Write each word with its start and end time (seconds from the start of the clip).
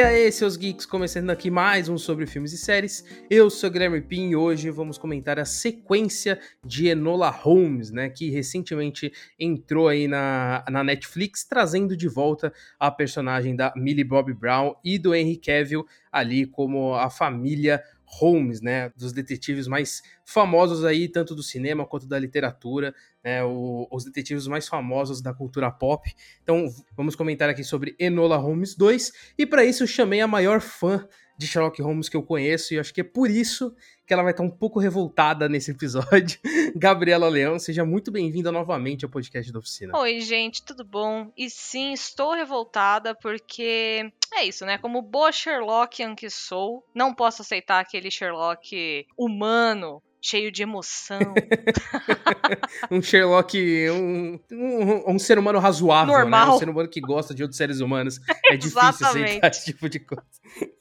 E 0.00 0.02
aí, 0.02 0.32
seus 0.32 0.56
geeks, 0.56 0.86
começando 0.86 1.28
aqui 1.28 1.50
mais 1.50 1.90
um 1.90 1.98
sobre 1.98 2.24
filmes 2.24 2.54
e 2.54 2.56
séries. 2.56 3.04
Eu 3.28 3.50
sou 3.50 3.68
o 3.68 3.70
Guilherme 3.70 4.00
Pin 4.00 4.30
e 4.30 4.34
hoje 4.34 4.70
vamos 4.70 4.96
comentar 4.96 5.38
a 5.38 5.44
sequência 5.44 6.40
de 6.64 6.86
Enola 6.86 7.28
Holmes, 7.28 7.90
né, 7.90 8.08
que 8.08 8.30
recentemente 8.30 9.12
entrou 9.38 9.88
aí 9.88 10.08
na, 10.08 10.64
na 10.70 10.82
Netflix, 10.82 11.44
trazendo 11.44 11.94
de 11.94 12.08
volta 12.08 12.50
a 12.78 12.90
personagem 12.90 13.54
da 13.54 13.74
Millie 13.76 14.02
Bobby 14.02 14.32
Brown 14.32 14.74
e 14.82 14.98
do 14.98 15.14
Henry 15.14 15.36
Cavill 15.36 15.86
ali 16.10 16.46
como 16.46 16.94
a 16.94 17.10
família 17.10 17.84
Holmes, 18.12 18.60
né, 18.60 18.90
dos 18.96 19.12
detetives 19.12 19.68
mais 19.68 20.02
famosos 20.24 20.84
aí, 20.84 21.08
tanto 21.08 21.34
do 21.34 21.42
cinema 21.42 21.86
quanto 21.86 22.06
da 22.06 22.18
literatura, 22.18 22.94
né, 23.24 23.44
o, 23.44 23.86
os 23.90 24.04
detetives 24.04 24.46
mais 24.46 24.66
famosos 24.66 25.22
da 25.22 25.32
cultura 25.32 25.70
pop. 25.70 26.12
Então, 26.42 26.66
vamos 26.96 27.14
comentar 27.14 27.48
aqui 27.48 27.62
sobre 27.62 27.94
Enola 27.98 28.36
Holmes 28.36 28.74
2, 28.74 29.12
e 29.38 29.46
para 29.46 29.64
isso 29.64 29.84
eu 29.84 29.86
chamei 29.86 30.20
a 30.20 30.26
maior 30.26 30.60
fã 30.60 31.06
de 31.40 31.46
Sherlock 31.46 31.80
Holmes 31.80 32.10
que 32.10 32.16
eu 32.16 32.22
conheço, 32.22 32.74
e 32.74 32.78
acho 32.78 32.92
que 32.92 33.00
é 33.00 33.04
por 33.04 33.30
isso 33.30 33.74
que 34.06 34.12
ela 34.12 34.22
vai 34.22 34.32
estar 34.32 34.42
um 34.42 34.50
pouco 34.50 34.78
revoltada 34.78 35.48
nesse 35.48 35.70
episódio. 35.72 36.38
Gabriela 36.76 37.28
Leão, 37.28 37.58
seja 37.58 37.82
muito 37.82 38.10
bem-vinda 38.10 38.52
novamente 38.52 39.06
ao 39.06 39.10
podcast 39.10 39.50
da 39.50 39.58
oficina. 39.58 39.98
Oi, 39.98 40.20
gente, 40.20 40.62
tudo 40.62 40.84
bom? 40.84 41.32
E 41.34 41.48
sim, 41.48 41.92
estou 41.94 42.34
revoltada 42.34 43.14
porque 43.14 44.12
é 44.34 44.44
isso, 44.44 44.66
né? 44.66 44.76
Como 44.76 45.00
boa 45.00 45.32
Sherlockian 45.32 46.14
que 46.14 46.28
sou, 46.28 46.84
não 46.94 47.14
posso 47.14 47.40
aceitar 47.40 47.80
aquele 47.80 48.10
Sherlock 48.10 49.06
humano 49.16 50.02
cheio 50.20 50.52
de 50.52 50.62
emoção. 50.62 51.18
um 52.90 53.00
Sherlock, 53.00 53.56
um, 53.90 54.38
um, 54.52 55.14
um, 55.14 55.18
ser 55.18 55.38
humano 55.38 55.58
razoável, 55.58 56.12
Normal. 56.12 56.48
né? 56.48 56.54
Um 56.54 56.58
ser 56.58 56.68
humano 56.68 56.88
que 56.88 57.00
gosta 57.00 57.34
de 57.34 57.42
outros 57.42 57.56
seres 57.56 57.80
humanos. 57.80 58.20
É 58.50 58.56
difícil 58.56 58.80
aceitar 58.80 59.48
esse 59.48 59.66
tipo 59.66 59.88
de 59.88 60.00
coisa. 60.00 60.24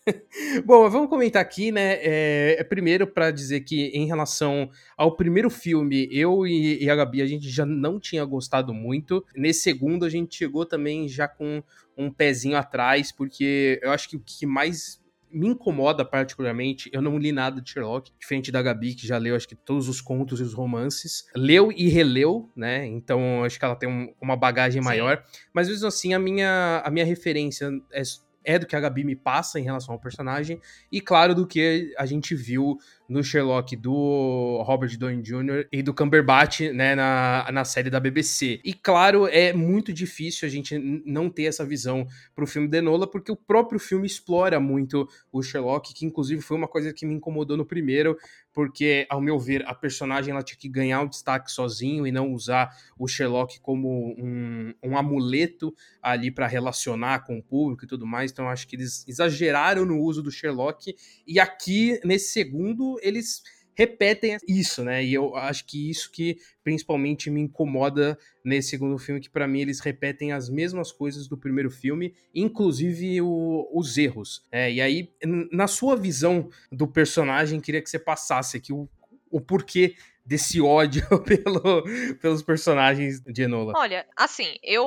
Bom, 0.65 0.89
vamos 0.89 1.07
comentar 1.07 1.39
aqui, 1.39 1.71
né? 1.71 1.99
É, 2.01 2.55
é 2.57 2.63
primeiro 2.63 3.05
para 3.05 3.29
dizer 3.29 3.59
que 3.59 3.89
em 3.93 4.07
relação 4.07 4.71
ao 4.97 5.15
primeiro 5.15 5.51
filme, 5.51 6.09
eu 6.11 6.47
e, 6.47 6.83
e 6.83 6.89
a 6.89 6.95
Gabi, 6.95 7.21
a 7.21 7.27
gente 7.27 7.47
já 7.47 7.67
não 7.67 7.99
tinha 7.99 8.25
gostado 8.25 8.73
muito. 8.73 9.23
Nesse 9.35 9.61
segundo, 9.61 10.03
a 10.03 10.09
gente 10.09 10.35
chegou 10.35 10.65
também 10.65 11.07
já 11.07 11.27
com 11.27 11.61
um 11.95 12.11
pezinho 12.11 12.57
atrás, 12.57 13.11
porque 13.11 13.79
eu 13.83 13.91
acho 13.91 14.09
que 14.09 14.15
o 14.15 14.23
que 14.25 14.47
mais 14.47 14.99
me 15.31 15.47
incomoda 15.47 16.03
particularmente, 16.03 16.89
eu 16.93 17.01
não 17.01 17.17
li 17.17 17.31
nada 17.31 17.61
de 17.61 17.69
Sherlock, 17.69 18.11
diferente 18.19 18.51
da 18.51 18.61
Gabi, 18.61 18.95
que 18.95 19.05
já 19.05 19.17
leu 19.17 19.35
acho 19.35 19.47
que 19.47 19.55
todos 19.55 19.87
os 19.87 20.01
contos 20.01 20.39
e 20.39 20.43
os 20.43 20.53
romances. 20.53 21.25
Leu 21.35 21.71
e 21.71 21.87
releu, 21.89 22.49
né? 22.55 22.85
Então 22.85 23.43
acho 23.43 23.57
que 23.59 23.65
ela 23.65 23.75
tem 23.75 23.89
um, 23.89 24.13
uma 24.21 24.35
bagagem 24.35 24.81
Sim. 24.81 24.87
maior. 24.87 25.23
Mas 25.53 25.67
mesmo 25.67 25.87
assim, 25.87 26.13
a 26.13 26.19
minha, 26.19 26.81
a 26.83 26.89
minha 26.89 27.05
referência 27.05 27.69
é, 27.91 28.01
é 28.43 28.59
do 28.59 28.65
que 28.65 28.75
a 28.75 28.79
Gabi 28.79 29.03
me 29.03 29.15
passa 29.15 29.59
em 29.59 29.63
relação 29.63 29.93
ao 29.93 29.99
personagem, 29.99 30.59
e 30.91 30.99
claro, 30.99 31.35
do 31.35 31.45
que 31.45 31.93
a 31.97 32.05
gente 32.05 32.33
viu 32.35 32.77
no 33.09 33.23
Sherlock 33.23 33.75
do 33.75 34.61
Robert 34.63 34.95
Downey 34.97 35.21
Jr. 35.21 35.67
e 35.71 35.81
do 35.81 35.93
Cumberbatch, 35.93 36.61
né, 36.71 36.93
na, 36.93 37.49
na 37.51 37.65
série 37.65 37.89
da 37.89 37.99
BBC. 37.99 38.61
E 38.63 38.71
claro, 38.71 39.27
é 39.27 39.51
muito 39.51 39.91
difícil 39.91 40.47
a 40.47 40.51
gente 40.51 40.77
não 41.03 41.29
ter 41.29 41.45
essa 41.45 41.65
visão 41.65 42.05
pro 42.35 42.45
filme 42.45 42.67
de 42.67 42.79
Nola, 42.81 43.09
porque 43.09 43.31
o 43.31 43.35
próprio 43.35 43.79
filme 43.79 44.05
explora 44.05 44.59
muito 44.59 45.09
o 45.31 45.41
Sherlock, 45.41 45.93
que 45.93 46.05
inclusive 46.05 46.41
foi 46.41 46.55
uma 46.55 46.67
coisa 46.67 46.93
que 46.93 47.05
me 47.05 47.15
incomodou 47.15 47.57
no 47.57 47.65
primeiro, 47.65 48.15
porque, 48.53 49.05
ao 49.09 49.21
meu 49.21 49.39
ver, 49.39 49.65
a 49.67 49.73
personagem 49.73 50.31
ela 50.31 50.43
tinha 50.43 50.57
que 50.57 50.67
ganhar 50.67 51.01
um 51.01 51.07
destaque 51.07 51.51
sozinho 51.51 52.05
e 52.05 52.11
não 52.11 52.33
usar 52.33 52.69
o 52.97 53.07
Sherlock 53.07 53.59
como 53.61 54.13
um, 54.17 54.73
um 54.83 54.97
amuleto 54.97 55.73
ali 56.01 56.29
para 56.29 56.45
relacionar 56.45 57.25
com 57.25 57.37
o 57.37 57.43
público 57.43 57.85
e 57.85 57.87
tudo 57.87 58.05
mais. 58.05 58.31
Então, 58.31 58.49
acho 58.49 58.67
que 58.67 58.75
eles 58.75 59.07
exageraram 59.07 59.85
no 59.85 59.99
uso 59.99 60.21
do 60.21 60.31
Sherlock. 60.31 60.93
E 61.25 61.39
aqui, 61.39 61.99
nesse 62.03 62.33
segundo, 62.33 62.98
eles 63.01 63.41
repetem 63.79 64.37
isso, 64.45 64.83
né? 64.83 65.01
E 65.01 65.13
eu 65.13 65.37
acho 65.37 65.65
que 65.65 65.89
isso 65.89 66.11
que 66.11 66.37
principalmente 66.61 67.29
me 67.29 67.39
incomoda 67.39 68.19
nesse 68.43 68.71
segundo 68.71 68.97
filme, 68.97 69.21
que 69.21 69.29
para 69.29 69.47
mim 69.47 69.61
eles 69.61 69.79
repetem 69.79 70.33
as 70.33 70.49
mesmas 70.49 70.91
coisas 70.91 71.29
do 71.29 71.37
primeiro 71.37 71.71
filme, 71.71 72.13
inclusive 72.35 73.21
o, 73.21 73.69
os 73.73 73.97
erros. 73.97 74.43
É, 74.51 74.69
e 74.69 74.81
aí, 74.81 75.09
na 75.49 75.65
sua 75.65 75.95
visão 75.95 76.49
do 76.69 76.89
personagem, 76.89 77.61
queria 77.61 77.81
que 77.81 77.89
você 77.89 77.97
passasse 77.97 78.57
aqui 78.57 78.73
o, 78.73 78.89
o 79.31 79.39
porquê 79.39 79.95
desse 80.25 80.59
ódio 80.59 81.07
pelo, 81.23 81.83
pelos 82.19 82.43
personagens 82.43 83.21
de 83.21 83.43
Enola. 83.43 83.71
Olha, 83.77 84.05
assim, 84.13 84.57
eu 84.61 84.85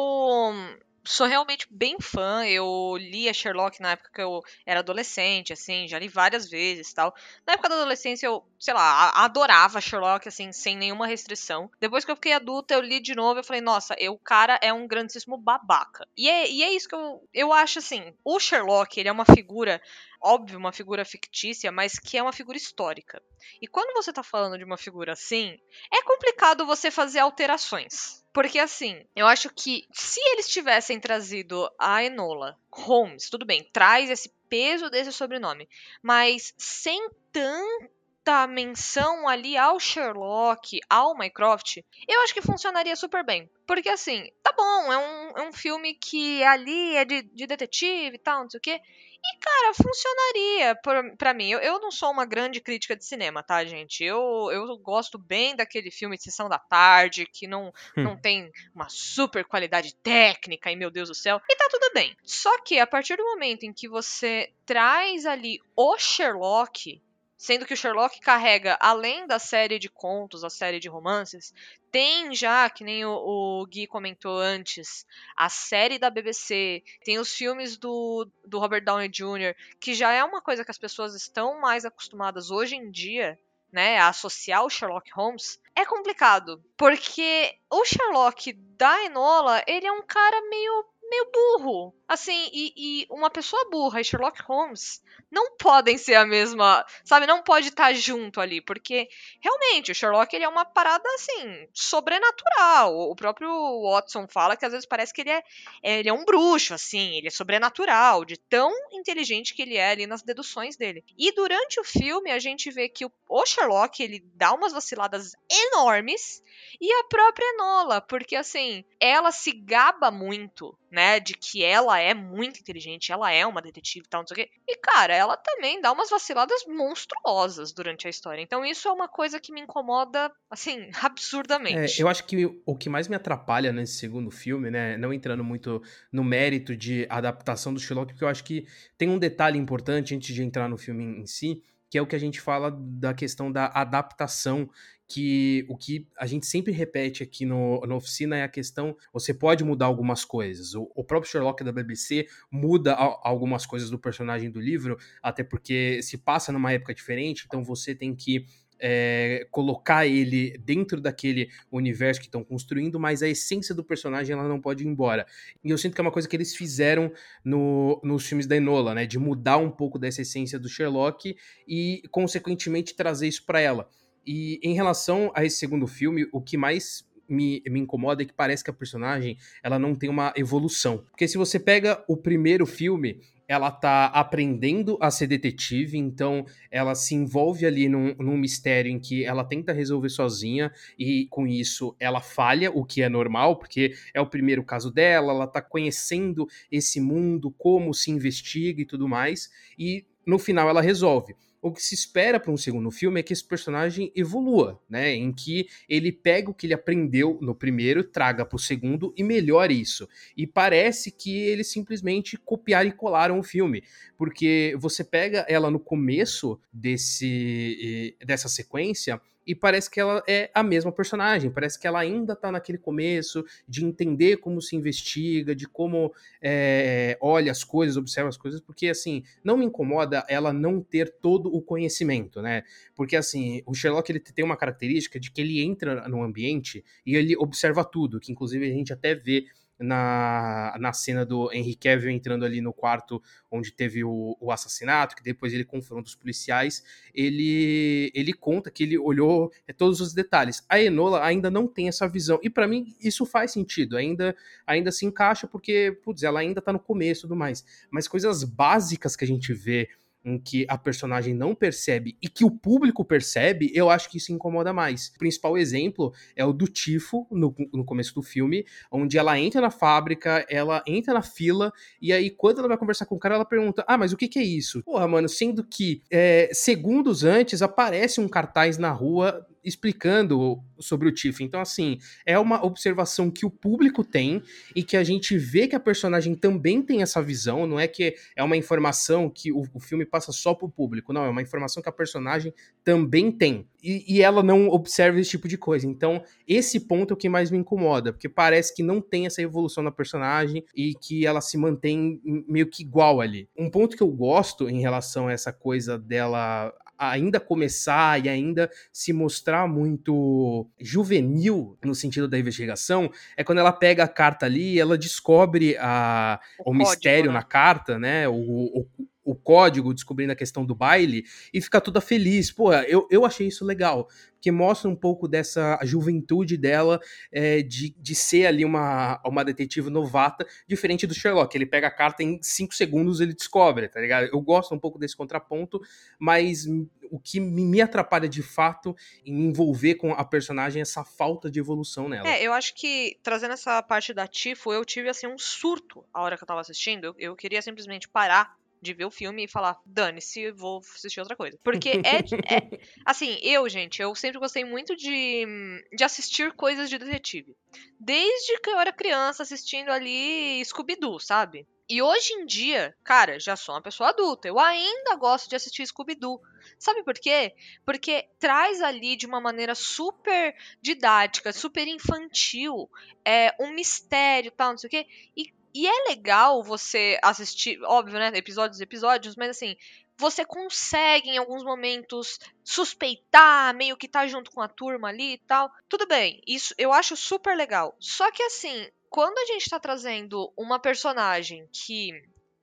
sou 1.05 1.27
realmente 1.27 1.67
bem 1.71 1.97
fã. 2.01 2.45
Eu 2.47 2.97
lia 2.99 3.33
Sherlock 3.33 3.81
na 3.81 3.93
época 3.93 4.11
que 4.15 4.21
eu 4.21 4.43
era 4.65 4.81
adolescente, 4.81 5.53
assim, 5.53 5.87
já 5.89 5.99
li 5.99 6.09
várias 6.09 6.49
vezes 6.49 6.93
tal. 6.93 7.15
Na 7.47 7.55
época 7.55 7.69
da 7.69 7.77
adolescência, 7.77 8.27
eu, 8.27 8.45
sei 8.59 8.75
lá, 8.75 9.11
adorava 9.11 9.81
Sherlock, 9.81 10.29
assim, 10.29 10.53
sem 10.53 10.77
nenhuma 10.77 11.07
restrição. 11.07 11.71
Depois 11.81 12.05
que 12.05 12.11
eu 12.11 12.17
fiquei 12.17 12.33
adulta, 12.33 12.75
eu 12.75 12.81
li 12.81 13.01
de 13.01 13.15
novo 13.15 13.41
e 13.41 13.45
falei, 13.45 13.61
nossa, 13.61 13.97
o 14.11 14.19
cara 14.19 14.59
é 14.63 14.73
um 14.73 14.87
grandíssimo 14.87 15.37
babaca. 15.37 16.07
E 16.17 16.29
é, 16.29 16.51
e 16.51 16.63
é 16.63 16.73
isso 16.73 16.89
que 16.89 16.95
eu, 16.95 17.23
eu 17.33 17.53
acho, 17.53 17.79
assim, 17.79 18.15
o 18.25 18.39
Sherlock, 18.39 18.99
ele 18.99 19.09
é 19.09 19.13
uma 19.13 19.25
figura 19.25 19.81
óbvio, 20.23 20.59
uma 20.59 20.73
figura 20.73 21.05
fictícia, 21.05 21.73
mas 21.73 21.99
que 21.99 22.17
é 22.17 22.23
uma 22.23 22.33
figura 22.33 22.57
histórica. 22.57 23.23
E 23.61 23.67
quando 23.67 23.93
você 23.95 24.13
tá 24.13 24.23
falando 24.23 24.57
de 24.57 24.65
uma 24.65 24.77
figura 24.77 25.13
assim, 25.13 25.59
é 25.93 26.03
complicado 26.03 26.67
você 26.67 26.91
fazer 26.91 27.19
alterações. 27.19 28.23
Porque 28.33 28.59
assim, 28.59 29.05
eu 29.15 29.27
acho 29.27 29.51
que 29.51 29.87
se 29.93 30.21
eles 30.31 30.49
tivessem 30.49 30.99
trazido 30.99 31.69
a 31.79 32.03
Enola 32.03 32.59
Holmes, 32.73 33.29
tudo 33.29 33.45
bem, 33.45 33.69
traz 33.73 34.09
esse 34.09 34.33
peso 34.49 34.89
desse 34.89 35.13
sobrenome, 35.13 35.69
mas 36.03 36.55
sem 36.57 37.11
tanta 37.31 38.47
menção 38.47 39.29
ali 39.29 39.57
ao 39.57 39.79
Sherlock, 39.79 40.81
ao 40.89 41.17
Mycroft, 41.17 41.79
eu 42.09 42.21
acho 42.23 42.33
que 42.33 42.41
funcionaria 42.41 42.97
super 42.97 43.25
bem. 43.25 43.51
Porque 43.67 43.89
assim, 43.89 44.31
tá 44.43 44.53
bom, 44.53 44.93
é 44.93 44.99
um, 44.99 45.39
é 45.39 45.49
um 45.49 45.53
filme 45.53 45.95
que 45.95 46.43
ali 46.45 46.97
é 46.97 47.05
de, 47.05 47.23
de 47.23 47.47
detetive 47.47 48.17
e 48.17 48.19
tal, 48.19 48.43
não 48.43 48.51
sei 48.51 48.59
o 48.59 48.63
quê. 48.63 48.81
E, 49.25 49.39
cara, 49.39 49.75
funcionaria 49.75 51.15
para 51.17 51.33
mim. 51.33 51.51
Eu, 51.51 51.61
eu 51.61 51.81
não 51.81 51.91
sou 51.93 52.11
uma 52.11 52.25
grande 52.25 52.61
crítica 52.61 52.97
de 52.97 53.05
cinema, 53.05 53.43
tá, 53.43 53.65
gente? 53.65 54.03
Eu, 54.03 54.51
eu 54.51 54.77
gosto 54.79 55.17
bem 55.17 55.55
daquele 55.55 55.91
filme 55.91 56.17
de 56.17 56.25
Sessão 56.25 56.49
da 56.49 56.59
Tarde, 56.59 57.27
que 57.27 57.47
não, 57.47 57.73
hum. 57.97 58.03
não 58.03 58.17
tem 58.17 58.51
uma 58.75 58.89
super 58.89 59.45
qualidade 59.45 59.95
técnica, 59.95 60.73
e 60.73 60.77
meu 60.77 60.91
Deus 60.91 61.09
do 61.09 61.15
céu. 61.15 61.41
E 61.49 61.57
tá 61.57 61.69
tudo 61.71 61.93
bem. 61.95 62.17
Só 62.25 62.61
que 62.63 62.81
a 62.81 62.87
partir 62.87 63.17
do 63.17 63.25
momento 63.25 63.63
em 63.63 63.73
que 63.73 63.89
você 63.89 64.53
traz 64.67 65.25
ali 65.25 65.61
o 65.77 65.97
Sherlock 65.97 67.01
Sendo 67.43 67.67
que 67.67 67.75
o 67.75 67.77
Sherlock 67.77 68.21
carrega, 68.21 68.79
além 68.81 69.27
da 69.27 69.37
série 69.37 69.77
de 69.77 69.89
contos, 69.89 70.45
a 70.45 70.49
série 70.49 70.79
de 70.79 70.89
romances, 70.89 71.53
tem 71.91 72.33
já, 72.33 72.71
que 72.71 72.85
nem 72.85 73.05
o, 73.05 73.11
o, 73.11 73.67
Gui 73.67 73.89
comentou 73.89 74.39
antes, 74.39 75.05
a 75.37 75.49
série 75.49 75.99
da 75.99 76.09
BBC, 76.09 76.85
tem 77.05 77.19
os 77.19 77.35
filmes 77.35 77.77
do, 77.77 78.31
do 78.47 78.61
Robert 78.61 78.85
Downey 78.85 79.09
Jr., 79.09 79.57
que 79.81 79.93
já 79.93 80.13
é 80.13 80.23
uma 80.23 80.41
coisa 80.41 80.65
que 80.65 80.71
as 80.71 80.79
pessoas 80.79 81.17
estão 81.17 81.61
mais 81.61 81.85
acostumadas 81.85 82.53
hoje 82.53 82.77
em 82.77 82.89
dia, 82.93 83.37
né, 83.73 83.99
a 83.99 84.11
associar 84.11 84.65
o 84.65 84.71
Sherlock 84.71 85.11
Holmes, 85.13 85.61
é 85.75 85.85
complicado. 85.85 86.63
Porque 86.77 87.59
o 87.69 87.85
Sherlock 87.85 88.53
da 88.53 89.03
Enola, 89.03 89.65
ele 89.67 89.89
é 89.89 89.91
um 89.91 90.03
cara 90.03 90.49
meio 90.49 90.92
meio 91.13 91.31
burro. 91.31 91.95
Assim, 92.09 92.49
e, 92.53 92.73
e, 92.77 93.07
uma 93.11 93.31
pessoa 93.31 93.69
burra 93.71 94.01
e 94.01 94.05
Sherlock 94.05 94.43
Holmes 94.43 95.03
não 95.31 95.57
podem 95.57 95.97
ser 95.97 96.15
a 96.15 96.27
mesma, 96.27 96.85
sabe? 97.05 97.27
Não 97.27 97.43
pode 97.43 97.69
estar 97.69 97.93
junto 97.95 98.41
ali, 98.41 98.61
porque 98.61 99.09
realmente 99.41 99.91
o 99.91 99.95
Sherlock 99.95 100.35
ele 100.35 100.45
é 100.45 100.49
uma 100.49 100.65
parada 100.65 101.09
assim, 101.15 101.69
sobrenatural. 101.73 103.11
O 103.11 103.17
próprio 103.17 103.51
Watson 103.83 104.27
fala 104.29 104.57
que 104.57 104.67
às 104.67 104.73
vezes 104.73 104.87
parece 104.87 105.13
que 105.13 105.23
ele 105.23 105.31
é, 105.31 105.43
ele 105.83 106.09
é 106.09 106.13
um 106.13 106.25
bruxo, 106.25 106.75
assim, 106.75 107.17
ele 107.17 107.29
é 107.29 107.31
sobrenatural, 107.31 108.25
de 108.25 108.37
tão 108.37 108.71
inteligente 108.93 109.55
que 109.55 109.63
ele 109.63 109.77
é 109.77 109.91
ali 109.91 110.07
nas 110.07 110.23
deduções 110.23 110.77
dele. 110.77 111.03
E 111.17 111.33
durante 111.33 111.81
o 111.81 111.85
filme 111.85 112.31
a 112.31 112.39
gente 112.39 112.71
vê 112.71 112.89
que 112.89 113.07
o, 113.07 113.13
o 113.29 113.47
Sherlock 113.47 114.03
ele 114.03 114.23
dá 114.35 114.53
umas 114.53 114.73
vaciladas 114.73 115.33
enormes 115.51 116.43
e 116.79 116.93
a 116.93 117.05
própria 117.05 117.47
Enola, 117.55 118.01
porque 118.01 118.37
assim, 118.37 118.85
ela 119.01 119.33
se 119.33 119.53
gaba 119.53 120.11
muito 120.11 120.77
né, 120.93 121.19
de 121.19 121.33
que 121.33 121.65
ela 121.65 121.99
é 121.99 122.13
muito 122.13 122.61
inteligente, 122.61 123.11
ela 123.11 123.33
é 123.33 123.47
uma 123.47 123.63
detetive 123.63 124.05
e 124.05 124.09
tal, 124.09 124.21
não 124.21 124.29
sei 124.29 124.35
o 124.35 124.47
quê. 124.47 124.51
E, 124.69 124.77
cara, 124.77 125.15
ela 125.15 125.39
também 125.39 125.81
dá 125.81 125.91
umas 125.91 126.11
vaciladas 126.11 126.67
monstruosas 126.69 127.73
durante 127.73 128.07
a 128.07 128.11
história. 128.11 128.43
Então, 128.43 128.63
isso 128.63 128.87
é 128.87 128.93
uma 128.93 129.09
coisa 129.09 129.41
que 129.41 129.51
me 129.51 129.63
incomoda, 129.63 130.31
assim, 130.51 130.91
absurdamente. 131.03 131.99
É, 131.99 132.03
eu 132.03 132.09
acho 132.09 132.25
que 132.25 132.45
o 132.67 132.77
que 132.77 132.91
mais 132.91 133.09
me 133.09 133.17
atrapalha 133.17 133.73
nesse 133.73 133.95
segundo 133.95 134.31
filme, 134.31 134.71
né, 134.71 134.99
não 134.99 135.15
entrando 135.15 135.43
muito 135.43 135.83
no 136.13 136.23
mérito 136.23 136.77
de 136.77 137.07
adaptação 137.09 137.73
do 137.73 137.81
Sherlock, 137.81 138.13
porque 138.13 138.25
eu 138.25 138.29
acho 138.29 138.45
que 138.45 138.67
tem 138.99 139.09
um 139.09 139.19
detalhe 139.19 139.59
importante 139.59 140.15
antes 140.15 140.35
de 140.35 140.43
entrar 140.43 140.69
no 140.69 140.77
filme 140.77 141.05
em 141.05 141.27
si, 141.27 141.63
que 141.93 141.99
é 141.99 142.01
o 142.01 142.07
que 142.07 142.17
a 142.17 142.19
gente 142.19 142.41
fala 142.41 142.71
da 142.75 143.13
questão 143.13 143.53
da 143.53 143.67
adaptação 143.67 144.67
que 145.07 145.67
o 145.69 145.77
que 145.77 146.09
a 146.19 146.27
gente 146.27 146.47
sempre 146.47 146.73
repete 146.73 147.23
aqui 147.23 147.45
no, 147.45 147.83
na 147.87 147.95
oficina 147.95 148.35
é 148.35 148.45
a 148.45 148.49
questão: 148.49 148.97
você 149.13 149.35
pode 149.35 149.63
mudar 149.63 149.85
algumas 149.85 150.25
coisas. 150.25 150.75
O, 150.75 150.91
o 150.95 151.05
próprio 151.05 151.31
Sherlock 151.31 151.63
da 151.63 151.71
BBC 151.71 152.27
muda 152.51 152.95
a, 152.95 153.29
algumas 153.29 153.67
coisas 153.67 153.91
do 153.91 153.99
personagem 153.99 154.51
do 154.51 154.59
livro, 154.59 154.97
até 155.23 155.45
porque 155.45 156.03
se 156.03 156.17
passa 156.17 156.51
numa 156.51 156.73
época 156.73 156.95
diferente, 156.95 157.45
então 157.47 157.63
você 157.63 157.95
tem 157.95 158.17
que 158.17 158.47
é, 158.85 159.47
colocar 159.53 160.05
ele 160.05 160.59
dentro 160.59 161.01
daquele 161.01 161.49
universo 161.71 162.21
que 162.21 162.27
estão 162.27 162.43
construindo, 162.43 162.99
mas 162.99 163.23
a 163.23 163.29
essência 163.29 163.73
do 163.73 163.85
personagem 163.85 164.33
ela 164.33 164.49
não 164.49 164.61
pode 164.61 164.83
ir 164.83 164.89
embora. 164.89 165.25
E 165.63 165.71
eu 165.71 165.79
sinto 165.79 165.95
que 165.95 166.01
é 166.01 166.03
uma 166.03 166.11
coisa 166.11 166.29
que 166.29 166.35
eles 166.35 166.57
fizeram 166.57 167.13
no, 167.45 168.01
nos 168.03 168.27
filmes 168.27 168.47
da 168.47 168.57
Enola, 168.57 168.93
né? 168.93 169.07
De 169.07 169.21
mudar 169.21 169.59
um 169.59 169.71
pouco 169.71 170.01
dessa 170.01 170.23
essência 170.23 170.59
do 170.59 170.69
Sherlock 170.69 171.37
e, 171.67 172.03
consequentemente, 172.11 172.97
trazer 172.97 173.29
isso 173.29 173.47
para 173.47 173.61
ela. 173.61 173.89
E 174.27 174.59
em 174.63 174.75
relação 174.75 175.31
a 175.35 175.45
esse 175.45 175.57
segundo 175.57 175.87
filme, 175.87 176.27
o 176.33 176.41
que 176.41 176.57
mais 176.57 177.05
me, 177.33 177.63
me 177.67 177.81
incomoda 177.81 178.23
é 178.23 178.27
que 178.27 178.33
parece 178.33 178.63
que 178.63 178.71
a 178.71 178.75
personagem 178.75 179.37
ela 179.63 179.79
não 179.79 179.95
tem 179.95 180.11
uma 180.11 180.33
evolução. 180.37 180.99
Porque 181.11 181.27
se 181.27 181.39
você 181.39 181.59
pega 181.59 182.05
o 182.07 182.17
primeiro 182.17 182.67
filme, 182.67 183.21
ela 183.49 183.71
tá 183.71 184.07
aprendendo 184.07 184.97
a 185.01 185.11
ser 185.11 185.27
detetive, 185.27 185.99
então 185.99 186.47
ela 186.71 186.95
se 186.95 187.15
envolve 187.15 187.67
ali 187.67 187.89
num, 187.89 188.15
num, 188.19 188.37
mistério 188.37 188.91
em 188.91 188.99
que 188.99 189.25
ela 189.25 189.45
tenta 189.45 189.73
resolver 189.73 190.09
sozinha 190.09 190.73
e 190.99 191.27
com 191.29 191.47
isso 191.47 191.95
ela 192.01 192.21
falha, 192.21 192.71
o 192.71 192.85
que 192.85 193.03
é 193.03 193.09
normal, 193.09 193.57
porque 193.59 193.93
é 194.15 194.21
o 194.21 194.27
primeiro 194.27 194.65
caso 194.65 194.91
dela, 194.91 195.33
ela 195.33 195.47
tá 195.47 195.61
conhecendo 195.61 196.47
esse 196.71 197.01
mundo, 197.01 197.51
como 197.51 197.93
se 197.93 198.11
investiga 198.11 198.81
e 198.81 198.87
tudo 198.87 199.09
mais, 199.09 199.51
e 199.79 200.07
no 200.27 200.39
final 200.39 200.69
ela 200.69 200.81
resolve 200.81 201.35
o 201.63 201.71
que 201.71 201.81
se 201.81 201.95
espera 201.95 202.41
para 202.41 202.51
um 202.51 202.57
segundo 202.57 202.91
filme 202.91 203.21
é 203.21 203.23
que 203.23 203.33
esse 203.33 203.45
personagem 203.45 204.11
evolua, 204.17 204.83
né? 204.91 205.15
Em 205.15 205.33
que 205.33 205.69
ele 205.89 206.11
pega 206.11 206.51
o 206.51 206.55
que 206.55 206.67
ele 206.67 206.75
aprendeu 206.75 207.39
no 207.41 207.55
primeiro, 207.55 208.03
traga 208.03 208.45
para 208.45 208.57
o 208.57 208.59
segundo 208.59 209.15
e 209.17 209.23
melhore 209.23 209.81
isso. 209.81 210.09
E 210.37 210.45
parece 210.45 211.13
que 211.13 211.39
eles 211.39 211.69
simplesmente 211.69 212.37
copiaram 212.37 212.89
e 212.89 212.93
colaram 212.93 213.39
o 213.39 213.45
filme, 213.45 213.85
porque 214.19 214.75
você 214.77 215.05
pega 215.05 215.47
ela 215.49 215.71
no 215.71 215.79
começo 215.79 216.61
desse 216.73 218.17
dessa 218.27 218.49
sequência 218.49 219.21
e 219.47 219.55
parece 219.55 219.91
que 219.91 220.01
ela 220.01 220.23
é 220.29 220.51
a 220.55 220.63
mesma 220.63 220.93
personagem, 220.93 221.51
parece 221.51 221.79
que 221.79 221.87
ela 221.87 222.01
ainda 222.01 222.37
tá 222.37 222.51
naquele 222.51 222.79
começo 222.79 223.45
de 223.69 223.85
entender 223.85 224.39
como 224.39 224.61
se 224.61 224.77
investiga, 224.77 225.55
de 225.55 225.67
como 225.67 226.13
é, 226.41 227.17
olha 227.21 227.51
as 227.51 227.65
coisas, 227.65 227.97
observa 227.97 228.29
as 228.29 228.37
coisas, 228.37 228.61
porque 228.61 228.89
assim, 228.89 229.23
não 229.43 229.57
me 229.57 229.65
incomoda 229.65 230.25
ela 230.29 230.53
não 230.53 230.81
ter 230.81 231.11
todo 231.21 231.55
o 231.55 231.61
conhecimento, 231.61 232.41
né? 232.41 232.63
Porque 232.95 233.17
assim, 233.17 233.63
o 233.67 233.75
Sherlock 233.75 234.11
ele 234.11 234.21
tem 234.21 234.45
uma 234.45 234.57
característica 234.57 235.19
de 235.19 235.31
que 235.31 235.41
ele 235.41 235.63
entra 235.63 236.09
no 236.09 236.23
ambiente 236.23 236.85
e 237.05 237.17
ele 237.17 237.37
observa 237.37 237.85
tudo, 237.85 238.21
que 238.21 238.33
inclusive 238.33 238.65
a 238.65 238.73
gente 238.73 238.93
até 238.93 239.15
vê 239.15 239.47
na, 239.83 240.77
na 240.79 240.93
cena 240.93 241.25
do 241.25 241.53
Henry 241.53 241.75
Cavill 241.75 242.11
entrando 242.11 242.45
ali 242.45 242.61
no 242.61 242.73
quarto 242.73 243.23
onde 243.51 243.73
teve 243.73 244.05
o, 244.05 244.37
o, 244.41 244.51
assassinato, 244.51 245.17
que 245.17 245.23
depois 245.23 245.53
ele 245.53 245.65
confronta 245.65 246.09
os 246.09 246.15
policiais, 246.15 246.83
ele, 247.15 248.11
ele 248.15 248.33
conta 248.33 248.71
que 248.71 248.83
ele 248.83 248.99
olhou 248.99 249.53
é, 249.67 249.73
todos 249.73 250.01
os 250.01 250.15
detalhes. 250.15 250.65
A 250.69 250.81
Enola 250.81 251.25
ainda 251.25 251.51
não 251.51 251.67
tem 251.67 251.89
essa 251.89 252.09
visão, 252.09 252.39
e 252.43 252.49
para 252.49 252.67
mim 252.67 252.95
isso 253.01 253.27
faz 253.27 253.53
sentido, 253.53 253.97
ainda, 253.97 254.35
ainda 254.67 254.91
se 254.91 255.05
encaixa, 255.05 255.47
porque, 255.47 255.99
putz, 256.03 256.23
ela 256.23 256.41
ainda 256.41 256.63
tá 256.63 256.73
no 256.73 256.81
começo 256.81 257.21
e 257.21 257.23
tudo 257.23 257.37
mais. 257.37 257.65
Mas 257.91 258.09
coisas 258.09 258.45
básicas 258.45 259.17
que 259.17 259.25
a 259.25 259.29
gente 259.29 259.53
vê 259.53 259.89
em 260.25 260.39
que 260.39 260.65
a 260.69 260.79
personagem 260.79 261.35
não 261.35 261.55
percebe 261.55 262.17
e 262.23 262.29
que 262.29 262.45
o 262.45 262.51
público 262.51 263.05
percebe, 263.05 263.71
eu 263.75 263.91
acho 263.91 264.09
que 264.09 264.19
isso 264.19 264.33
incomoda 264.33 264.73
mais. 264.73 265.09
O 265.09 265.19
principal 265.19 265.57
exemplo 265.59 266.13
é 266.37 266.45
o 266.45 266.53
do 266.53 266.67
Tifo, 266.67 267.27
no, 267.31 267.55
no 267.73 267.85
começo 267.85 268.15
do 268.15 268.23
filme, 268.23 268.65
onde 268.91 269.19
ela 269.19 269.39
entra 269.39 269.61
na 269.61 269.71
fábrica, 269.71 270.45
ela 270.49 270.83
entra 270.87 271.15
na 271.15 271.23
fila, 271.23 271.73
e 272.01 272.13
aí 272.13 272.31
quando 272.31 272.59
ela 272.59 272.69
vai 272.69 272.79
conversar 272.79 273.07
com 273.07 273.17
o 273.17 273.19
cara, 273.19 273.35
ela 273.35 273.45
pergunta: 273.45 273.85
Ah, 273.87 273.99
mas 273.99 274.13
o 274.13 274.17
que, 274.17 274.29
que 274.29 274.39
é 274.39 274.45
isso? 274.45 274.83
Porra, 274.83 275.07
mano, 275.09 275.29
sendo 275.29 275.65
que 275.65 276.03
é, 276.11 276.51
segundos 276.53 277.25
antes 277.25 277.63
aparece 277.63 278.21
um 278.21 278.29
cartaz 278.29 278.79
na 278.79 278.91
rua 278.91 279.47
explicando 279.65 280.63
sobre 280.79 281.09
o 281.09 281.13
Tiff. 281.13 281.43
Então, 281.43 281.61
assim, 281.61 281.99
é 282.27 282.39
uma 282.39 282.65
observação 282.65 283.31
que 283.31 283.47
o 283.47 283.51
público 283.51 284.05
tem 284.05 284.43
e 284.75 284.83
que 284.83 284.97
a 284.97 285.05
gente 285.05 285.39
vê 285.39 285.69
que 285.69 285.77
a 285.77 285.81
personagem 285.81 286.35
também 286.35 286.83
tem 286.83 287.03
essa 287.03 287.23
visão. 287.23 287.67
Não 287.67 287.79
é 287.79 287.87
que 287.87 288.15
é 288.37 288.43
uma 288.43 288.57
informação 288.57 289.31
que 289.31 289.53
o, 289.53 289.63
o 289.73 289.81
filme 289.81 290.05
passa 290.05 290.33
só 290.33 290.55
pro 290.55 290.69
público, 290.69 291.13
não. 291.13 291.25
É 291.25 291.29
uma 291.29 291.43
informação 291.43 291.83
que 291.83 291.89
a 291.89 291.93
personagem 291.93 292.53
também 292.85 293.31
tem. 293.31 293.67
E, 293.83 294.17
e, 294.17 294.23
ela 294.23 294.43
não 294.43 294.69
observa 294.69 295.19
esse 295.19 295.31
tipo 295.31 295.49
de 295.49 295.59
coisa. 295.59 295.87
Então, 295.87 296.23
esse 296.47 296.79
ponto 296.79 297.13
é 297.13 297.15
o 297.15 297.17
que 297.17 297.29
mais 297.29 297.51
me 297.51 297.59
incomoda, 297.59 298.13
porque 298.13 298.29
parece 298.29 298.75
que 298.75 298.83
não 298.83 299.01
tem 299.01 299.27
essa 299.27 299.43
evolução 299.43 299.83
na 299.83 299.91
personagem 299.91 300.65
e 300.75 300.95
que 300.95 301.27
ela 301.27 301.41
se 301.41 301.59
mantém 301.59 302.21
meio 302.47 302.69
que 302.69 302.83
igual 302.83 303.21
ali. 303.21 303.49
Um 303.57 303.69
ponto 303.69 303.97
que 303.97 304.03
eu 304.03 304.09
gosto 304.09 304.69
em 304.69 304.81
relação 304.81 305.27
a 305.27 305.33
essa 305.33 305.53
coisa 305.53 305.99
dela 305.99 306.73
ainda 307.11 307.41
começar 307.41 308.25
e 308.25 308.29
ainda 308.29 308.71
se 308.93 309.13
mostrar 309.13 309.67
muito 309.67 310.69
juvenil 310.79 311.77
no 311.85 311.95
sentido 311.95 312.29
da 312.29 312.39
investigação 312.39 313.11
é 313.37 313.43
quando 313.43 313.59
ela 313.59 313.73
pega 313.73 314.05
a 314.05 314.09
carta 314.09 314.47
ali 314.47 314.75
e 314.75 314.81
ela 314.81 314.97
descobre 314.97 315.77
a, 315.79 316.41
o, 316.61 316.71
o 316.71 316.75
mistério 316.75 317.31
né? 317.31 317.39
na 317.39 317.43
carta, 317.43 317.99
né? 317.99 318.29
O, 318.29 318.35
o, 318.35 318.87
o 319.25 319.35
código, 319.35 319.95
descobrindo 319.95 320.33
a 320.33 320.37
questão 320.37 320.65
do 320.65 320.75
baile, 320.75 321.25
e 321.53 321.61
fica 321.61 321.81
toda 321.81 322.01
feliz. 322.01 322.51
Pô, 322.51 322.73
eu, 322.73 323.07
eu 323.11 323.25
achei 323.25 323.47
isso 323.47 323.65
legal, 323.65 324.09
porque 324.35 324.51
mostra 324.51 324.91
um 324.91 324.97
pouco 324.97 325.29
dessa 325.29 325.79
juventude 325.83 326.57
dela 326.57 327.01
é, 327.31 327.63
de, 327.63 327.95
de 327.99 328.15
ser 328.15 328.47
ali 328.47 328.65
uma, 328.65 329.21
uma 329.25 329.45
detetive 329.45 329.89
novata, 329.89 330.47
diferente 330.67 331.07
do 331.07 331.15
Sherlock. 331.15 331.57
Ele 331.57 331.67
pega 331.67 331.87
a 331.87 331.91
carta 331.91 332.23
em 332.23 332.41
cinco 332.43 332.75
segundos 332.75 333.21
ele 333.21 333.35
descobre, 333.35 333.89
tá 333.89 334.01
ligado? 334.01 334.29
Eu 334.33 334.41
gosto 334.41 334.75
um 334.75 334.79
pouco 334.79 334.99
desse 334.99 335.17
contraponto, 335.17 335.81
mas 336.19 336.67
o 337.11 337.21
que 337.21 337.39
me 337.39 337.81
atrapalha 337.81 338.29
de 338.29 338.43
fato 338.43 338.97
em 339.25 339.33
me 339.33 339.45
envolver 339.45 339.97
com 339.97 340.13
a 340.13 340.25
personagem 340.25 340.81
é 340.81 340.83
essa 340.83 341.05
falta 341.05 341.51
de 341.51 341.61
evolução 341.61 342.09
nela. 342.09 342.29
É, 342.29 342.43
eu 342.43 342.53
acho 342.53 342.75
que, 342.75 343.19
trazendo 343.23 343.53
essa 343.53 343.83
parte 343.83 344.13
da 344.13 344.27
Tifo, 344.27 344.73
eu 344.73 344.85
tive, 344.85 345.09
assim, 345.09 345.27
um 345.27 345.39
surto 345.39 346.05
a 346.13 346.23
hora 346.23 346.37
que 346.37 346.43
eu 346.43 346.49
tava 346.49 346.61
assistindo. 346.61 347.05
Eu, 347.05 347.15
eu 347.19 347.37
queria 347.37 347.61
simplesmente 347.61 348.09
parar 348.09 348.57
de 348.83 348.93
ver 348.93 349.05
o 349.05 349.11
filme 349.11 349.45
e 349.45 349.49
falar, 349.49 349.81
dane-se, 349.87 350.51
vou 350.51 350.81
assistir 350.81 351.21
outra 351.21 351.37
coisa. 351.37 351.57
Porque 351.63 351.91
é, 352.05 352.19
é, 352.55 352.81
Assim, 353.07 353.39
eu, 353.41 353.69
gente, 353.69 354.03
eu 354.03 354.13
sempre 354.15 354.41
gostei 354.41 354.65
muito 354.65 354.97
de, 354.97 355.47
de 355.95 356.03
assistir 356.03 356.53
coisas 356.53 356.91
de 356.91 356.99
detetive. 356.99 357.57
Desde 357.99 358.59
que 358.61 358.69
eu 358.69 358.81
era 358.81 358.93
criança 358.93 359.45
assistindo 359.45 359.91
ali 359.91 360.63
Scooby-Doo, 360.65 361.21
sabe? 361.21 361.67
E 361.89 362.01
hoje 362.01 362.33
em 362.33 362.47
dia, 362.47 362.97
cara, 363.05 363.39
já 363.39 363.55
sou 363.55 363.75
uma 363.75 363.83
pessoa 363.83 364.11
adulta. 364.11 364.49
Eu 364.49 364.59
ainda 364.59 365.15
gosto 365.15 365.49
de 365.49 365.57
assistir 365.57 365.87
Scooby-Doo. 365.87 366.41
Sabe 366.79 367.05
por 367.05 367.15
quê? 367.15 367.55
Porque 367.85 368.29
traz 368.39 368.81
ali 368.81 369.15
de 369.15 369.27
uma 369.27 369.41
maneira 369.41 369.75
super 369.75 370.57
didática, 370.81 371.53
super 371.53 371.87
infantil, 371.87 372.91
é, 373.25 373.55
um 373.61 373.73
mistério 373.73 374.51
tal, 374.51 374.71
não 374.71 374.79
sei 374.79 374.89
o 374.89 374.91
quê. 374.91 375.07
E 375.37 375.53
e 375.75 375.87
é 375.87 376.09
legal 376.09 376.63
você 376.63 377.19
assistir, 377.23 377.83
óbvio, 377.85 378.19
né? 378.19 378.31
Episódios 378.35 378.81
e 378.81 378.83
episódios, 378.83 379.37
mas 379.37 379.51
assim, 379.51 379.77
você 380.17 380.45
consegue 380.45 381.31
em 381.31 381.39
alguns 381.39 381.65
momentos 381.65 382.39
suspeitar, 382.63 383.75
meio 383.75 383.97
que 383.97 384.07
tá 384.07 384.27
junto 384.27 384.51
com 384.51 384.61
a 384.61 384.69
turma 384.69 385.09
ali 385.09 385.35
e 385.35 385.39
tal. 385.39 385.71
Tudo 385.89 386.07
bem, 386.07 386.43
isso 386.47 386.75
eu 386.77 386.93
acho 386.93 387.17
super 387.17 387.57
legal. 387.57 387.97
Só 387.99 388.31
que 388.31 388.43
assim, 388.43 388.89
quando 389.09 389.39
a 389.39 389.47
gente 389.47 389.69
tá 389.69 389.81
trazendo 389.81 390.53
uma 390.57 390.79
personagem 390.79 391.69
que, 391.73 392.13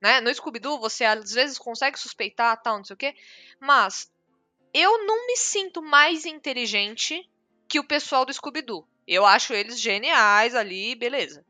né, 0.00 0.20
no 0.20 0.32
Scooby-Doo 0.32 0.78
você 0.78 1.04
às 1.04 1.32
vezes 1.32 1.58
consegue 1.58 1.98
suspeitar, 1.98 2.62
tal, 2.62 2.78
não 2.78 2.84
sei 2.84 2.94
o 2.94 2.96
quê, 2.96 3.14
mas 3.58 4.10
eu 4.72 5.04
não 5.04 5.26
me 5.26 5.36
sinto 5.36 5.82
mais 5.82 6.24
inteligente 6.24 7.28
que 7.68 7.80
o 7.80 7.86
pessoal 7.86 8.24
do 8.24 8.32
Scooby-Doo. 8.32 8.86
Eu 9.06 9.26
acho 9.26 9.52
eles 9.52 9.80
geniais 9.80 10.54
ali, 10.54 10.94
beleza. 10.94 11.44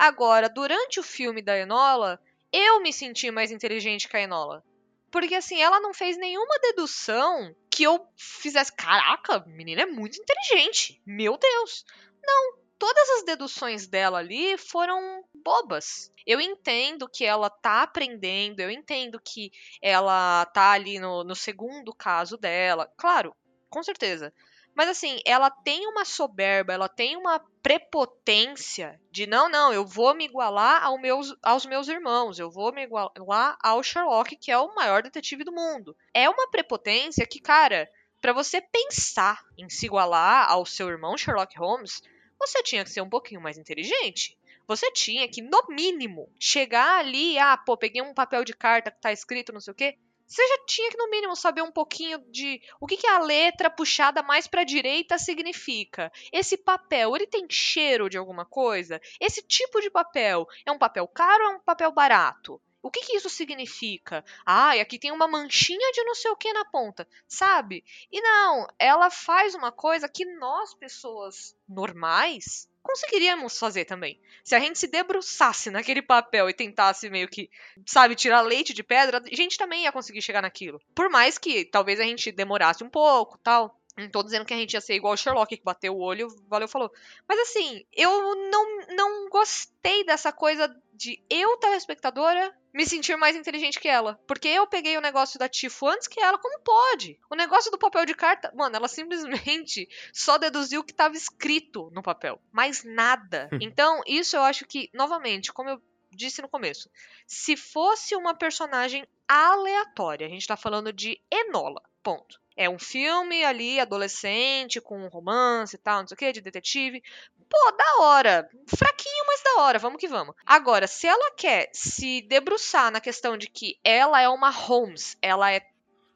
Agora, 0.00 0.48
durante 0.48 0.98
o 0.98 1.02
filme 1.02 1.42
da 1.42 1.58
Enola, 1.58 2.18
eu 2.50 2.80
me 2.80 2.90
senti 2.90 3.30
mais 3.30 3.50
inteligente 3.50 4.08
que 4.08 4.16
a 4.16 4.22
Enola. 4.22 4.64
Porque 5.10 5.34
assim, 5.34 5.60
ela 5.60 5.78
não 5.78 5.92
fez 5.92 6.16
nenhuma 6.16 6.58
dedução 6.62 7.54
que 7.70 7.82
eu 7.82 8.08
fizesse. 8.16 8.74
Caraca, 8.74 9.36
a 9.36 9.44
menina 9.44 9.82
é 9.82 9.86
muito 9.86 10.18
inteligente. 10.18 11.02
Meu 11.04 11.36
Deus. 11.36 11.84
Não, 12.24 12.54
todas 12.78 13.10
as 13.10 13.24
deduções 13.24 13.86
dela 13.86 14.20
ali 14.20 14.56
foram 14.56 15.22
bobas. 15.34 16.10
Eu 16.26 16.40
entendo 16.40 17.06
que 17.06 17.26
ela 17.26 17.50
tá 17.50 17.82
aprendendo, 17.82 18.60
eu 18.60 18.70
entendo 18.70 19.20
que 19.22 19.52
ela 19.82 20.46
tá 20.46 20.70
ali 20.70 20.98
no, 20.98 21.24
no 21.24 21.36
segundo 21.36 21.92
caso 21.92 22.38
dela. 22.38 22.90
Claro, 22.96 23.36
com 23.68 23.82
certeza. 23.82 24.32
Mas 24.74 24.88
assim, 24.88 25.20
ela 25.26 25.50
tem 25.50 25.86
uma 25.86 26.04
soberba, 26.04 26.72
ela 26.72 26.88
tem 26.88 27.16
uma 27.16 27.40
prepotência 27.62 29.00
de 29.10 29.26
não, 29.26 29.48
não, 29.48 29.72
eu 29.72 29.84
vou 29.84 30.14
me 30.14 30.24
igualar 30.24 30.82
ao 30.82 30.98
meus, 30.98 31.34
aos 31.42 31.66
meus 31.66 31.88
irmãos, 31.88 32.38
eu 32.38 32.50
vou 32.50 32.72
me 32.72 32.84
igualar 32.84 33.58
ao 33.62 33.82
Sherlock, 33.82 34.36
que 34.36 34.50
é 34.50 34.58
o 34.58 34.74
maior 34.74 35.02
detetive 35.02 35.44
do 35.44 35.52
mundo. 35.52 35.96
É 36.14 36.28
uma 36.28 36.48
prepotência 36.50 37.26
que, 37.26 37.40
cara, 37.40 37.90
para 38.20 38.32
você 38.32 38.60
pensar 38.60 39.42
em 39.58 39.68
se 39.68 39.86
igualar 39.86 40.50
ao 40.50 40.64
seu 40.64 40.88
irmão 40.88 41.16
Sherlock 41.16 41.58
Holmes, 41.58 42.02
você 42.38 42.62
tinha 42.62 42.84
que 42.84 42.90
ser 42.90 43.00
um 43.00 43.08
pouquinho 43.08 43.40
mais 43.40 43.58
inteligente. 43.58 44.38
Você 44.66 44.90
tinha 44.92 45.28
que, 45.28 45.42
no 45.42 45.66
mínimo, 45.68 46.32
chegar 46.38 47.00
ali, 47.00 47.38
ah, 47.38 47.56
pô, 47.56 47.76
peguei 47.76 48.00
um 48.02 48.14
papel 48.14 48.44
de 48.44 48.54
carta 48.54 48.90
que 48.90 49.00
tá 49.00 49.10
escrito 49.10 49.52
não 49.52 49.60
sei 49.60 49.72
o 49.72 49.74
quê. 49.74 49.98
Você 50.30 50.46
já 50.46 50.58
tinha 50.64 50.88
que, 50.90 50.96
no 50.96 51.10
mínimo, 51.10 51.34
saber 51.34 51.60
um 51.60 51.72
pouquinho 51.72 52.20
de 52.30 52.62
o 52.80 52.86
que, 52.86 52.96
que 52.96 53.06
a 53.08 53.18
letra 53.18 53.68
puxada 53.68 54.22
mais 54.22 54.46
para 54.46 54.60
a 54.60 54.64
direita 54.64 55.18
significa. 55.18 56.12
Esse 56.32 56.56
papel, 56.56 57.16
ele 57.16 57.26
tem 57.26 57.48
cheiro 57.50 58.08
de 58.08 58.16
alguma 58.16 58.46
coisa? 58.46 59.00
Esse 59.20 59.42
tipo 59.42 59.80
de 59.80 59.90
papel 59.90 60.46
é 60.64 60.70
um 60.70 60.78
papel 60.78 61.08
caro 61.08 61.46
ou 61.46 61.50
é 61.50 61.56
um 61.56 61.60
papel 61.60 61.90
barato? 61.90 62.62
O 62.82 62.90
que, 62.90 63.00
que 63.00 63.16
isso 63.16 63.28
significa? 63.28 64.24
Ah, 64.44 64.76
e 64.76 64.80
aqui 64.80 64.98
tem 64.98 65.12
uma 65.12 65.28
manchinha 65.28 65.92
de 65.92 66.02
não 66.04 66.14
sei 66.14 66.30
o 66.30 66.36
que 66.36 66.52
na 66.52 66.64
ponta, 66.64 67.06
sabe? 67.28 67.84
E 68.10 68.20
não, 68.20 68.66
ela 68.78 69.10
faz 69.10 69.54
uma 69.54 69.70
coisa 69.70 70.08
que 70.08 70.24
nós, 70.24 70.72
pessoas 70.74 71.54
normais, 71.68 72.68
conseguiríamos 72.82 73.58
fazer 73.58 73.84
também. 73.84 74.18
Se 74.42 74.54
a 74.54 74.58
gente 74.58 74.78
se 74.78 74.86
debruçasse 74.86 75.70
naquele 75.70 76.02
papel 76.02 76.48
e 76.48 76.54
tentasse 76.54 77.10
meio 77.10 77.28
que, 77.28 77.50
sabe, 77.86 78.14
tirar 78.14 78.40
leite 78.40 78.72
de 78.72 78.82
pedra, 78.82 79.22
a 79.24 79.36
gente 79.36 79.58
também 79.58 79.84
ia 79.84 79.92
conseguir 79.92 80.22
chegar 80.22 80.42
naquilo. 80.42 80.80
Por 80.94 81.10
mais 81.10 81.38
que 81.38 81.64
talvez 81.64 82.00
a 82.00 82.04
gente 82.04 82.32
demorasse 82.32 82.82
um 82.82 82.90
pouco, 82.90 83.38
tal. 83.38 83.76
Não 83.96 84.08
tô 84.08 84.22
dizendo 84.22 84.46
que 84.46 84.54
a 84.54 84.56
gente 84.56 84.72
ia 84.72 84.80
ser 84.80 84.94
igual 84.94 85.12
o 85.12 85.16
Sherlock, 85.16 85.56
que 85.56 85.62
bateu 85.62 85.94
o 85.94 86.00
olho, 86.00 86.28
valeu, 86.48 86.68
falou. 86.68 86.90
Mas 87.28 87.38
assim, 87.40 87.84
eu 87.92 88.34
não, 88.50 88.86
não 88.88 89.28
gostei 89.28 90.04
dessa 90.04 90.32
coisa 90.32 90.74
de 90.94 91.22
eu, 91.28 91.56
telespectadora, 91.58 92.56
me 92.72 92.86
sentir 92.86 93.16
mais 93.16 93.36
inteligente 93.36 93.80
que 93.80 93.88
ela. 93.88 94.18
Porque 94.26 94.48
eu 94.48 94.66
peguei 94.66 94.96
o 94.96 95.00
negócio 95.00 95.38
da 95.38 95.48
Tifo 95.48 95.86
antes 95.88 96.08
que 96.08 96.20
ela, 96.20 96.38
como 96.38 96.60
pode? 96.60 97.18
O 97.30 97.34
negócio 97.34 97.70
do 97.70 97.78
papel 97.78 98.06
de 98.06 98.14
carta, 98.14 98.52
mano, 98.54 98.76
ela 98.76 98.88
simplesmente 98.88 99.88
só 100.12 100.38
deduziu 100.38 100.80
o 100.80 100.84
que 100.84 100.92
estava 100.92 101.16
escrito 101.16 101.90
no 101.92 102.02
papel. 102.02 102.40
Mais 102.52 102.84
nada. 102.84 103.48
Então, 103.62 104.00
isso 104.06 104.36
eu 104.36 104.42
acho 104.42 104.66
que, 104.66 104.90
novamente, 104.92 105.52
como 105.52 105.68
eu 105.68 105.82
disse 106.10 106.42
no 106.42 106.48
começo, 106.48 106.90
se 107.26 107.56
fosse 107.56 108.16
uma 108.16 108.34
personagem 108.34 109.06
aleatória, 109.28 110.26
a 110.26 110.30
gente 110.30 110.46
tá 110.46 110.56
falando 110.56 110.92
de 110.92 111.20
Enola, 111.30 111.82
ponto. 112.02 112.40
É 112.56 112.68
um 112.68 112.78
filme 112.78 113.44
ali, 113.44 113.80
adolescente, 113.80 114.80
com 114.80 115.08
romance 115.08 115.76
e 115.76 115.78
tal, 115.78 116.00
não 116.00 116.08
sei 116.08 116.14
o 116.14 116.18
que, 116.18 116.32
de 116.32 116.40
detetive. 116.40 117.02
Pô, 117.48 117.72
da 117.72 118.04
hora. 118.04 118.50
Fraquinho, 118.66 119.24
mas 119.26 119.42
da 119.42 119.62
hora, 119.62 119.78
vamos 119.78 119.98
que 119.98 120.06
vamos. 120.06 120.34
Agora, 120.44 120.86
se 120.86 121.06
ela 121.06 121.30
quer 121.32 121.70
se 121.72 122.22
debruçar 122.22 122.90
na 122.90 123.00
questão 123.00 123.36
de 123.36 123.48
que 123.48 123.78
ela 123.82 124.20
é 124.20 124.28
uma 124.28 124.50
Holmes, 124.50 125.16
ela 125.22 125.50
é 125.50 125.62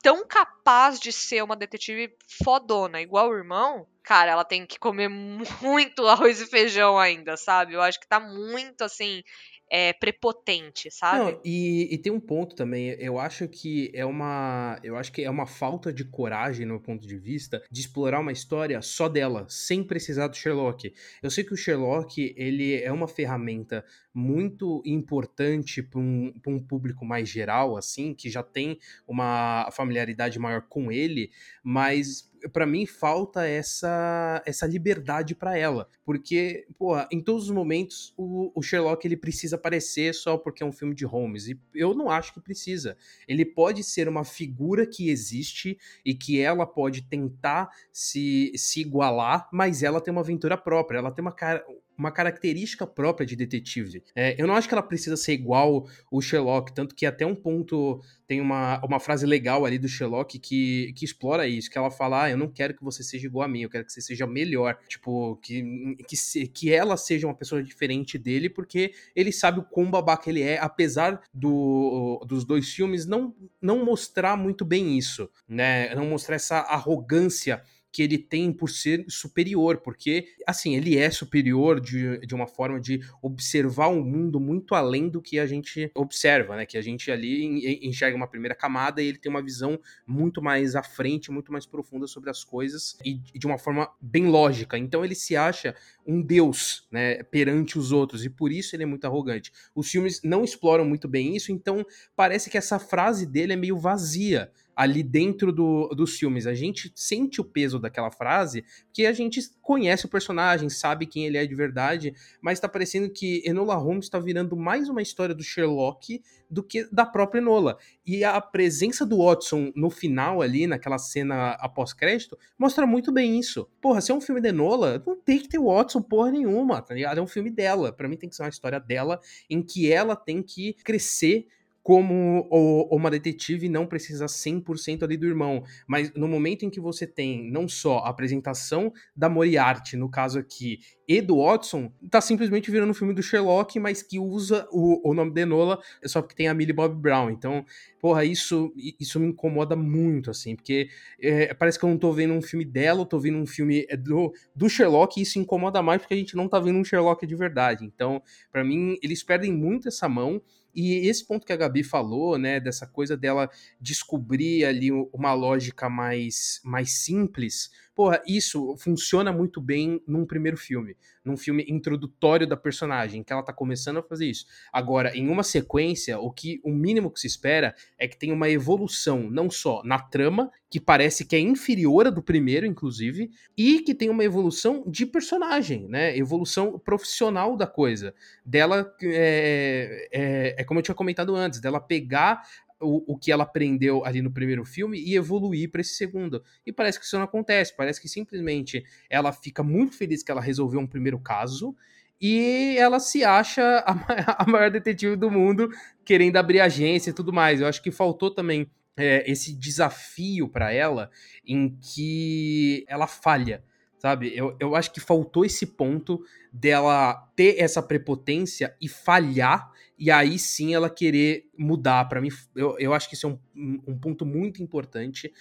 tão 0.03 0.27
capaz 0.27 1.01
de 1.01 1.11
ser 1.11 1.43
uma 1.43 1.57
detetive 1.57 2.15
fodona, 2.45 3.01
igual 3.01 3.31
o 3.31 3.35
irmão, 3.35 3.87
cara, 4.03 4.33
ela 4.33 4.45
tem 4.45 4.67
que 4.67 4.79
comer 4.79 5.09
muito 5.63 6.07
arroz 6.07 6.43
e 6.43 6.47
feijão 6.47 6.99
ainda, 6.99 7.39
sabe? 7.39 7.73
Eu 7.73 7.81
acho 7.81 7.99
que 7.99 8.07
tá 8.07 8.21
muito 8.21 8.83
assim 8.83 9.25
é, 9.71 9.93
prepotente, 9.93 10.91
sabe? 10.91 11.19
Não, 11.19 11.41
e, 11.45 11.89
e, 11.93 11.99
tem 11.99 12.13
um 12.13 12.21
ponto 12.21 12.55
também, 12.55 12.91
eu 12.99 13.19
acho 13.19 13.49
que 13.49 13.91
é 13.95 14.05
uma. 14.05 14.79
Eu 14.83 14.97
acho 14.97 15.11
que 15.13 15.23
é 15.23 15.31
uma 15.31 15.47
falta 15.47 15.93
de 15.93 16.05
coragem, 16.05 16.67
no 16.67 16.75
meu 16.75 16.83
ponto 16.83 17.07
de 17.07 17.17
vista, 17.17 17.63
de 17.71 17.81
explorar 17.81 18.21
uma 18.21 18.33
história 18.33 18.81
só 18.83 19.09
dela, 19.09 19.47
sem 19.49 19.83
precisar 19.83 20.29
do 20.29 20.37
Sherlock. 20.37 20.93
Eu 21.23 21.31
sei 21.31 21.45
que 21.45 21.55
o 21.55 21.57
Sherlock, 21.57 22.35
ele 22.37 22.81
é 22.83 22.93
uma 22.93 23.09
ferramenta 23.09 23.85
muito 24.13 24.83
importante 24.87 25.83
para 25.83 25.99
um, 25.99 26.33
um 26.47 26.61
público 26.61 27.05
mais 27.05 27.29
geral, 27.29 27.77
assim, 27.77 28.15
que 28.15 28.31
já 28.31 28.43
tem 28.43 28.79
uma 29.09 29.69
familiaridade 29.73 30.39
maior 30.39 30.63
com 30.63 30.93
ele, 30.93 31.31
mas 31.63 32.33
para 32.53 32.67
mim 32.67 32.87
falta 32.87 33.47
essa 33.47 34.43
essa 34.47 34.67
liberdade 34.67 35.35
para 35.35 35.57
ela, 35.57 35.89
porque, 36.05 36.67
pô, 36.79 36.95
em 37.11 37.21
todos 37.21 37.45
os 37.45 37.51
momentos 37.51 38.13
o, 38.17 38.53
o, 38.55 38.63
Sherlock 38.63 39.07
ele 39.07 39.17
precisa 39.17 39.57
aparecer 39.57 40.15
só 40.15 40.37
porque 40.37 40.63
é 40.63 40.67
um 40.67 40.73
filme 40.73 40.95
de 40.95 41.05
Holmes, 41.05 41.49
e 41.49 41.59
eu 41.75 41.95
não 41.95 42.11
acho 42.11 42.33
que 42.35 42.41
precisa. 42.41 42.97
Ele 43.27 43.45
pode 43.45 43.83
ser 43.83 44.09
uma 44.09 44.25
figura 44.25 44.87
que 44.87 45.11
existe 45.11 45.79
e 46.05 46.15
que 46.15 46.41
ela 46.41 46.67
pode 46.67 47.03
tentar 47.03 47.71
se, 47.93 48.53
se 48.57 48.81
igualar, 48.81 49.49
mas 49.53 49.83
ela 49.83 50.01
tem 50.01 50.13
uma 50.13 50.21
aventura 50.21 50.57
própria, 50.57 50.99
ela 50.99 51.11
tem 51.11 51.23
uma 51.23 51.33
cara 51.33 51.65
uma 51.97 52.11
característica 52.11 52.87
própria 52.87 53.27
de 53.27 53.37
detetive. 53.37 54.03
É, 54.15 54.41
eu 54.41 54.47
não 54.47 54.55
acho 54.55 54.69
que 54.69 54.75
ela 54.75 54.83
precisa 54.83 55.17
ser 55.17 55.33
igual 55.33 55.87
o 56.11 56.21
Sherlock, 56.21 56.73
tanto 56.73 56.95
que 56.95 57.07
até 57.07 57.25
um 57.25 57.35
ponto 57.35 58.01
tem 58.27 58.41
uma, 58.41 58.81
uma 58.85 58.99
frase 58.99 59.27
legal 59.27 59.65
ali 59.65 59.79
do 59.79 59.89
Sherlock 59.89 60.39
que, 60.39 60.93
que 60.97 61.05
explora 61.05 61.47
isso, 61.47 61.71
que 61.71 61.79
ela 61.79 61.91
fala, 61.91 62.25
ah, 62.25 62.31
eu 62.31 62.37
não 62.37 62.49
quero 62.49 62.75
que 62.75 62.83
você 62.83 63.03
seja 63.03 63.27
igual 63.27 63.45
a 63.45 63.49
mim, 63.49 63.63
eu 63.63 63.71
quero 63.71 63.85
que 63.85 63.93
você 63.93 64.01
seja 64.01 64.27
melhor, 64.27 64.79
tipo, 64.89 65.37
que, 65.37 65.97
que, 66.09 66.17
se, 66.17 66.47
que 66.47 66.73
ela 66.73 66.97
seja 66.97 67.27
uma 67.27 67.35
pessoa 67.35 67.63
diferente 67.63 68.19
dele, 68.19 68.49
porque 68.49 68.95
ele 69.15 69.33
sabe 69.33 69.61
o 69.61 69.65
quão 69.65 69.91
babaca 69.91 70.29
ele 70.31 70.43
é, 70.43 70.59
apesar 70.59 71.21
do, 71.33 72.25
dos 72.27 72.45
dois 72.45 72.69
filmes 72.71 73.07
não, 73.07 73.35
não 73.61 73.85
mostrar 73.85 74.37
muito 74.37 74.65
bem 74.65 74.97
isso, 74.97 75.29
né, 75.49 75.95
não 75.95 76.07
mostrar 76.07 76.37
essa 76.37 76.59
arrogância 76.59 77.63
que 77.95 78.03
ele 78.03 78.19
tem 78.19 78.53
por 78.53 78.69
ser 78.69 79.05
superior, 79.09 79.77
porque, 79.77 80.27
assim, 80.45 80.75
ele 80.75 80.99
é 80.99 81.09
superior 81.11 81.81
de, 81.81 82.19
de 82.27 82.35
uma 82.35 82.49
forma 82.49 82.81
de 82.81 83.01
observar 83.23 83.87
o 83.87 84.01
um 84.01 84.05
mundo 84.05 84.41
muito 84.41 84.75
além 84.75 85.09
do 85.09 85.23
que 85.23 85.39
a 85.39 85.47
gente 85.47 85.93
observa, 85.95 86.57
né? 86.57 86.67
Que 86.67 86.77
a 86.77 86.83
gente 86.83 87.09
ali 87.13 87.79
enxerga 87.87 88.17
uma 88.17 88.27
primeira 88.27 88.53
camada 88.53 89.01
e 89.01 89.07
ele 89.07 89.19
tem 89.19 89.31
uma 89.31 89.41
visão 89.41 89.79
muito 90.05 90.43
mais 90.43 90.75
à 90.75 90.83
frente, 90.83 91.31
muito 91.31 91.53
mais 91.53 91.67
profunda 91.67 92.09
sobre 92.09 92.31
as 92.31 92.43
coisas 92.43 92.99
e 93.05 93.15
de 93.15 93.47
uma 93.47 93.59
forma 93.59 93.89
bem 94.01 94.27
lógica. 94.27 94.77
Então 94.77 95.05
ele 95.05 95.15
se 95.15 95.37
acha 95.37 95.77
um 96.05 96.21
deus, 96.21 96.89
né, 96.91 97.23
perante 97.23 97.79
os 97.79 97.93
outros 97.93 98.25
e 98.25 98.29
por 98.29 98.51
isso 98.51 98.75
ele 98.75 98.83
é 98.83 98.87
muito 98.87 99.05
arrogante. 99.05 99.53
Os 99.73 99.89
filmes 99.89 100.21
não 100.25 100.43
exploram 100.43 100.85
muito 100.85 101.07
bem 101.07 101.37
isso, 101.37 101.53
então 101.53 101.87
parece 102.17 102.51
que 102.51 102.59
essa 102.59 102.81
frase 102.81 103.25
dele 103.25 103.53
é 103.53 103.57
meio 103.57 103.79
vazia 103.79 104.51
ali 104.75 105.03
dentro 105.03 105.53
do, 105.53 105.89
dos 105.89 106.17
filmes. 106.19 106.47
A 106.47 106.55
gente 106.55 106.93
sente 106.95 107.41
o 107.41 107.45
peso 107.45 107.79
daquela 107.79 108.11
frase, 108.11 108.65
porque 108.87 109.07
a 109.07 109.13
gente 109.13 109.41
conhece 109.61 110.07
o 110.07 110.09
personagem, 110.09 110.69
sabe 110.69 111.07
quem 111.07 111.27
ele 111.27 111.39
é 111.39 111.47
de 111.47 111.55
verdade, 111.55 112.15
mas 112.41 112.61
tá 112.61 112.69
parecendo 112.69 113.11
que 113.11 113.43
Enola 113.45 113.75
Holmes 113.75 114.09
tá 114.09 114.19
virando 114.19 114.57
mais 114.57 114.89
uma 114.89 115.03
história 115.03 115.35
do 115.35 115.43
Sherlock 115.43 116.21
do 116.51 116.63
que 116.63 116.87
da 116.93 117.05
própria 117.05 117.41
Enola. 117.41 117.77
E 118.07 118.23
a 118.25 118.41
presença 118.41 119.05
do 119.05 119.19
Watson 119.19 119.73
no 119.75 119.91
final 119.91 120.41
ali, 120.41 120.67
naquela 120.67 120.99
cena 120.99 121.53
após 121.53 121.93
crédito, 121.93 122.39
mostra 122.59 122.87
muito 122.87 123.11
bem 123.13 123.39
isso. 123.39 123.69
Porra, 123.81 124.01
se 124.01 124.13
é 124.13 124.15
um 124.15 124.21
filme 124.21 124.41
de 124.41 124.49
Enola, 124.49 125.03
não 125.07 125.17
tem 125.17 125.39
que 125.39 125.49
ter 125.49 125.59
Watson 125.59 126.03
porra 126.03 126.31
nenhuma, 126.31 126.81
tá 126.81 126.95
ligado? 126.95 127.19
É 127.19 127.23
um 127.23 127.27
filme 127.27 127.51
dela. 127.51 127.93
Para 127.93 128.09
mim 128.09 128.17
tem 128.17 128.29
que 128.29 128.37
ser 128.37 128.43
uma 128.43 128.49
história 128.49 128.79
dela 128.79 129.21
em 129.49 129.63
que 129.63 129.91
ela 129.91 130.15
tem 130.15 130.43
que 130.43 130.75
crescer 130.85 131.47
como 131.85 132.49
uma 132.91 133.11
detetive 133.11 133.69
não 133.69 133.87
precisa 133.87 134.25
100% 134.25 135.03
ali 135.03 135.19
do 135.19 135.27
irmão, 135.27 135.63
mas 135.87 136.11
no 136.15 136.27
momento 136.27 136.65
em 136.65 136.71
que 136.71 136.81
você 136.81 137.07
tem 137.07 137.51
não 137.51 137.69
só 137.69 137.99
a 137.99 138.09
apresentação 138.09 138.91
da 139.15 139.29
Moriarty, 139.29 139.95
no 139.95 140.11
caso 140.11 140.39
aqui, 140.39 140.81
e 141.07 141.21
do 141.21 141.37
Watson, 141.43 141.93
tá 142.11 142.23
simplesmente 142.23 142.71
virando 142.71 142.89
um 142.89 142.95
filme 142.95 143.13
do 143.13 143.23
Sherlock, 143.23 143.79
mas 143.79 144.03
que 144.03 144.19
usa 144.19 144.67
o, 144.73 145.11
o 145.11 145.13
nome 145.13 145.33
de 145.33 145.43
Enola 145.43 145.79
só 146.07 146.23
porque 146.23 146.35
tem 146.35 146.49
a 146.49 146.55
Millie 146.55 146.73
Bob 146.73 146.95
Brown. 146.99 147.29
Então, 147.29 147.67
porra, 148.01 148.25
isso, 148.25 148.73
isso 148.99 149.21
me 149.21 149.27
incomoda 149.27 149.77
muito, 149.77 150.31
assim, 150.31 150.57
porque 150.57 150.89
é, 151.21 151.53
parece 151.53 151.79
que 151.79 151.85
eu 151.85 151.91
não 151.91 151.99
tô 151.99 152.13
vendo 152.13 152.33
um 152.33 152.41
filme 152.41 152.65
dela, 152.65 153.03
eu 153.03 153.07
tô 153.07 153.19
vendo 153.19 153.37
um 153.37 153.47
filme 153.47 153.85
é, 153.91 153.97
do, 153.97 154.33
do 154.57 154.71
Sherlock, 154.71 155.21
e 155.21 155.23
isso 155.23 155.39
incomoda 155.39 155.83
mais 155.83 156.01
porque 156.01 156.15
a 156.15 156.17
gente 156.17 156.35
não 156.35 156.49
tá 156.49 156.59
vendo 156.59 156.79
um 156.79 156.85
Sherlock 156.85 157.27
de 157.27 157.37
verdade. 157.37 157.85
Então, 157.85 158.23
para 158.51 158.65
mim, 158.65 158.97
eles 159.03 159.23
perdem 159.23 159.53
muito 159.53 159.89
essa 159.89 160.09
mão. 160.09 160.41
E 160.75 161.07
esse 161.09 161.25
ponto 161.25 161.47
que 161.47 161.53
a 161.53 161.57
Gabi 161.57 161.85
falou, 161.85 162.37
né, 162.39 162.59
dessa 162.59 162.87
coisa 162.87 163.17
dela 163.17 163.51
descobrir 163.81 164.65
ali 164.65 164.91
uma 165.13 165.33
lógica 165.33 165.89
mais, 165.89 166.61
mais 166.65 166.93
simples, 166.93 167.71
porra, 167.95 168.23
isso 168.27 168.77
funciona 168.77 169.33
muito 169.33 169.61
bem 169.61 170.03
num 170.07 170.27
primeiro 170.27 170.57
filme, 170.57 170.97
num 171.25 171.37
filme 171.37 171.65
introdutório 171.69 172.47
da 172.47 172.57
personagem, 172.57 173.23
que 173.23 173.33
ela 173.33 173.43
tá 173.43 173.53
começando 173.53 173.99
a 173.99 174.03
fazer 174.03 174.27
isso. 174.27 174.47
Agora, 174.73 175.17
em 175.17 175.29
uma 175.29 175.43
sequência, 175.43 176.19
o 176.19 176.31
que 176.31 176.61
o 176.65 176.71
mínimo 176.71 177.11
que 177.11 177.21
se 177.21 177.27
espera 177.27 177.75
é 177.99 178.09
que 178.09 178.19
tenha 178.19 178.35
uma 178.35 178.51
evolução, 178.51 179.31
não 179.31 179.49
só 179.49 179.83
na 179.85 179.99
trama, 179.99 180.51
que 180.75 180.81
parece 180.81 181.25
que 181.25 181.37
é 181.37 181.39
inferior 181.39 182.09
à 182.09 182.11
do 182.11 182.21
primeiro, 182.21 182.67
inclusive, 182.67 183.31
e 183.57 183.79
que 183.79 183.95
tem 183.95 184.11
uma 184.11 184.25
evolução 184.25 184.83
de 184.89 185.07
personagem, 185.07 185.87
né? 185.87 186.19
Evolução 186.19 186.81
profissional 186.81 187.57
da 187.57 187.65
coisa. 187.65 188.13
Dela, 188.45 188.93
é, 189.01 190.09
é, 190.13 190.55
é 190.59 190.65
como 190.65 190.81
eu 190.81 190.83
tinha 190.83 190.95
comentado 190.95 191.37
antes, 191.37 191.61
dela 191.61 191.79
pegar 191.79 192.43
o, 192.85 193.03
o 193.07 193.19
que 193.19 193.33
ela 193.33 193.45
aprendeu 193.45 194.05
ali 194.05 194.21
no 194.21 194.31
primeiro 194.31 194.65
filme 194.65 194.99
e 194.99 195.17
evoluir 195.17 195.71
para 195.71 195.81
esse 195.81 195.95
segundo. 195.95 196.43
E 196.67 196.73
parece 196.73 196.99
que 196.99 197.05
isso 197.05 197.17
não 197.17 197.25
acontece, 197.25 197.75
parece 197.77 198.01
que 198.01 198.09
simplesmente 198.09 198.85
ela 199.09 199.33
fica 199.33 199.63
muito 199.63 199.97
feliz 199.97 200.23
que 200.23 200.31
ela 200.31 200.41
resolveu 200.41 200.81
um 200.81 200.87
primeiro 200.87 201.19
caso 201.19 201.75
e 202.21 202.77
ela 202.79 203.01
se 203.01 203.25
acha 203.25 203.85
a, 203.87 204.45
maior 204.47 204.71
detetive 204.71 205.17
do 205.17 205.31
mundo, 205.31 205.69
querendo 206.05 206.37
abrir 206.37 206.61
agência 206.61 207.11
e 207.11 207.15
tudo 207.15 207.33
mais. 207.33 207.61
Eu 207.61 207.67
acho 207.67 207.83
que 207.83 207.91
faltou 207.91 208.31
também 208.31 208.71
é, 208.97 209.31
esse 209.31 209.53
desafio 209.53 210.49
para 210.49 210.73
ela 210.73 211.11
em 211.45 211.77
que 211.81 212.85
ela 212.89 213.07
falha 213.07 213.65
sabe? 214.05 214.37
Eu, 214.37 214.55
eu 214.61 214.77
acho 214.77 214.93
que 214.93 215.01
faltou 215.01 215.47
esse 215.47 215.65
ponto 215.65 216.23
dela 216.53 217.27
ter 217.35 217.59
essa 217.59 217.83
prepotência 217.83 218.77
e 218.79 218.87
falhar, 218.87 219.73
e 219.99 220.11
aí 220.11 220.39
sim 220.39 220.75
ela 220.75 220.91
querer 220.91 221.49
mudar. 221.59 222.09
para 222.09 222.21
mim, 222.21 222.29
eu, 222.55 222.77
eu 222.79 222.95
acho 222.95 223.09
que 223.09 223.15
isso 223.15 223.27
é 223.27 223.31
um, 223.31 223.83
um 223.87 223.99
ponto 223.99 224.25
muito 224.25 224.63
importante 224.63 225.33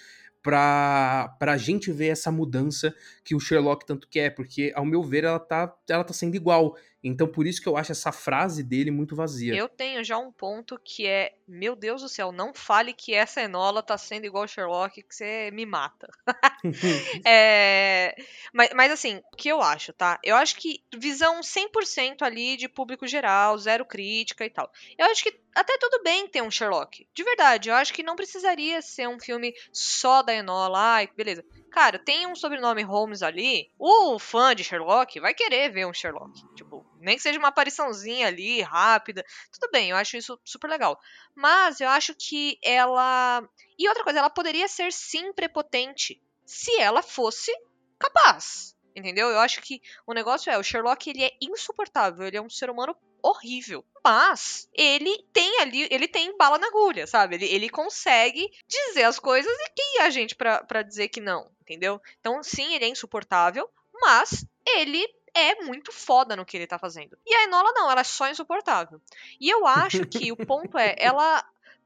pra, 0.44 1.34
pra 1.38 1.56
gente 1.56 1.90
ver 1.90 2.08
essa 2.08 2.30
mudança 2.30 2.94
que 3.24 3.34
o 3.34 3.40
Sherlock 3.40 3.86
tanto 3.86 4.06
quer, 4.06 4.34
porque, 4.34 4.70
ao 4.76 4.84
meu 4.84 5.02
ver, 5.02 5.24
ela 5.24 5.40
tá, 5.40 5.74
ela 5.88 6.04
tá 6.04 6.12
sendo 6.12 6.36
igual. 6.36 6.76
Então, 7.02 7.26
por 7.26 7.46
isso 7.46 7.62
que 7.62 7.68
eu 7.68 7.78
acho 7.78 7.92
essa 7.92 8.12
frase 8.12 8.62
dele 8.62 8.90
muito 8.90 9.16
vazia. 9.16 9.54
Eu 9.54 9.68
tenho 9.70 10.04
já 10.04 10.18
um 10.18 10.30
ponto 10.30 10.78
que 10.84 11.06
é: 11.06 11.34
meu 11.48 11.74
Deus 11.74 12.02
do 12.02 12.08
céu, 12.10 12.30
não 12.30 12.52
fale 12.52 12.92
que 12.92 13.14
essa 13.14 13.42
Enola 13.42 13.82
tá 13.82 13.96
sendo 13.96 14.26
igual 14.26 14.46
Sherlock, 14.46 15.02
que 15.02 15.14
você 15.14 15.50
me 15.50 15.64
mata. 15.64 16.08
é, 17.26 18.14
mas, 18.52 18.70
mas, 18.74 18.92
assim, 18.92 19.22
o 19.32 19.36
que 19.36 19.48
eu 19.48 19.62
acho, 19.62 19.94
tá? 19.94 20.18
Eu 20.22 20.36
acho 20.36 20.56
que 20.56 20.82
visão 20.94 21.40
100% 21.40 22.20
ali 22.20 22.58
de 22.58 22.68
público 22.68 23.06
geral, 23.06 23.56
zero 23.56 23.86
crítica 23.86 24.44
e 24.44 24.50
tal. 24.50 24.70
Eu 24.98 25.06
acho 25.06 25.22
que 25.22 25.43
até 25.54 25.78
tudo 25.78 26.02
bem 26.02 26.26
ter 26.26 26.42
um 26.42 26.50
Sherlock. 26.50 27.06
De 27.14 27.22
verdade, 27.22 27.68
eu 27.68 27.74
acho 27.74 27.92
que 27.92 28.02
não 28.02 28.16
precisaria 28.16 28.82
ser 28.82 29.08
um 29.08 29.20
filme 29.20 29.54
só 29.72 30.22
da 30.22 30.34
Enola. 30.34 30.78
Ai, 30.78 31.08
beleza. 31.16 31.44
Cara, 31.70 31.98
tem 31.98 32.26
um 32.26 32.34
sobrenome 32.34 32.82
Holmes 32.82 33.22
ali. 33.22 33.70
O 33.78 34.18
fã 34.18 34.54
de 34.54 34.64
Sherlock 34.64 35.20
vai 35.20 35.34
querer 35.34 35.70
ver 35.70 35.86
um 35.86 35.94
Sherlock. 35.94 36.32
Tipo, 36.54 36.84
nem 37.00 37.16
que 37.16 37.22
seja 37.22 37.38
uma 37.38 37.48
apariçãozinha 37.48 38.26
ali, 38.26 38.62
rápida. 38.62 39.24
Tudo 39.52 39.70
bem, 39.70 39.90
eu 39.90 39.96
acho 39.96 40.16
isso 40.16 40.38
super 40.44 40.68
legal. 40.68 40.98
Mas 41.34 41.80
eu 41.80 41.88
acho 41.88 42.14
que 42.14 42.58
ela. 42.62 43.42
E 43.78 43.88
outra 43.88 44.04
coisa, 44.04 44.18
ela 44.18 44.30
poderia 44.30 44.68
ser 44.68 44.92
sim 44.92 45.32
prepotente 45.32 46.20
se 46.44 46.76
ela 46.80 47.02
fosse 47.02 47.52
capaz. 47.98 48.73
Entendeu? 48.94 49.28
Eu 49.28 49.40
acho 49.40 49.60
que 49.60 49.82
o 50.06 50.12
negócio 50.12 50.50
é, 50.50 50.58
o 50.58 50.62
Sherlock 50.62 51.10
ele 51.10 51.24
é 51.24 51.32
insuportável, 51.40 52.26
ele 52.26 52.36
é 52.36 52.42
um 52.42 52.50
ser 52.50 52.70
humano 52.70 52.96
horrível. 53.22 53.84
Mas 54.04 54.68
ele 54.72 55.24
tem 55.32 55.60
ali, 55.60 55.88
ele 55.90 56.06
tem 56.06 56.36
bala 56.36 56.58
na 56.58 56.66
agulha, 56.66 57.06
sabe? 57.06 57.36
Ele, 57.36 57.46
ele 57.46 57.68
consegue 57.70 58.50
dizer 58.68 59.04
as 59.04 59.18
coisas 59.18 59.50
e 59.50 59.70
quem 59.70 60.00
é 60.00 60.02
a 60.02 60.10
gente 60.10 60.34
para 60.34 60.82
dizer 60.82 61.08
que 61.08 61.20
não, 61.20 61.50
entendeu? 61.62 62.00
Então, 62.20 62.42
sim, 62.42 62.74
ele 62.74 62.84
é 62.84 62.88
insuportável, 62.88 63.68
mas 63.94 64.46
ele 64.66 65.04
é 65.34 65.62
muito 65.64 65.90
foda 65.90 66.36
no 66.36 66.44
que 66.44 66.56
ele 66.56 66.66
tá 66.66 66.78
fazendo. 66.78 67.18
E 67.26 67.34
a 67.34 67.44
Enola 67.44 67.72
não, 67.72 67.90
ela 67.90 68.02
é 68.02 68.04
só 68.04 68.28
insuportável. 68.28 69.00
E 69.40 69.50
eu 69.50 69.66
acho 69.66 70.06
que 70.06 70.30
o 70.30 70.36
ponto 70.46 70.78
é, 70.78 70.94
ela 70.98 71.44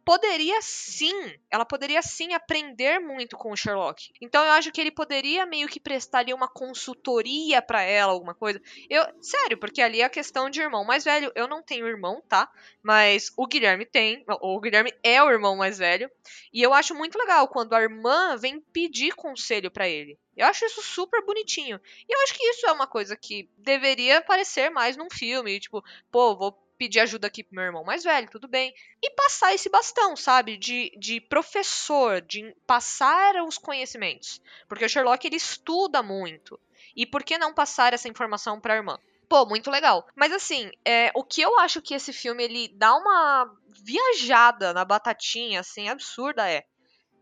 poderia 0.08 0.62
sim, 0.62 1.38
ela 1.50 1.66
poderia 1.66 2.00
sim 2.00 2.32
aprender 2.32 2.98
muito 2.98 3.36
com 3.36 3.52
o 3.52 3.56
Sherlock. 3.56 4.10
Então 4.22 4.42
eu 4.42 4.52
acho 4.52 4.72
que 4.72 4.80
ele 4.80 4.90
poderia 4.90 5.44
meio 5.44 5.68
que 5.68 5.78
prestar 5.78 6.20
ali 6.20 6.32
uma 6.32 6.48
consultoria 6.48 7.60
para 7.60 7.82
ela, 7.82 8.12
alguma 8.12 8.34
coisa. 8.34 8.58
Eu, 8.88 9.04
sério, 9.20 9.58
porque 9.58 9.82
ali 9.82 10.00
é 10.00 10.04
a 10.04 10.08
questão 10.08 10.48
de 10.48 10.62
irmão 10.62 10.82
mais 10.82 11.04
velho. 11.04 11.30
Eu 11.34 11.46
não 11.46 11.62
tenho 11.62 11.86
irmão, 11.86 12.22
tá? 12.26 12.50
Mas 12.82 13.30
o 13.36 13.46
Guilherme 13.46 13.84
tem, 13.84 14.24
o 14.40 14.58
Guilherme 14.58 14.94
é 15.02 15.22
o 15.22 15.28
irmão 15.30 15.54
mais 15.54 15.76
velho, 15.76 16.10
e 16.54 16.62
eu 16.62 16.72
acho 16.72 16.94
muito 16.94 17.18
legal 17.18 17.46
quando 17.46 17.74
a 17.74 17.82
irmã 17.82 18.34
vem 18.38 18.62
pedir 18.62 19.14
conselho 19.14 19.70
para 19.70 19.86
ele. 19.86 20.18
Eu 20.34 20.46
acho 20.46 20.64
isso 20.64 20.80
super 20.80 21.22
bonitinho. 21.26 21.78
E 22.08 22.14
eu 22.14 22.22
acho 22.22 22.32
que 22.32 22.46
isso 22.46 22.66
é 22.66 22.72
uma 22.72 22.86
coisa 22.86 23.14
que 23.14 23.50
deveria 23.58 24.20
aparecer 24.20 24.70
mais 24.70 24.96
num 24.96 25.10
filme, 25.10 25.60
tipo, 25.60 25.84
pô, 26.10 26.34
vou 26.34 26.67
pedir 26.78 27.00
ajuda 27.00 27.26
aqui 27.26 27.42
pro 27.42 27.56
meu 27.56 27.64
irmão 27.64 27.84
mais 27.84 28.04
velho, 28.04 28.30
tudo 28.30 28.46
bem. 28.46 28.72
E 29.02 29.10
passar 29.10 29.52
esse 29.52 29.68
bastão, 29.68 30.14
sabe? 30.16 30.56
De, 30.56 30.92
de 30.96 31.20
professor, 31.20 32.20
de 32.20 32.54
passar 32.66 33.34
os 33.42 33.58
conhecimentos. 33.58 34.40
Porque 34.68 34.84
o 34.84 34.88
Sherlock, 34.88 35.26
ele 35.26 35.36
estuda 35.36 36.02
muito. 36.02 36.58
E 36.94 37.04
por 37.04 37.24
que 37.24 37.36
não 37.36 37.52
passar 37.52 37.92
essa 37.92 38.08
informação 38.08 38.60
pra 38.60 38.76
irmã? 38.76 38.98
Pô, 39.28 39.44
muito 39.44 39.70
legal. 39.70 40.06
Mas 40.16 40.32
assim, 40.32 40.70
é, 40.84 41.10
o 41.14 41.22
que 41.22 41.42
eu 41.42 41.58
acho 41.58 41.82
que 41.82 41.94
esse 41.94 42.12
filme 42.12 42.42
ele 42.42 42.68
dá 42.68 42.94
uma 42.94 43.54
viajada 43.68 44.72
na 44.72 44.84
batatinha, 44.84 45.60
assim, 45.60 45.88
absurda 45.88 46.48
é 46.48 46.64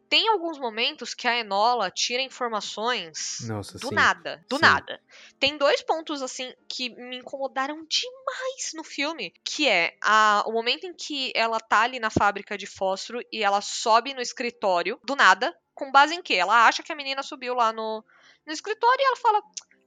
tem 0.09 0.29
alguns 0.29 0.59
momentos 0.59 1.15
que 1.15 1.27
a 1.27 1.39
Enola 1.39 1.91
tira 1.91 2.23
informações 2.23 3.41
Nossa, 3.47 3.79
do 3.79 3.89
sim. 3.89 3.95
nada. 3.95 4.45
Do 4.49 4.57
sim. 4.57 4.63
nada. 4.63 5.01
Tem 5.39 5.57
dois 5.57 5.83
pontos, 5.83 6.23
assim, 6.23 6.53
que 6.69 6.91
me 6.91 7.19
incomodaram 7.19 7.85
demais 7.87 8.73
no 8.75 8.85
filme. 8.85 9.33
Que 9.45 9.69
é 9.69 9.97
a, 10.03 10.45
o 10.47 10.53
momento 10.53 10.87
em 10.87 10.95
que 10.95 11.33
ela 11.35 11.59
tá 11.59 11.81
ali 11.81 11.99
na 11.99 12.11
fábrica 12.11 12.57
de 12.57 12.67
fósforo 12.67 13.21
e 13.33 13.43
ela 13.43 13.61
sobe 13.61 14.15
no 14.15 14.21
escritório, 14.21 15.01
do 15.05 15.17
nada. 15.17 15.57
Com 15.75 15.91
base 15.91 16.15
em 16.15 16.23
quê? 16.23 16.35
Ela 16.35 16.67
acha 16.67 16.83
que 16.83 16.93
a 16.93 16.97
menina 16.97 17.23
subiu 17.23 17.55
lá 17.55 17.73
no, 17.73 18.05
no 18.47 18.53
escritório 18.53 19.01
e 19.01 19.07
ela 19.07 19.17
fala 19.17 19.43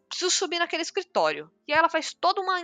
preciso 0.10 0.32
subir 0.32 0.60
naquele 0.60 0.82
escritório. 0.82 1.50
E 1.68 1.72
aí 1.72 1.80
ela 1.80 1.88
faz 1.88 2.12
toda 2.14 2.42
uma, 2.42 2.60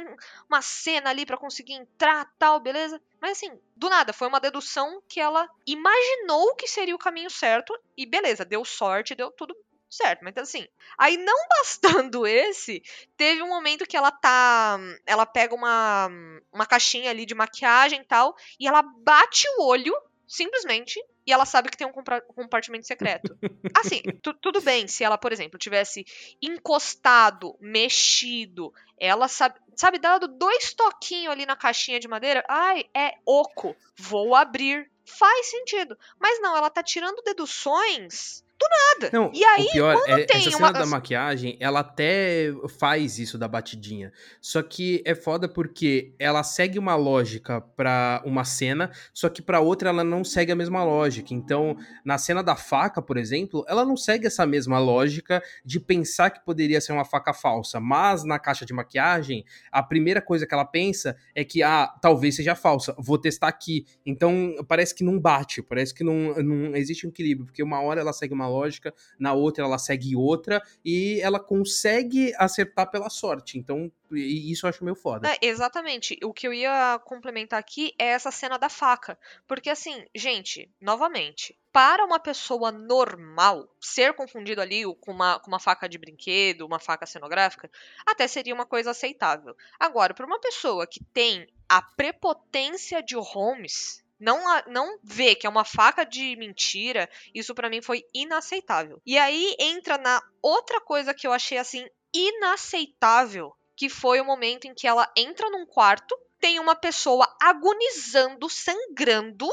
uma 0.50 0.62
cena 0.62 1.12
ali 1.12 1.26
para 1.26 1.38
conseguir 1.38 1.74
entrar, 1.74 2.26
tal, 2.38 2.60
beleza? 2.60 3.00
Mas 3.22 3.38
assim, 3.38 3.58
do 3.76 3.88
nada, 3.88 4.12
foi 4.12 4.28
uma 4.28 4.40
dedução 4.40 5.02
que 5.08 5.22
ela 5.22 5.48
imaginou 5.66 6.56
que 6.56 6.68
seria 6.68 6.96
o 6.96 7.00
caminho 7.00 7.30
certo 7.30 7.78
e 7.96 8.06
beleza, 8.06 8.44
deu 8.44 8.66
sorte, 8.66 9.16
deu 9.16 9.32
tudo 9.32 9.56
certo. 9.88 10.24
Mas 10.24 10.36
assim, 10.38 10.68
aí 10.98 11.18
não 11.18 11.38
bastando 11.50 12.26
esse, 12.26 12.82
teve 13.16 13.42
um 13.44 13.50
momento 13.50 13.86
que 13.86 13.96
ela 13.96 14.12
tá, 14.12 14.78
ela 15.06 15.26
pega 15.26 15.54
uma 15.54 16.10
uma 16.52 16.66
caixinha 16.66 17.12
ali 17.12 17.26
de 17.26 17.36
maquiagem 17.36 18.02
e 18.02 18.06
tal, 18.06 18.36
e 18.60 18.68
ela 18.68 18.82
bate 18.82 19.48
o 19.58 19.64
olho 19.64 19.96
simplesmente 20.28 21.00
e 21.26 21.34
ela 21.34 21.46
sabe 21.46 21.70
que 21.70 21.78
tem 21.78 21.88
um 21.88 21.92
compartimento 21.92 22.86
secreto. 22.86 23.36
Assim, 23.76 24.02
tu, 24.22 24.34
tudo 24.34 24.62
bem 24.62 24.88
se 24.88 25.04
ela, 25.04 25.18
por 25.18 25.34
exemplo, 25.34 25.58
tivesse 25.58 26.06
encostado, 26.42 27.58
mexido, 27.60 28.72
ela 28.98 29.28
sabe, 29.28 29.60
sabe, 29.76 29.98
dado 29.98 30.28
dois 30.28 30.74
toquinhos 30.74 31.32
ali 31.32 31.46
na 31.46 31.56
caixinha 31.56 32.00
de 32.00 32.08
madeira, 32.08 32.44
ai, 32.48 32.86
é 32.94 33.16
oco, 33.26 33.76
vou 33.98 34.36
abrir. 34.36 34.90
Faz 35.08 35.52
sentido. 35.52 35.98
Mas 36.20 36.42
não, 36.42 36.58
ela 36.58 36.70
tá 36.70 36.82
tirando 36.82 37.22
deduções 37.22 38.44
do 38.60 38.66
nada. 38.70 39.10
Não, 39.12 39.32
e 39.34 39.44
aí, 39.44 39.66
o 39.66 39.72
pior 39.72 39.96
quando 39.98 40.20
é, 40.20 40.24
tem 40.24 40.38
essa 40.38 40.52
cena 40.52 40.68
uma... 40.68 40.72
da 40.72 40.86
maquiagem, 40.86 41.58
ela 41.60 41.82
até 41.82 42.54
faz 42.80 43.20
isso 43.20 43.38
da 43.38 43.48
batidinha. 43.48 44.12
Só 44.42 44.62
que 44.62 45.04
é 45.06 45.14
foda 45.14 45.48
porque 45.48 46.14
ela 46.18 46.44
segue 46.44 46.80
uma 46.80 46.96
lógica 46.96 47.62
para 47.62 48.22
uma 48.26 48.46
cena, 48.46 48.92
só 49.14 49.28
que 49.30 49.42
para 49.42 49.60
outra 49.60 49.90
ela 49.90 50.04
não 50.04 50.24
segue 50.24 50.52
a 50.52 50.56
mesma 50.56 50.84
lógica. 50.84 51.34
Então, 51.34 51.76
na 52.04 52.18
cena 52.18 52.42
da 52.42 52.56
faca, 52.56 53.02
por 53.02 53.18
exemplo, 53.18 53.66
ela 53.68 53.84
não 53.84 53.98
segue 53.98 54.28
essa 54.28 54.46
mesma 54.46 54.80
lógica 54.80 55.44
de 55.64 55.80
pensar 55.80 56.30
que 56.30 56.44
poderia 56.44 56.80
ser 56.80 56.94
uma 56.94 57.06
faca 57.06 57.34
falsa, 57.34 57.80
mas 57.80 58.24
na 58.24 58.40
caixa 58.40 58.66
de 58.66 58.74
maquiagem, 58.74 59.44
a 59.72 59.84
primeira 59.84 60.22
coisa 60.22 60.48
que 60.48 60.54
ela 60.54 60.66
pensa 60.66 61.16
é 61.34 61.44
que 61.44 61.62
ah, 61.62 61.94
talvez 62.02 62.36
seja 62.36 62.56
falsa, 62.56 62.96
vou 62.98 63.18
testar 63.18 63.48
aqui. 63.48 63.86
Então, 64.06 64.56
parece 64.68 64.96
que 64.96 65.04
não 65.04 65.20
bate, 65.20 65.62
parece 65.62 65.94
que 65.94 66.04
não, 66.04 66.34
não 66.42 66.76
existe 66.76 67.06
um 67.06 67.10
equilíbrio, 67.10 67.46
porque 67.46 67.62
uma 67.62 67.82
hora 67.82 68.00
ela 68.00 68.14
segue 68.14 68.34
uma 68.46 68.50
lógica, 68.50 68.94
na 69.20 69.34
outra 69.34 69.64
ela 69.64 69.78
segue 69.78 70.16
outra, 70.16 70.62
e 70.84 71.20
ela 71.22 71.40
consegue 71.40 72.34
acertar 72.38 72.90
pela 72.90 73.10
sorte. 73.10 73.58
Então, 73.58 73.92
isso 74.12 74.66
eu 74.66 74.70
acho 74.70 74.84
meio 74.84 74.96
foda. 74.96 75.28
É, 75.30 75.38
exatamente. 75.42 76.18
O 76.24 76.34
que 76.34 76.48
eu 76.48 76.54
ia 76.54 77.00
complementar 77.06 77.60
aqui 77.60 77.94
é 78.00 78.06
essa 78.06 78.32
cena 78.32 78.58
da 78.58 78.70
faca. 78.70 79.18
Porque, 79.48 79.70
assim, 79.70 80.06
gente, 80.16 80.70
novamente, 80.80 81.58
para 81.72 82.06
uma 82.06 82.20
pessoa 82.20 82.72
normal, 82.72 83.68
ser 83.82 84.14
confundido 84.14 84.62
ali 84.62 84.84
com 85.02 85.12
uma, 85.12 85.40
com 85.40 85.48
uma 85.48 85.60
faca 85.60 85.90
de 85.90 85.98
brinquedo, 85.98 86.66
uma 86.66 86.80
faca 86.80 87.06
cenográfica, 87.06 87.70
até 88.06 88.28
seria 88.28 88.54
uma 88.54 88.66
coisa 88.66 88.92
aceitável. 88.92 89.56
Agora, 89.80 90.14
para 90.14 90.26
uma 90.26 90.40
pessoa 90.40 90.88
que 90.88 91.04
tem 91.04 91.48
a 91.68 91.82
prepotência 91.82 93.02
de 93.02 93.16
Holmes, 93.16 94.05
não, 94.26 94.42
não 94.66 94.98
vê 95.04 95.36
que 95.36 95.46
é 95.46 95.50
uma 95.50 95.64
faca 95.64 96.04
de 96.04 96.36
mentira, 96.36 97.08
isso 97.34 97.54
para 97.54 97.70
mim 97.70 97.80
foi 97.80 98.04
inaceitável. 98.12 99.00
E 99.06 99.20
aí 99.20 99.56
entra 99.60 100.00
na 100.00 100.20
outra 100.42 100.82
coisa 100.82 101.14
que 101.14 101.28
eu 101.28 101.32
achei 101.32 101.60
assim 101.60 101.88
inaceitável, 102.12 103.56
que 103.76 103.88
foi 103.88 104.20
o 104.20 104.26
momento 104.26 104.66
em 104.66 104.74
que 104.74 104.88
ela 104.88 105.08
entra 105.16 105.48
num 105.52 105.68
quarto, 105.68 106.18
tem 106.40 106.60
uma 106.60 106.76
pessoa 106.76 107.32
agonizando, 107.40 108.50
sangrando, 108.50 109.48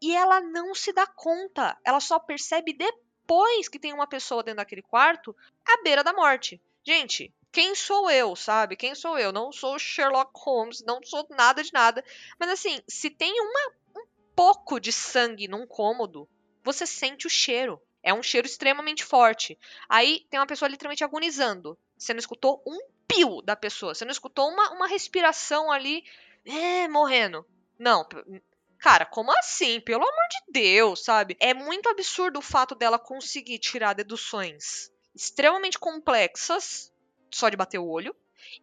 e 0.00 0.14
ela 0.14 0.42
não 0.42 0.74
se 0.74 0.92
dá 0.92 1.06
conta. 1.06 1.78
Ela 1.82 1.98
só 1.98 2.18
percebe 2.18 2.74
depois 2.74 3.66
que 3.66 3.78
tem 3.78 3.94
uma 3.94 4.06
pessoa 4.06 4.42
dentro 4.42 4.58
daquele 4.58 4.82
quarto 4.82 5.34
à 5.66 5.82
beira 5.82 6.04
da 6.04 6.12
morte. 6.12 6.60
Gente, 6.84 7.32
quem 7.50 7.74
sou 7.74 8.10
eu, 8.10 8.36
sabe? 8.36 8.76
Quem 8.76 8.94
sou 8.94 9.18
eu? 9.18 9.32
Não 9.32 9.50
sou 9.50 9.78
Sherlock 9.78 10.32
Holmes, 10.34 10.84
não 10.84 11.00
sou 11.02 11.26
nada 11.30 11.62
de 11.62 11.72
nada. 11.72 12.04
Mas 12.38 12.50
assim, 12.50 12.78
se 12.86 13.08
tem 13.10 13.32
uma 13.40 13.72
pouco 14.38 14.78
de 14.78 14.92
sangue 14.92 15.48
num 15.48 15.66
cômodo, 15.66 16.28
você 16.62 16.86
sente 16.86 17.26
o 17.26 17.30
cheiro. 17.30 17.82
É 18.00 18.14
um 18.14 18.22
cheiro 18.22 18.46
extremamente 18.46 19.04
forte. 19.04 19.58
Aí 19.88 20.24
tem 20.30 20.38
uma 20.38 20.46
pessoa 20.46 20.68
literalmente 20.68 21.02
agonizando. 21.02 21.76
Você 21.98 22.14
não 22.14 22.20
escutou 22.20 22.62
um 22.64 22.78
pio 23.08 23.42
da 23.42 23.56
pessoa. 23.56 23.96
Você 23.96 24.04
não 24.04 24.12
escutou 24.12 24.48
uma, 24.48 24.70
uma 24.70 24.86
respiração 24.86 25.72
ali, 25.72 26.04
é, 26.44 26.86
morrendo. 26.86 27.44
Não. 27.76 28.06
Cara, 28.78 29.04
como 29.04 29.36
assim? 29.40 29.80
Pelo 29.80 30.04
amor 30.04 30.28
de 30.30 30.52
Deus, 30.52 31.02
sabe? 31.02 31.36
É 31.40 31.52
muito 31.52 31.88
absurdo 31.88 32.38
o 32.38 32.42
fato 32.42 32.76
dela 32.76 32.96
conseguir 32.96 33.58
tirar 33.58 33.92
deduções 33.92 34.88
extremamente 35.16 35.80
complexas 35.80 36.92
só 37.28 37.48
de 37.48 37.56
bater 37.56 37.78
o 37.78 37.88
olho. 37.88 38.14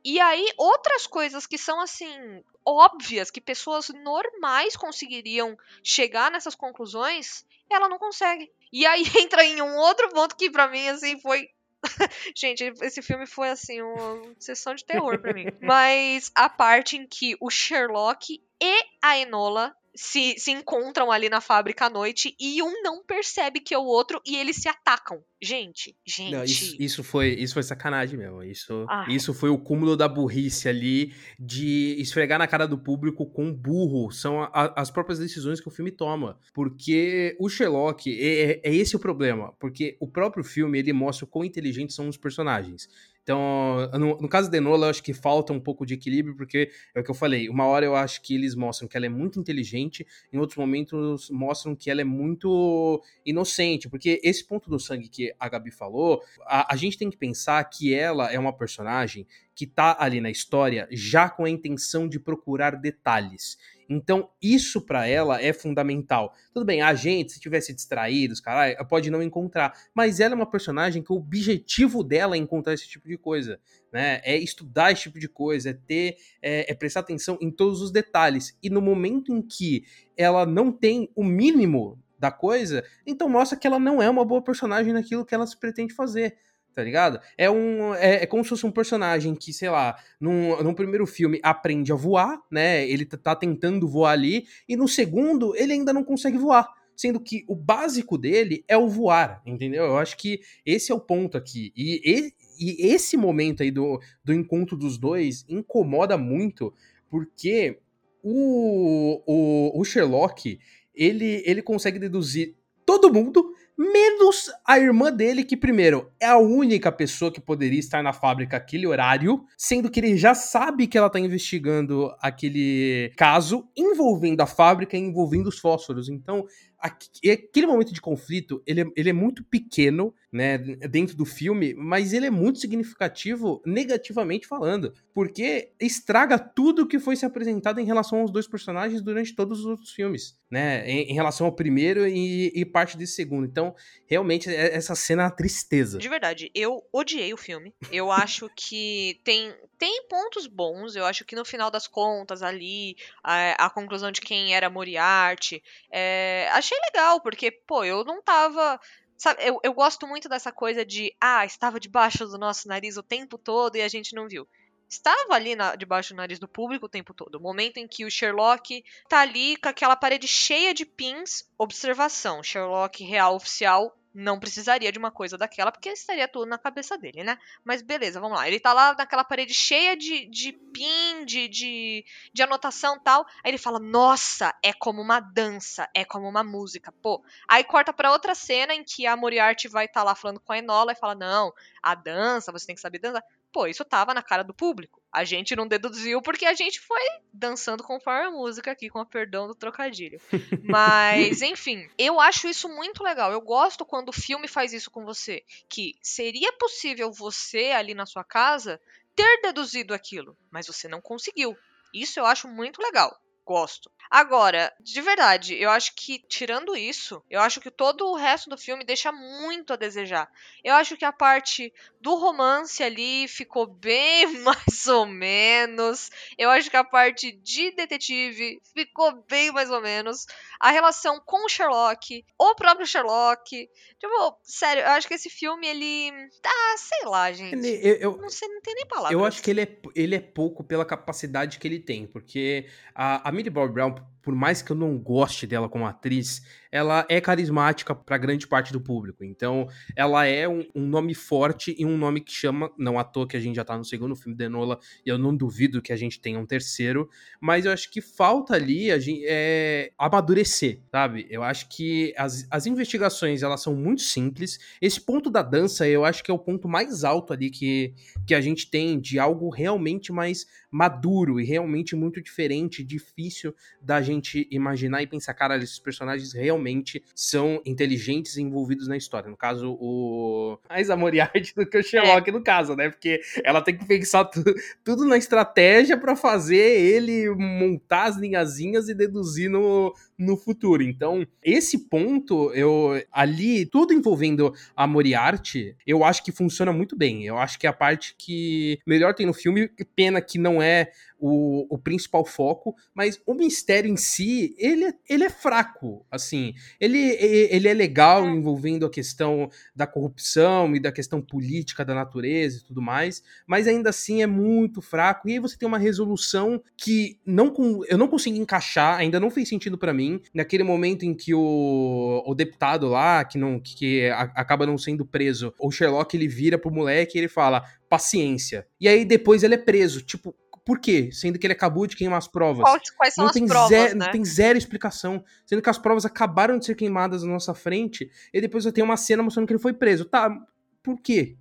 E 0.03 0.19
aí, 0.19 0.47
outras 0.57 1.07
coisas 1.07 1.45
que 1.45 1.57
são 1.57 1.81
assim, 1.81 2.43
óbvias, 2.65 3.31
que 3.31 3.41
pessoas 3.41 3.89
normais 3.89 4.75
conseguiriam 4.75 5.57
chegar 5.83 6.31
nessas 6.31 6.55
conclusões, 6.55 7.45
ela 7.69 7.89
não 7.89 7.97
consegue. 7.97 8.51
E 8.71 8.85
aí 8.85 9.03
entra 9.19 9.43
em 9.43 9.61
um 9.61 9.77
outro 9.77 10.09
ponto 10.09 10.35
que 10.35 10.49
para 10.49 10.67
mim, 10.67 10.87
assim, 10.89 11.19
foi. 11.19 11.49
Gente, 12.35 12.73
esse 12.81 13.01
filme 13.01 13.27
foi 13.27 13.49
assim, 13.49 13.81
uma 13.81 14.35
sessão 14.39 14.73
de 14.73 14.83
terror 14.83 15.19
para 15.19 15.33
mim. 15.33 15.45
Mas 15.61 16.31
a 16.33 16.49
parte 16.49 16.97
em 16.97 17.05
que 17.05 17.35
o 17.39 17.49
Sherlock 17.49 18.41
e 18.61 18.85
a 19.01 19.17
Enola 19.19 19.75
se, 19.95 20.35
se 20.37 20.51
encontram 20.51 21.11
ali 21.11 21.29
na 21.29 21.39
fábrica 21.39 21.85
à 21.85 21.89
noite 21.89 22.35
e 22.39 22.61
um 22.61 22.81
não 22.83 23.03
percebe 23.03 23.59
que 23.59 23.73
é 23.73 23.77
o 23.77 23.85
outro 23.85 24.21
e 24.25 24.35
eles 24.35 24.57
se 24.57 24.67
atacam. 24.67 25.23
Gente, 25.41 25.95
gente. 26.05 26.31
Não, 26.31 26.43
isso, 26.43 26.75
isso, 26.79 27.03
foi, 27.03 27.29
isso 27.29 27.53
foi 27.53 27.63
sacanagem 27.63 28.17
mesmo. 28.17 28.43
Isso, 28.43 28.85
isso 29.07 29.33
foi 29.33 29.49
o 29.49 29.57
cúmulo 29.57 29.95
da 29.95 30.07
burrice 30.07 30.67
ali 30.67 31.13
de 31.39 31.95
esfregar 31.99 32.39
na 32.39 32.47
cara 32.47 32.67
do 32.67 32.77
público 32.77 33.25
com 33.25 33.53
burro. 33.53 34.11
São 34.11 34.41
a, 34.41 34.73
as 34.75 34.89
próprias 34.89 35.19
decisões 35.19 35.61
que 35.61 35.67
o 35.67 35.71
filme 35.71 35.91
toma. 35.91 36.39
Porque 36.53 37.35
o 37.39 37.47
Sherlock, 37.47 38.09
é, 38.09 38.51
é, 38.51 38.61
é 38.63 38.75
esse 38.75 38.95
o 38.95 38.99
problema. 38.99 39.53
Porque 39.59 39.95
o 39.99 40.07
próprio 40.07 40.43
filme 40.43 40.79
ele 40.79 40.93
mostra 40.93 41.25
o 41.25 41.27
quão 41.27 41.45
inteligentes 41.45 41.95
são 41.95 42.09
os 42.09 42.17
personagens. 42.17 42.89
Então, 43.25 43.89
no, 43.93 44.19
no 44.19 44.29
caso 44.29 44.51
de 44.51 44.57
Enola, 44.57 44.85
eu 44.85 44.91
acho 44.91 45.01
que 45.01 45.11
falta 45.11 45.51
um 45.51 45.59
pouco 45.59 45.83
de 45.83 45.95
equilíbrio, 45.95 46.37
porque 46.37 46.69
é 46.93 46.99
o 46.99 47.03
que 47.03 47.09
eu 47.09 47.15
falei, 47.15 47.49
uma 47.49 47.65
hora 47.65 47.83
eu 47.83 47.95
acho 47.95 48.21
que 48.21 48.35
eles 48.35 48.53
mostram 48.53 48.87
que 48.87 48.95
ela 48.95 49.07
é 49.07 49.09
muito 49.09 49.39
inteligente, 49.39 50.05
em 50.31 50.37
outros 50.37 50.57
momentos 50.57 51.31
mostram 51.31 51.75
que 51.75 51.89
ela 51.89 52.01
é 52.01 52.03
muito 52.03 53.01
inocente, 53.25 53.89
porque 53.89 54.21
esse 54.23 54.45
ponto 54.45 54.69
do 54.69 54.79
sangue 54.79 55.09
que 55.09 55.33
a 55.39 55.49
Gabi 55.49 55.71
falou, 55.71 56.21
a, 56.45 56.71
a 56.71 56.75
gente 56.75 56.99
tem 56.99 57.09
que 57.09 57.17
pensar 57.17 57.63
que 57.63 57.95
ela 57.95 58.31
é 58.31 58.37
uma 58.37 58.53
personagem 58.53 59.25
que 59.55 59.65
tá 59.65 59.95
ali 59.99 60.21
na 60.21 60.29
história 60.29 60.87
já 60.91 61.27
com 61.27 61.45
a 61.45 61.49
intenção 61.49 62.07
de 62.07 62.19
procurar 62.19 62.75
detalhes. 62.75 63.57
Então, 63.89 64.29
isso 64.41 64.81
para 64.81 65.07
ela 65.07 65.41
é 65.41 65.53
fundamental. 65.53 66.33
Tudo 66.53 66.65
bem, 66.65 66.81
a 66.81 66.93
gente, 66.93 67.33
se 67.33 67.39
tivesse 67.39 67.73
distraído, 67.73 68.33
cara, 68.41 68.83
pode 68.85 69.09
não 69.09 69.21
encontrar. 69.21 69.73
Mas 69.93 70.19
ela 70.19 70.33
é 70.33 70.35
uma 70.35 70.49
personagem 70.49 71.03
que 71.03 71.11
o 71.11 71.17
objetivo 71.17 72.03
dela 72.03 72.35
é 72.35 72.39
encontrar 72.39 72.73
esse 72.73 72.87
tipo 72.87 73.07
de 73.07 73.17
coisa. 73.17 73.59
Né? 73.91 74.21
É 74.23 74.37
estudar 74.37 74.91
esse 74.91 75.03
tipo 75.03 75.19
de 75.19 75.29
coisa, 75.29 75.69
é 75.69 75.73
ter. 75.73 76.17
É, 76.41 76.71
é 76.71 76.73
prestar 76.73 77.01
atenção 77.01 77.37
em 77.41 77.51
todos 77.51 77.81
os 77.81 77.91
detalhes. 77.91 78.57
E 78.61 78.69
no 78.69 78.81
momento 78.81 79.33
em 79.33 79.41
que 79.41 79.83
ela 80.17 80.45
não 80.45 80.71
tem 80.71 81.09
o 81.15 81.23
mínimo 81.23 82.01
da 82.17 82.31
coisa, 82.31 82.83
então 83.05 83.29
mostra 83.29 83.57
que 83.57 83.67
ela 83.67 83.77
não 83.77 84.01
é 84.01 84.09
uma 84.09 84.25
boa 84.25 84.41
personagem 84.41 84.93
naquilo 84.93 85.25
que 85.25 85.35
ela 85.35 85.45
se 85.45 85.57
pretende 85.59 85.93
fazer 85.93 86.37
tá 86.75 86.83
ligado? 86.83 87.19
É 87.37 87.49
um 87.49 87.95
é, 87.95 88.23
é, 88.23 88.25
como 88.25 88.43
se 88.43 88.49
fosse 88.49 88.65
um 88.65 88.71
personagem 88.71 89.33
que, 89.33 89.53
sei 89.53 89.69
lá, 89.69 89.97
num, 90.19 90.61
num 90.61 90.73
primeiro 90.73 91.07
filme 91.07 91.39
aprende 91.41 91.91
a 91.93 91.95
voar, 91.95 92.37
né? 92.51 92.87
Ele 92.87 93.05
tá, 93.05 93.33
tentando 93.33 93.87
voar 93.87 94.11
ali, 94.11 94.45
e 94.67 94.75
no 94.75 94.87
segundo 94.87 95.55
ele 95.55 95.71
ainda 95.71 95.93
não 95.93 96.03
consegue 96.03 96.37
voar. 96.37 96.67
Sendo 96.93 97.19
que 97.19 97.43
o 97.47 97.55
básico 97.55 98.17
dele 98.17 98.63
é 98.67 98.77
o 98.77 98.87
voar, 98.87 99.41
entendeu? 99.45 99.85
Eu 99.85 99.97
acho 99.97 100.17
que 100.17 100.41
esse 100.65 100.91
é 100.91 100.95
o 100.95 100.99
ponto 100.99 101.37
aqui. 101.37 101.71
E, 101.75 102.01
e, 102.05 102.33
e 102.59 102.87
esse 102.87 103.17
momento 103.17 103.63
aí 103.63 103.71
do, 103.71 103.99
do 104.23 104.33
encontro 104.33 104.77
dos 104.77 104.97
dois 104.97 105.45
incomoda 105.47 106.17
muito, 106.17 106.73
porque 107.09 107.79
o, 108.23 109.21
o, 109.25 109.79
o 109.79 109.83
Sherlock, 109.83 110.57
ele, 110.93 111.43
ele 111.45 111.61
consegue 111.61 111.99
deduzir 111.99 112.55
todo 112.85 113.11
mundo 113.13 113.53
menos 113.77 114.49
a 114.65 114.79
irmã 114.79 115.11
dele, 115.11 115.43
que, 115.43 115.57
primeiro, 115.57 116.11
é 116.19 116.25
a 116.25 116.37
única 116.37 116.91
pessoa 116.91 117.31
que 117.31 117.41
poderia 117.41 117.79
estar 117.79 118.01
na 118.01 118.13
fábrica 118.13 118.57
aquele 118.57 118.87
horário, 118.87 119.45
sendo 119.57 119.89
que 119.89 119.99
ele 119.99 120.17
já 120.17 120.33
sabe 120.33 120.87
que 120.87 120.97
ela 120.97 121.09
tá 121.09 121.19
investigando 121.19 122.13
aquele 122.19 123.11
caso 123.17 123.67
envolvendo 123.75 124.41
a 124.41 124.47
fábrica 124.47 124.95
e 124.95 125.01
envolvendo 125.01 125.47
os 125.47 125.59
fósforos. 125.59 126.09
Então, 126.09 126.45
aquele 126.85 127.65
momento 127.65 127.93
de 127.93 127.99
conflito, 127.99 128.61
ele 128.65 128.81
é, 128.81 128.85
ele 128.95 129.09
é 129.09 129.13
muito 129.13 129.43
pequeno, 129.43 130.13
né, 130.31 130.57
dentro 130.57 131.15
do 131.15 131.25
filme, 131.25 131.73
mas 131.73 132.13
ele 132.13 132.25
é 132.25 132.29
muito 132.29 132.59
significativo 132.59 133.61
negativamente 133.65 134.45
falando, 134.45 134.93
porque 135.13 135.71
estraga 135.79 136.37
tudo 136.37 136.87
que 136.87 136.99
foi 136.99 137.15
se 137.15 137.25
apresentado 137.25 137.79
em 137.79 137.85
relação 137.85 138.19
aos 138.19 138.31
dois 138.31 138.47
personagens 138.47 139.01
durante 139.01 139.33
todos 139.33 139.61
os 139.61 139.65
outros 139.65 139.91
filmes, 139.91 140.37
né, 140.51 140.85
em, 140.85 141.09
em 141.09 141.13
relação 141.13 141.47
ao 141.47 141.53
primeiro 141.53 142.05
e, 142.05 142.51
e, 142.53 142.65
parte 142.65 142.97
desse 142.97 143.13
segundo. 143.13 143.45
Então, 143.45 143.73
realmente, 144.05 144.49
é, 144.49 144.75
essa 144.75 144.93
cena 144.93 145.23
é 145.23 145.25
uma 145.25 145.31
tristeza. 145.31 145.97
De 145.97 146.09
verdade, 146.09 146.51
eu 146.53 146.83
odiei 146.91 147.33
o 147.33 147.37
filme. 147.37 147.73
Eu 147.91 148.11
acho 148.11 148.49
que 148.55 149.21
tem, 149.23 149.53
tem 149.77 150.07
pontos 150.07 150.47
bons, 150.47 150.95
eu 150.95 151.05
acho 151.05 151.25
que 151.25 151.35
no 151.35 151.45
final 151.45 151.69
das 151.69 151.87
contas, 151.87 152.41
ali, 152.41 152.95
a, 153.23 153.65
a 153.65 153.69
conclusão 153.69 154.11
de 154.11 154.21
quem 154.21 154.55
era 154.55 154.69
Moriarty, 154.69 155.61
é, 155.91 156.49
achei 156.51 156.77
legal, 156.91 157.21
porque, 157.21 157.51
pô, 157.51 157.83
eu 157.83 158.03
não 158.03 158.21
tava 158.21 158.79
Sabe, 159.17 159.47
eu, 159.47 159.59
eu 159.63 159.73
gosto 159.73 160.05
muito 160.05 160.27
dessa 160.27 160.51
coisa 160.51 160.85
de, 160.85 161.15
ah, 161.21 161.45
estava 161.45 161.79
debaixo 161.79 162.27
do 162.27 162.37
nosso 162.37 162.67
nariz 162.67 162.97
o 162.97 163.03
tempo 163.03 163.37
todo 163.37 163.77
e 163.77 163.81
a 163.81 163.87
gente 163.87 164.13
não 164.13 164.27
viu. 164.27 164.47
Estava 164.89 165.33
ali 165.33 165.55
na, 165.55 165.75
debaixo 165.75 166.13
do 166.13 166.17
nariz 166.17 166.37
do 166.37 166.47
público 166.47 166.85
o 166.85 166.89
tempo 166.89 167.13
todo. 167.13 167.35
O 167.35 167.41
momento 167.41 167.77
em 167.77 167.87
que 167.87 168.05
o 168.05 168.11
Sherlock 168.11 168.83
tá 169.07 169.21
ali 169.21 169.55
com 169.57 169.69
aquela 169.69 169.95
parede 169.95 170.27
cheia 170.27 170.73
de 170.73 170.85
pins, 170.85 171.49
observação, 171.57 172.43
Sherlock 172.43 173.03
real 173.03 173.35
oficial 173.35 173.97
não 174.15 174.39
precisaria 174.39 174.91
de 174.91 174.97
uma 174.97 175.11
coisa 175.11 175.37
daquela, 175.37 175.71
porque 175.71 175.89
estaria 175.89 176.27
tudo 176.27 176.45
na 176.45 176.57
cabeça 176.57 176.97
dele, 176.97 177.23
né? 177.23 177.37
Mas 177.63 177.81
beleza, 177.81 178.19
vamos 178.19 178.37
lá. 178.37 178.47
Ele 178.47 178.59
tá 178.59 178.71
lá 178.71 178.95
naquela 178.97 179.23
parede 179.23 179.53
cheia 179.53 179.95
de, 179.95 180.25
de 180.27 180.53
pin, 180.53 181.25
de, 181.25 181.47
de, 181.49 182.05
de 182.33 182.41
anotação 182.41 182.97
tal. 182.99 183.25
Aí 183.43 183.51
ele 183.51 183.57
fala: 183.57 183.77
Nossa, 183.77 184.55
é 184.63 184.71
como 184.71 185.01
uma 185.01 185.19
dança, 185.19 185.89
é 185.93 186.05
como 186.05 186.27
uma 186.27 186.43
música. 186.43 186.93
Pô. 187.01 187.21
Aí 187.47 187.63
corta 187.63 187.91
pra 187.91 188.11
outra 188.11 188.33
cena 188.33 188.73
em 188.73 188.83
que 188.83 189.05
a 189.05 189.17
Moriarty 189.17 189.67
vai 189.67 189.85
estar 189.85 189.99
tá 189.99 190.03
lá 190.05 190.15
falando 190.15 190.39
com 190.39 190.53
a 190.53 190.57
Enola 190.57 190.93
e 190.93 190.95
fala: 190.95 191.13
Não, 191.13 191.53
a 191.83 191.93
dança, 191.93 192.51
você 192.51 192.65
tem 192.65 192.75
que 192.75 192.81
saber 192.81 192.99
dançar 192.99 193.23
pô, 193.55 193.67
isso 193.67 193.85
tava 193.85 194.13
na 194.13 194.21
cara 194.21 194.43
do 194.43 194.53
público. 194.53 195.01
A 195.09 195.23
gente 195.23 195.55
não 195.55 195.65
deduziu 195.65 196.21
porque 196.21 196.45
a 196.45 196.53
gente 196.53 196.81
foi 196.81 196.99
dançando 197.31 197.81
conforme 197.85 198.25
a 198.25 198.31
música 198.31 198.69
aqui, 198.69 198.89
com 198.89 198.99
a 198.99 199.05
perdão 199.05 199.47
do 199.47 199.55
trocadilho. 199.55 200.19
Mas, 200.61 201.41
enfim, 201.41 201.89
eu 201.97 202.19
acho 202.19 202.49
isso 202.49 202.67
muito 202.67 203.01
legal. 203.01 203.31
Eu 203.31 203.39
gosto 203.39 203.85
quando 203.85 204.09
o 204.09 204.11
filme 204.13 204.45
faz 204.45 204.73
isso 204.73 204.91
com 204.91 205.05
você. 205.05 205.41
Que 205.69 205.95
seria 206.01 206.51
possível 206.51 207.13
você, 207.13 207.71
ali 207.71 207.93
na 207.93 208.05
sua 208.05 208.25
casa, 208.25 208.77
ter 209.15 209.39
deduzido 209.41 209.93
aquilo, 209.93 210.37
mas 210.51 210.67
você 210.67 210.89
não 210.89 210.99
conseguiu. 210.99 211.55
Isso 211.93 212.19
eu 212.19 212.25
acho 212.25 212.49
muito 212.49 212.81
legal 212.81 213.17
gosto. 213.45 213.91
Agora, 214.09 214.71
de 214.79 215.01
verdade, 215.01 215.55
eu 215.55 215.69
acho 215.69 215.93
que, 215.95 216.19
tirando 216.27 216.75
isso, 216.75 217.23
eu 217.29 217.41
acho 217.41 217.59
que 217.59 217.71
todo 217.71 218.05
o 218.05 218.15
resto 218.15 218.49
do 218.49 218.57
filme 218.57 218.83
deixa 218.83 219.11
muito 219.11 219.73
a 219.73 219.75
desejar. 219.75 220.29
Eu 220.63 220.75
acho 220.75 220.95
que 220.95 221.05
a 221.05 221.11
parte 221.11 221.73
do 221.99 222.15
romance 222.15 222.83
ali 222.83 223.27
ficou 223.27 223.65
bem 223.67 224.39
mais 224.39 224.87
ou 224.87 225.05
menos. 225.05 226.09
Eu 226.37 226.49
acho 226.49 226.69
que 226.69 226.77
a 226.77 226.83
parte 226.83 227.31
de 227.31 227.71
detetive 227.71 228.61
ficou 228.73 229.23
bem 229.27 229.51
mais 229.51 229.69
ou 229.69 229.81
menos. 229.81 230.25
A 230.59 230.71
relação 230.71 231.19
com 231.25 231.45
o 231.45 231.49
Sherlock, 231.49 232.23
o 232.37 232.55
próprio 232.55 232.87
Sherlock. 232.87 233.69
Tipo, 233.99 234.37
sério, 234.43 234.83
eu 234.83 234.89
acho 234.89 235.07
que 235.07 235.13
esse 235.13 235.29
filme, 235.29 235.67
ele. 235.67 236.11
Ah, 236.45 236.75
sei 236.77 237.09
lá, 237.09 237.31
gente. 237.31 237.67
Eu, 237.67 237.95
eu 237.95 238.17
não 238.17 238.29
sei, 238.29 238.47
não 238.49 238.61
tem 238.61 238.75
nem 238.75 238.87
palavras. 238.87 239.11
Eu 239.11 239.25
acho 239.25 239.41
que 239.41 239.49
ele 239.49 239.61
é, 239.61 239.77
ele 239.95 240.15
é 240.15 240.19
pouco 240.19 240.63
pela 240.63 240.85
capacidade 240.85 241.59
que 241.59 241.67
ele 241.67 241.79
tem, 241.79 242.05
porque 242.05 242.67
a, 242.93 243.27
a 243.27 243.31
Millie 243.31 243.49
Bobby 243.49 243.73
Brown, 243.73 243.94
Trump 243.95 244.14
por 244.25 244.33
mais 244.33 244.63
que 244.63 244.71
eu 244.71 244.75
não 244.75 244.97
goste 244.97 245.45
dela 245.45 245.69
como 245.69 245.85
atriz, 245.85 246.41
ela 246.71 247.05
é 247.07 247.21
carismática 247.21 247.93
para 247.93 248.17
grande 248.17 248.47
parte 248.47 248.73
do 248.73 248.81
público. 248.81 249.23
Então, 249.23 249.69
ela 249.95 250.25
é 250.25 250.49
um, 250.49 250.65
um, 250.73 250.81
nome 250.81 251.13
forte 251.13 251.75
e 251.77 251.85
um 251.85 251.95
nome 251.95 252.21
que 252.21 252.31
chama, 252.31 252.71
não 252.75 252.97
à 252.97 253.03
toa 253.03 253.27
que 253.27 253.37
a 253.37 253.39
gente 253.39 253.55
já 253.55 253.63
tá 253.63 253.77
no 253.77 253.85
segundo 253.85 254.15
filme 254.15 254.35
de 254.35 254.45
Enola, 254.45 254.79
e 255.05 255.09
eu 255.09 255.17
não 255.19 255.33
duvido 255.33 255.79
que 255.79 255.93
a 255.93 255.95
gente 255.95 256.19
tenha 256.19 256.39
um 256.39 256.45
terceiro, 256.45 257.07
mas 257.39 257.65
eu 257.65 257.71
acho 257.71 257.91
que 257.91 258.01
falta 258.01 258.55
ali 258.55 258.91
a 258.91 258.97
gente, 258.97 259.23
é, 259.27 259.91
amadurecer, 259.95 260.81
sabe? 260.91 261.27
Eu 261.29 261.43
acho 261.43 261.69
que 261.69 262.11
as, 262.17 262.47
as 262.49 262.65
investigações, 262.65 263.43
elas 263.43 263.61
são 263.61 263.75
muito 263.75 264.01
simples. 264.01 264.57
Esse 264.81 264.99
ponto 264.99 265.29
da 265.29 265.43
dança, 265.43 265.87
eu 265.87 266.03
acho 266.03 266.23
que 266.23 266.31
é 266.31 266.33
o 266.33 266.39
ponto 266.39 266.67
mais 266.67 267.03
alto 267.03 267.31
ali 267.31 267.51
que, 267.51 267.93
que 268.25 268.33
a 268.33 268.41
gente 268.41 268.71
tem 268.71 268.99
de 268.99 269.19
algo 269.19 269.49
realmente 269.49 270.11
mais 270.11 270.47
maduro 270.71 271.39
e 271.39 271.45
realmente 271.45 271.95
muito 271.95 272.21
diferente, 272.21 272.83
difícil 272.83 273.55
da 273.79 274.01
gente 274.01 274.14
imaginar 274.51 275.01
e 275.01 275.07
pensar, 275.07 275.33
cara, 275.33 275.57
esses 275.57 275.79
personagens 275.79 276.33
realmente 276.33 277.03
são 277.13 277.61
inteligentes 277.65 278.37
e 278.37 278.41
envolvidos 278.41 278.87
na 278.87 278.97
história. 278.97 279.29
No 279.29 279.37
caso, 279.37 279.77
o 279.79 280.57
mais 280.69 280.89
a 280.89 280.97
Moriarty 280.97 281.53
do 281.55 281.65
que 281.65 281.77
o 281.77 281.83
Sherlock, 281.83 282.29
é. 282.29 282.33
no 282.33 282.43
caso, 282.43 282.75
né? 282.75 282.89
Porque 282.89 283.21
ela 283.43 283.61
tem 283.61 283.77
que 283.77 283.85
pensar 283.85 284.25
tu, 284.25 284.43
tudo 284.83 285.05
na 285.05 285.17
estratégia 285.17 285.97
para 285.97 286.15
fazer 286.15 286.55
ele 286.55 287.29
montar 287.35 288.05
as 288.05 288.17
linhazinhas 288.17 288.89
e 288.89 288.93
deduzir 288.93 289.49
no, 289.49 289.93
no 290.17 290.37
futuro. 290.37 290.81
Então, 290.81 291.25
esse 291.43 291.89
ponto, 291.89 292.51
eu 292.53 293.01
ali, 293.11 293.65
tudo 293.65 293.93
envolvendo 293.93 294.53
a 294.75 294.87
Moriarty, 294.87 295.75
eu 295.85 296.03
acho 296.03 296.23
que 296.23 296.31
funciona 296.31 296.71
muito 296.71 296.95
bem. 296.95 297.25
Eu 297.25 297.37
acho 297.37 297.59
que 297.59 297.67
é 297.67 297.69
a 297.69 297.73
parte 297.73 298.15
que 298.17 298.79
melhor 298.85 299.13
tem 299.13 299.25
no 299.25 299.33
filme, 299.33 299.69
pena 299.95 300.21
que 300.21 300.37
não 300.37 300.61
é 300.61 300.91
o, 301.19 301.65
o 301.73 301.77
principal 301.77 302.25
foco, 302.25 302.75
mas 302.93 303.19
o 303.25 303.33
mistério 303.33 303.89
em 303.89 303.97
si, 303.97 304.55
ele, 304.57 304.93
ele 305.09 305.23
é 305.23 305.29
fraco, 305.29 306.05
assim, 306.11 306.53
ele, 306.79 306.99
ele 306.99 307.67
é 307.67 307.73
legal 307.73 308.25
é. 308.25 308.29
envolvendo 308.29 308.85
a 308.85 308.89
questão 308.89 309.49
da 309.75 309.87
corrupção 309.87 310.75
e 310.75 310.79
da 310.79 310.91
questão 310.91 311.21
política 311.21 311.85
da 311.85 311.95
natureza 311.95 312.59
e 312.59 312.63
tudo 312.63 312.81
mais, 312.81 313.23
mas 313.47 313.67
ainda 313.67 313.89
assim 313.89 314.21
é 314.21 314.27
muito 314.27 314.81
fraco, 314.81 315.27
e 315.27 315.33
aí 315.33 315.39
você 315.39 315.57
tem 315.57 315.67
uma 315.67 315.77
resolução 315.77 316.61
que 316.77 317.19
não 317.25 317.53
eu 317.87 317.97
não 317.97 318.07
consegui 318.07 318.37
encaixar, 318.37 318.99
ainda 318.99 319.19
não 319.19 319.31
fez 319.31 319.47
sentido 319.47 319.77
para 319.77 319.93
mim, 319.93 320.04
naquele 320.33 320.63
momento 320.63 321.03
em 321.03 321.13
que 321.13 321.33
o, 321.33 322.23
o 322.25 322.35
deputado 322.35 322.87
lá, 322.87 323.23
que 323.23 323.37
não 323.37 323.59
que, 323.59 323.75
que 323.75 324.09
a, 324.09 324.21
acaba 324.35 324.65
não 324.65 324.77
sendo 324.77 325.05
preso, 325.05 325.53
o 325.59 325.71
Sherlock 325.71 326.15
ele 326.15 326.27
vira 326.27 326.57
pro 326.57 326.71
moleque 326.71 327.17
e 327.17 327.21
ele 327.21 327.27
fala, 327.27 327.63
paciência. 327.89 328.67
E 328.79 328.87
aí 328.87 329.05
depois 329.05 329.43
ele 329.43 329.55
é 329.55 329.57
preso. 329.57 330.01
Tipo, 330.01 330.35
por 330.65 330.79
quê? 330.79 331.09
Sendo 331.11 331.37
que 331.37 331.45
ele 331.45 331.53
acabou 331.53 331.85
de 331.85 331.95
queimar 331.95 332.17
as 332.17 332.27
provas. 332.27 332.63
Quais, 332.97 333.13
são 333.13 333.25
não 333.25 333.31
as 333.31 333.39
provas, 333.39 333.69
zero, 333.69 333.97
né? 333.97 334.05
Não 334.05 334.11
tem 334.11 334.25
zero 334.25 334.57
explicação. 334.57 335.23
Sendo 335.45 335.61
que 335.61 335.69
as 335.69 335.77
provas 335.77 336.05
acabaram 336.05 336.57
de 336.57 336.65
ser 336.65 336.75
queimadas 336.75 337.23
na 337.23 337.31
nossa 337.31 337.53
frente, 337.53 338.09
e 338.33 338.41
depois 338.41 338.63
você 338.63 338.71
tem 338.71 338.83
uma 338.83 338.97
cena 338.97 339.21
mostrando 339.21 339.45
que 339.45 339.53
ele 339.53 339.61
foi 339.61 339.73
preso. 339.73 340.05
Tá, 340.05 340.35
por 340.81 340.99
quê? 340.99 341.37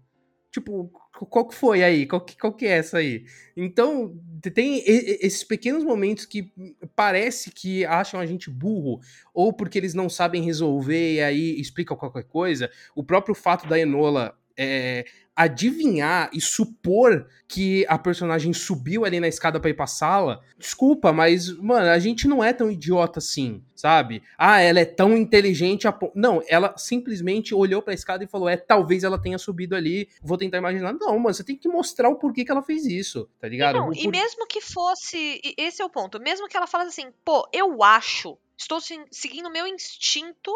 Tipo, 0.54 0.88
qual 1.10 1.48
que 1.48 1.54
foi 1.56 1.82
aí? 1.82 2.06
Qual 2.06 2.20
que, 2.20 2.38
qual 2.38 2.52
que 2.52 2.64
é 2.64 2.78
essa 2.78 2.98
aí? 2.98 3.24
Então, 3.56 4.16
tem 4.54 4.84
esses 4.86 5.42
pequenos 5.42 5.82
momentos 5.82 6.26
que 6.26 6.52
parece 6.94 7.50
que 7.50 7.84
acham 7.84 8.20
a 8.20 8.26
gente 8.26 8.48
burro, 8.48 9.00
ou 9.34 9.52
porque 9.52 9.76
eles 9.76 9.94
não 9.94 10.08
sabem 10.08 10.44
resolver 10.44 11.14
e 11.14 11.20
aí 11.20 11.60
explicam 11.60 11.96
qualquer 11.96 12.22
coisa. 12.22 12.70
O 12.94 13.02
próprio 13.02 13.34
fato 13.34 13.66
da 13.66 13.76
Enola 13.76 14.38
é, 14.56 15.04
adivinhar 15.36 16.30
e 16.32 16.40
supor 16.40 17.26
que 17.48 17.84
a 17.88 17.98
personagem 17.98 18.52
subiu 18.52 19.04
ali 19.04 19.18
na 19.18 19.28
escada 19.28 19.58
para 19.60 19.70
ir 19.70 19.74
pra 19.74 19.86
sala, 19.86 20.42
desculpa, 20.58 21.12
mas, 21.12 21.50
mano, 21.58 21.88
a 21.88 21.98
gente 21.98 22.26
não 22.28 22.42
é 22.42 22.52
tão 22.52 22.70
idiota 22.70 23.18
assim, 23.18 23.62
sabe? 23.74 24.22
Ah, 24.38 24.60
ela 24.60 24.80
é 24.80 24.84
tão 24.84 25.16
inteligente. 25.16 25.88
A... 25.88 25.98
Não, 26.14 26.42
ela 26.48 26.76
simplesmente 26.76 27.54
olhou 27.54 27.82
pra 27.82 27.94
escada 27.94 28.22
e 28.24 28.28
falou: 28.28 28.48
é, 28.48 28.56
talvez 28.56 29.04
ela 29.04 29.20
tenha 29.20 29.38
subido 29.38 29.74
ali, 29.74 30.08
vou 30.22 30.38
tentar 30.38 30.58
imaginar. 30.58 30.92
Não, 30.92 31.18
mano, 31.18 31.34
você 31.34 31.44
tem 31.44 31.56
que 31.56 31.68
mostrar 31.68 32.08
o 32.08 32.16
porquê 32.16 32.44
que 32.44 32.50
ela 32.50 32.62
fez 32.62 32.84
isso, 32.84 33.28
tá 33.40 33.48
ligado? 33.48 33.76
E, 33.76 33.78
não, 33.78 33.86
Por... 33.88 33.96
e 33.96 34.08
mesmo 34.08 34.46
que 34.46 34.60
fosse. 34.60 35.40
Esse 35.58 35.82
é 35.82 35.84
o 35.84 35.90
ponto. 35.90 36.20
Mesmo 36.20 36.48
que 36.48 36.56
ela 36.56 36.66
falasse 36.66 37.00
assim, 37.00 37.12
pô, 37.24 37.48
eu 37.52 37.82
acho, 37.82 38.38
estou 38.56 38.78
seguindo 38.80 39.46
o 39.46 39.52
meu 39.52 39.66
instinto 39.66 40.50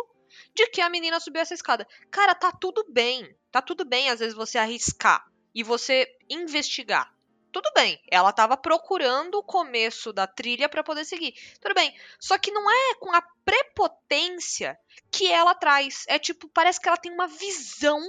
de 0.54 0.66
que 0.68 0.80
a 0.80 0.88
menina 0.88 1.20
subiu 1.20 1.42
essa 1.42 1.54
escada. 1.54 1.86
Cara, 2.10 2.34
tá 2.34 2.52
tudo 2.52 2.84
bem. 2.88 3.34
Tá 3.50 3.62
tudo 3.62 3.84
bem, 3.84 4.10
às 4.10 4.20
vezes, 4.20 4.34
você 4.34 4.58
arriscar 4.58 5.26
e 5.54 5.62
você 5.62 6.06
investigar. 6.28 7.12
Tudo 7.50 7.70
bem, 7.74 8.00
ela 8.10 8.32
tava 8.32 8.56
procurando 8.56 9.36
o 9.36 9.42
começo 9.42 10.12
da 10.12 10.26
trilha 10.26 10.68
para 10.68 10.84
poder 10.84 11.04
seguir. 11.04 11.34
Tudo 11.60 11.74
bem. 11.74 11.94
Só 12.20 12.36
que 12.36 12.50
não 12.50 12.70
é 12.70 12.94
com 12.96 13.10
a 13.14 13.22
prepotência 13.44 14.78
que 15.10 15.30
ela 15.30 15.54
traz. 15.54 16.04
É 16.08 16.18
tipo, 16.18 16.48
parece 16.48 16.80
que 16.80 16.88
ela 16.88 16.98
tem 16.98 17.10
uma 17.10 17.26
visão, 17.26 18.00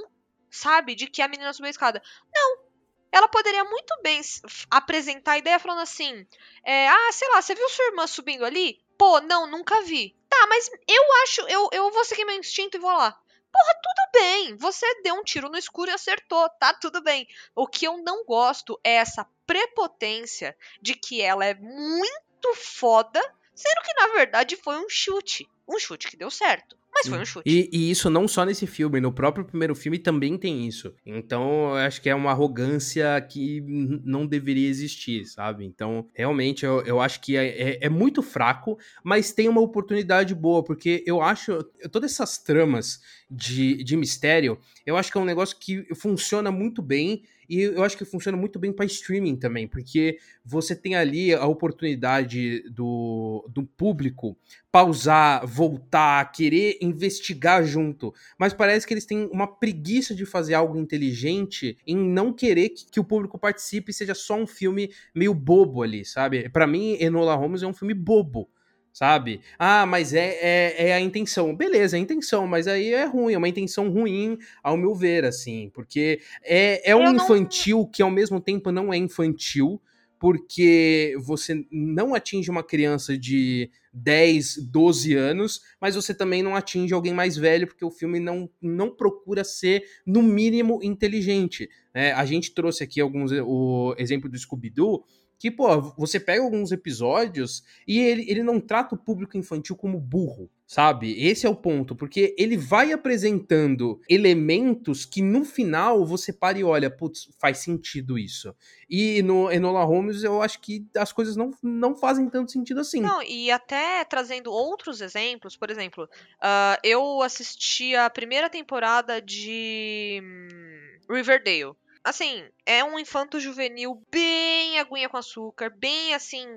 sabe, 0.51 0.93
de 0.93 1.07
que 1.07 1.21
a 1.21 1.27
menina 1.27 1.53
subiu 1.53 1.67
a 1.67 1.71
escada. 1.71 2.01
Não. 2.33 2.69
Ela 3.11 3.27
poderia 3.27 3.63
muito 3.63 3.97
bem 4.03 4.21
apresentar 4.69 5.31
a 5.31 5.37
ideia 5.37 5.57
falando 5.57 5.81
assim: 5.81 6.27
é, 6.63 6.87
Ah, 6.87 7.11
sei 7.11 7.27
lá, 7.29 7.41
você 7.41 7.55
viu 7.55 7.67
sua 7.69 7.85
irmã 7.85 8.05
subindo 8.05 8.45
ali? 8.45 8.79
Pô, 8.97 9.21
não, 9.21 9.47
nunca 9.47 9.81
vi. 9.81 10.15
Tá, 10.39 10.47
mas 10.47 10.71
eu 10.87 11.03
acho, 11.23 11.41
eu, 11.49 11.69
eu 11.73 11.91
vou 11.91 12.05
seguir 12.05 12.23
meu 12.23 12.37
instinto 12.39 12.77
e 12.77 12.79
vou 12.79 12.93
lá. 12.93 13.11
Porra, 13.11 13.73
tudo 13.83 14.11
bem. 14.13 14.55
Você 14.55 14.85
deu 15.01 15.15
um 15.15 15.23
tiro 15.23 15.49
no 15.49 15.57
escuro 15.57 15.91
e 15.91 15.93
acertou, 15.93 16.47
tá 16.51 16.73
tudo 16.73 17.01
bem. 17.03 17.27
O 17.53 17.67
que 17.67 17.85
eu 17.85 17.97
não 17.97 18.23
gosto 18.23 18.79
é 18.81 18.93
essa 18.93 19.27
prepotência 19.45 20.55
de 20.81 20.93
que 20.93 21.21
ela 21.21 21.45
é 21.45 21.55
muito 21.55 22.55
foda, 22.55 23.19
sendo 23.53 23.81
que 23.81 23.93
na 23.95 24.07
verdade 24.13 24.55
foi 24.55 24.77
um 24.77 24.87
chute. 24.87 25.45
Um 25.67 25.77
chute 25.77 26.07
que 26.07 26.15
deu 26.15 26.31
certo. 26.31 26.78
Mas 26.99 27.07
foi 27.07 27.19
um 27.19 27.25
chute. 27.25 27.49
E, 27.49 27.69
e, 27.71 27.91
isso 27.91 28.09
não 28.09 28.27
só 28.27 28.45
nesse 28.45 28.67
filme, 28.67 28.99
no 28.99 29.11
próprio 29.11 29.45
primeiro 29.45 29.75
filme 29.75 29.97
também 29.97 30.37
tem 30.37 30.67
isso. 30.67 30.93
Então, 31.05 31.69
eu 31.69 31.75
acho 31.75 32.01
que 32.01 32.09
é 32.09 32.15
uma 32.15 32.31
arrogância 32.31 33.19
que 33.21 33.61
não 34.03 34.25
deveria 34.25 34.67
existir, 34.67 35.25
sabe? 35.25 35.65
Então, 35.65 36.07
realmente, 36.13 36.65
eu, 36.65 36.81
eu 36.81 36.99
acho 36.99 37.21
que 37.21 37.37
é, 37.37 37.45
é, 37.47 37.85
é, 37.85 37.89
muito 37.89 38.21
fraco, 38.21 38.77
mas 39.03 39.31
tem 39.31 39.47
uma 39.47 39.61
oportunidade 39.61 40.35
boa, 40.35 40.63
porque 40.63 41.03
eu 41.05 41.21
acho. 41.21 41.63
Todas 41.91 42.11
essas 42.11 42.37
tramas 42.37 42.99
de, 43.29 43.83
de 43.83 43.95
mistério, 43.95 44.59
eu 44.85 44.97
acho 44.97 45.11
que 45.11 45.17
é 45.17 45.21
um 45.21 45.25
negócio 45.25 45.57
que 45.59 45.85
funciona 45.95 46.51
muito 46.51 46.81
bem 46.81 47.23
e 47.49 47.61
eu 47.61 47.83
acho 47.83 47.97
que 47.97 48.05
funciona 48.05 48.37
muito 48.37 48.59
bem 48.59 48.71
para 48.71 48.85
streaming 48.85 49.35
também, 49.35 49.67
porque 49.67 50.19
você 50.45 50.75
tem 50.75 50.95
ali 50.95 51.33
a 51.33 51.45
oportunidade 51.45 52.63
do, 52.69 53.45
do 53.49 53.63
público 53.63 54.37
pausar, 54.71 55.45
voltar, 55.47 56.31
querer 56.31 56.77
investigar 56.79 57.63
junto. 57.63 58.13
Mas 58.37 58.53
parece 58.53 58.85
que 58.85 58.93
eles 58.93 59.05
têm 59.05 59.27
uma 59.31 59.47
preguiça 59.47 60.13
de 60.13 60.25
fazer 60.25 60.53
algo 60.53 60.77
inteligente 60.77 61.77
em 61.87 61.97
não 61.97 62.31
querer 62.31 62.69
que, 62.69 62.85
que 62.85 62.99
o 62.99 63.03
público 63.03 63.39
participe 63.39 63.91
e 63.91 63.93
seja 63.93 64.13
só 64.13 64.35
um 64.35 64.45
filme 64.45 64.91
meio 65.15 65.33
bobo 65.33 65.81
ali, 65.81 66.05
sabe? 66.05 66.47
Para 66.49 66.67
mim, 66.67 66.97
Enola 66.99 67.35
Holmes 67.35 67.63
é 67.63 67.67
um 67.67 67.73
filme 67.73 67.95
bobo 67.95 68.47
sabe? 68.93 69.41
Ah, 69.57 69.85
mas 69.85 70.13
é, 70.13 70.37
é, 70.41 70.87
é, 70.89 70.93
a 70.93 70.99
intenção. 70.99 71.55
Beleza, 71.55 71.95
é 71.95 71.99
a 71.99 72.01
intenção, 72.01 72.47
mas 72.47 72.67
aí 72.67 72.93
é 72.93 73.05
ruim, 73.05 73.33
é 73.33 73.37
uma 73.37 73.47
intenção 73.47 73.89
ruim, 73.89 74.37
ao 74.63 74.77
meu 74.77 74.93
ver, 74.93 75.25
assim, 75.25 75.69
porque 75.73 76.19
é, 76.43 76.89
é 76.91 76.95
um 76.95 77.15
infantil 77.15 77.87
que 77.87 78.01
ao 78.01 78.11
mesmo 78.11 78.39
tempo 78.39 78.71
não 78.71 78.93
é 78.93 78.97
infantil, 78.97 79.81
porque 80.19 81.15
você 81.17 81.65
não 81.71 82.13
atinge 82.13 82.51
uma 82.51 82.61
criança 82.61 83.17
de 83.17 83.71
10, 83.93 84.67
12 84.69 85.15
anos, 85.15 85.61
mas 85.79 85.95
você 85.95 86.13
também 86.13 86.43
não 86.43 86.55
atinge 86.55 86.93
alguém 86.93 87.13
mais 87.13 87.37
velho, 87.37 87.65
porque 87.65 87.85
o 87.85 87.89
filme 87.89 88.19
não, 88.19 88.49
não 88.61 88.93
procura 88.93 89.45
ser, 89.45 89.83
no 90.05 90.21
mínimo, 90.21 90.79
inteligente. 90.83 91.69
É, 91.93 92.11
a 92.11 92.25
gente 92.25 92.53
trouxe 92.53 92.83
aqui 92.83 92.99
alguns 92.99 93.31
o 93.31 93.95
exemplo 93.97 94.29
do 94.29 94.37
Scooby-Doo, 94.37 95.05
que, 95.39 95.49
pô, 95.49 95.81
você 95.97 96.19
pega 96.19 96.43
alguns 96.43 96.73
episódios 96.73 97.63
e 97.87 97.97
ele, 97.97 98.29
ele 98.29 98.43
não 98.43 98.59
trata 98.59 98.93
o 98.93 98.97
público 98.97 99.37
infantil 99.37 99.73
como 99.73 99.97
burro, 99.97 100.51
sabe? 100.67 101.17
Esse 101.17 101.47
é 101.47 101.49
o 101.49 101.55
ponto, 101.55 101.95
porque 101.95 102.35
ele 102.37 102.57
vai 102.57 102.91
apresentando 102.91 104.01
elementos 104.09 105.05
que 105.05 105.21
no 105.21 105.45
final 105.45 106.05
você 106.05 106.33
para 106.33 106.59
e 106.59 106.63
olha, 106.63 106.91
putz, 106.91 107.29
faz 107.39 107.59
sentido 107.59 108.19
isso. 108.19 108.53
E 108.89 109.23
no 109.23 109.49
Enola 109.49 109.85
Holmes 109.85 110.23
eu 110.23 110.41
acho 110.41 110.59
que 110.59 110.85
as 110.97 111.13
coisas 111.13 111.37
não, 111.37 111.51
não 111.63 111.95
fazem 111.95 112.29
tanto 112.29 112.51
sentido 112.51 112.81
assim. 112.81 112.99
Não, 112.99 113.23
e 113.23 113.49
até 113.49 114.03
trazendo 114.03 114.51
outros 114.51 114.99
exemplos, 114.99 115.55
por 115.55 115.71
exemplo, 115.71 116.03
uh, 116.03 116.77
eu 116.83 117.21
assisti 117.21 117.95
a 117.95 118.09
primeira 118.09 118.49
temporada 118.49 119.21
de 119.21 120.21
hum, 120.21 121.15
Riverdale. 121.15 121.77
Assim, 122.03 122.47
é 122.65 122.83
um 122.83 122.97
infanto 122.97 123.39
juvenil 123.39 124.01
bem 124.09 124.79
aguinha 124.79 125.09
com 125.09 125.17
açúcar, 125.17 125.69
bem 125.69 126.13
assim, 126.13 126.47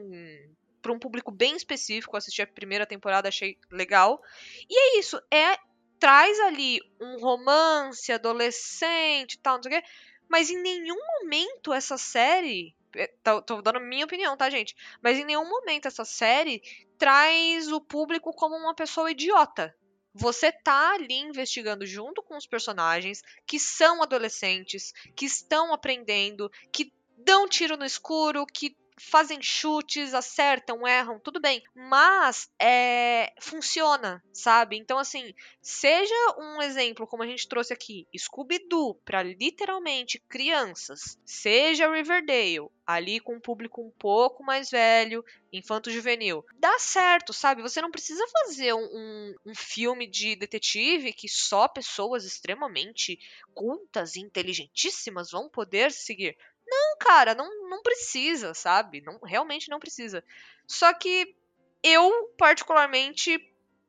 para 0.80 0.92
um 0.92 0.98
público 0.98 1.30
bem 1.30 1.56
específico. 1.56 2.16
Assisti 2.16 2.42
a 2.42 2.46
primeira 2.46 2.86
temporada, 2.86 3.28
achei 3.28 3.58
legal. 3.70 4.22
E 4.68 4.78
é 4.78 4.98
isso, 4.98 5.20
é 5.30 5.56
traz 5.98 6.38
ali 6.40 6.80
um 7.00 7.18
romance 7.18 8.10
adolescente 8.12 9.34
e 9.34 9.38
tal, 9.38 9.56
não 9.56 9.62
sei 9.62 9.78
o 9.78 9.80
quê, 9.80 9.88
mas 10.28 10.50
em 10.50 10.60
nenhum 10.60 10.98
momento 11.20 11.72
essa 11.72 11.96
série 11.96 12.74
é, 12.96 13.06
Tô, 13.22 13.40
tô, 13.40 13.62
dando 13.62 13.80
minha 13.80 14.04
opinião, 14.04 14.36
tá, 14.36 14.50
gente? 14.50 14.74
Mas 15.00 15.18
em 15.18 15.24
nenhum 15.24 15.48
momento 15.48 15.86
essa 15.86 16.04
série 16.04 16.62
traz 16.98 17.70
o 17.72 17.80
público 17.80 18.32
como 18.32 18.56
uma 18.56 18.74
pessoa 18.74 19.10
idiota. 19.10 19.74
Você 20.14 20.52
tá 20.52 20.94
ali 20.94 21.14
investigando 21.14 21.86
junto 21.86 22.22
com 22.22 22.36
os 22.36 22.46
personagens 22.46 23.22
que 23.46 23.58
são 23.58 24.02
adolescentes, 24.02 24.92
que 25.16 25.24
estão 25.24 25.72
aprendendo, 25.72 26.50
que 26.72 26.92
dão 27.16 27.48
tiro 27.48 27.76
no 27.76 27.84
escuro, 27.84 28.44
que 28.46 28.76
fazem 28.98 29.40
chutes, 29.40 30.14
acertam, 30.14 30.86
erram, 30.86 31.18
tudo 31.18 31.40
bem. 31.40 31.62
Mas 31.74 32.50
é, 32.58 33.32
funciona, 33.40 34.22
sabe? 34.32 34.76
Então, 34.76 34.98
assim, 34.98 35.34
seja 35.60 36.14
um 36.38 36.62
exemplo, 36.62 37.06
como 37.06 37.22
a 37.22 37.26
gente 37.26 37.48
trouxe 37.48 37.72
aqui, 37.72 38.06
Scooby-Doo, 38.16 38.94
para 39.04 39.22
literalmente 39.22 40.22
crianças, 40.28 41.18
seja 41.24 41.92
Riverdale, 41.92 42.68
ali 42.86 43.20
com 43.20 43.36
um 43.36 43.40
público 43.40 43.82
um 43.82 43.90
pouco 43.90 44.42
mais 44.44 44.70
velho, 44.70 45.24
infanto-juvenil. 45.52 46.44
Dá 46.58 46.78
certo, 46.78 47.32
sabe? 47.32 47.62
Você 47.62 47.80
não 47.80 47.90
precisa 47.90 48.24
fazer 48.28 48.72
um, 48.72 48.84
um, 48.84 49.34
um, 49.46 49.54
filme 49.54 50.06
de 50.06 50.34
detetive 50.36 51.12
que 51.12 51.28
só 51.28 51.68
pessoas 51.68 52.24
extremamente 52.24 53.18
cultas 53.54 54.16
e 54.16 54.20
inteligentíssimas 54.20 55.30
vão 55.30 55.48
poder 55.48 55.92
seguir. 55.92 56.36
Não, 56.66 56.96
cara, 56.98 57.34
não, 57.34 57.68
não 57.68 57.82
precisa, 57.82 58.54
sabe? 58.54 59.00
Não, 59.00 59.18
realmente 59.22 59.68
não 59.68 59.78
precisa. 59.78 60.24
Só 60.66 60.92
que 60.94 61.34
eu, 61.82 62.32
particularmente, 62.38 63.38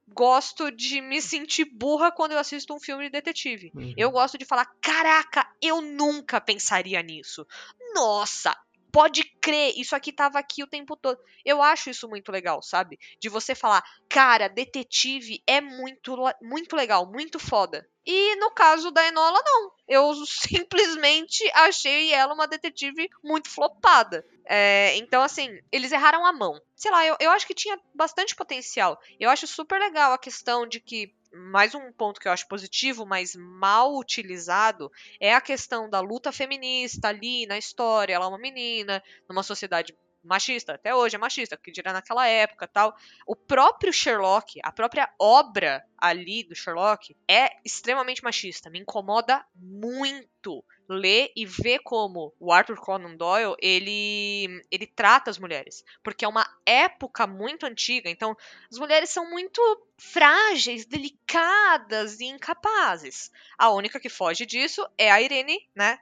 gosto 0.08 0.72
de 0.72 1.02
me 1.02 1.22
sentir 1.22 1.66
burra 1.66 2.12
quando 2.12 2.34
eu 2.34 2.40
assisto 2.40 2.74
um 2.74 2.80
filme 2.80 3.06
de 3.06 3.12
detetive. 3.12 3.72
Uhum. 3.76 3.94
Eu 3.96 4.12
gosto 4.12 4.38
de 4.38 4.46
falar: 4.46 4.66
caraca, 4.82 5.48
eu 5.62 5.82
nunca 5.82 6.42
pensaria 6.42 7.02
nisso. 7.02 7.46
Nossa, 7.94 8.56
pode 8.94 9.24
crer, 9.42 9.74
isso 9.76 9.96
aqui 9.96 10.14
tava 10.14 10.38
aqui 10.38 10.64
o 10.64 10.68
tempo 10.68 10.96
todo. 10.96 11.20
Eu 11.44 11.64
acho 11.64 11.90
isso 11.90 12.08
muito 12.08 12.32
legal, 12.32 12.62
sabe? 12.62 13.00
De 13.20 13.28
você 13.28 13.56
falar, 13.56 13.84
cara, 14.08 14.48
detetive 14.48 15.42
é 15.48 15.60
muito, 15.60 16.16
muito 16.40 16.76
legal, 16.76 17.12
muito 17.12 17.40
foda. 17.40 17.90
E 18.06 18.36
no 18.36 18.52
caso 18.52 18.92
da 18.92 19.06
Enola, 19.08 19.42
não. 19.44 19.72
Eu 19.88 20.14
simplesmente 20.28 21.44
achei 21.56 22.14
ela 22.14 22.36
uma 22.36 22.48
detetive 22.48 23.10
muito 23.24 23.50
flopada. 23.50 24.24
É, 24.46 24.96
então, 24.98 25.22
assim, 25.22 25.58
eles 25.72 25.92
erraram 25.92 26.26
a 26.26 26.34
mão. 26.34 26.60
Sei 26.76 26.92
lá, 26.92 27.06
eu, 27.06 27.16
eu 27.20 27.32
acho 27.32 27.48
que 27.48 27.54
tinha 27.54 27.80
bastante 27.96 28.36
potencial. 28.36 29.00
Eu 29.20 29.30
acho 29.30 29.48
super 29.48 29.80
legal 29.80 30.14
a 30.14 30.18
questão 30.18 30.68
de 30.68 30.80
que 30.80 31.14
mais 31.34 31.74
um 31.74 31.92
ponto 31.92 32.20
que 32.20 32.28
eu 32.28 32.32
acho 32.32 32.48
positivo, 32.48 33.06
mas 33.06 33.36
mal 33.36 33.98
utilizado, 33.98 34.92
é 35.20 35.34
a 35.34 35.42
questão 35.42 35.90
da 35.90 36.00
luta 36.00 36.32
feminista 36.32 37.08
ali 37.08 37.48
na 37.48 37.58
história. 37.58 38.14
Ela 38.14 38.26
é 38.26 38.28
uma 38.28 38.38
menina, 38.38 39.04
numa 39.28 39.42
sociedade 39.42 39.96
machista, 40.24 40.74
até 40.74 40.96
hoje 40.96 41.16
é 41.16 41.20
machista, 41.20 41.58
que 41.58 41.72
dirá 41.72 41.94
naquela 41.94 42.28
época 42.28 42.68
tal. 42.68 42.96
O 43.28 43.36
próprio 43.36 43.92
Sherlock, 43.92 44.60
a 44.64 44.72
própria 44.72 45.10
obra 45.20 45.84
ali 45.98 46.44
do 46.44 46.56
Sherlock 46.56 47.16
é 47.28 47.50
extremamente 47.64 48.24
machista, 48.24 48.70
me 48.70 48.80
incomoda 48.80 49.46
muito 49.56 50.64
ler 50.88 51.32
e 51.36 51.46
ver 51.46 51.80
como 51.80 52.34
o 52.40 52.52
Arthur 52.52 52.78
Conan 52.78 53.16
Doyle 53.16 53.56
ele 53.60 54.62
ele 54.70 54.86
trata 54.86 55.30
as 55.30 55.40
mulheres, 55.40 55.84
porque 56.04 56.26
é 56.26 56.28
uma 56.28 56.46
época 56.66 57.26
muito 57.26 57.66
antiga, 57.66 58.10
então 58.10 58.36
as 58.70 58.78
mulheres 58.78 59.10
são 59.10 59.30
muito 59.30 59.62
frágeis, 59.98 60.86
delicadas 60.86 62.20
e 62.20 62.26
incapazes. 62.26 63.32
A 63.58 63.70
única 63.72 64.00
que 64.00 64.10
foge 64.10 64.46
disso 64.46 64.86
é 64.98 65.12
a 65.12 65.22
Irene, 65.22 65.68
né? 65.76 66.00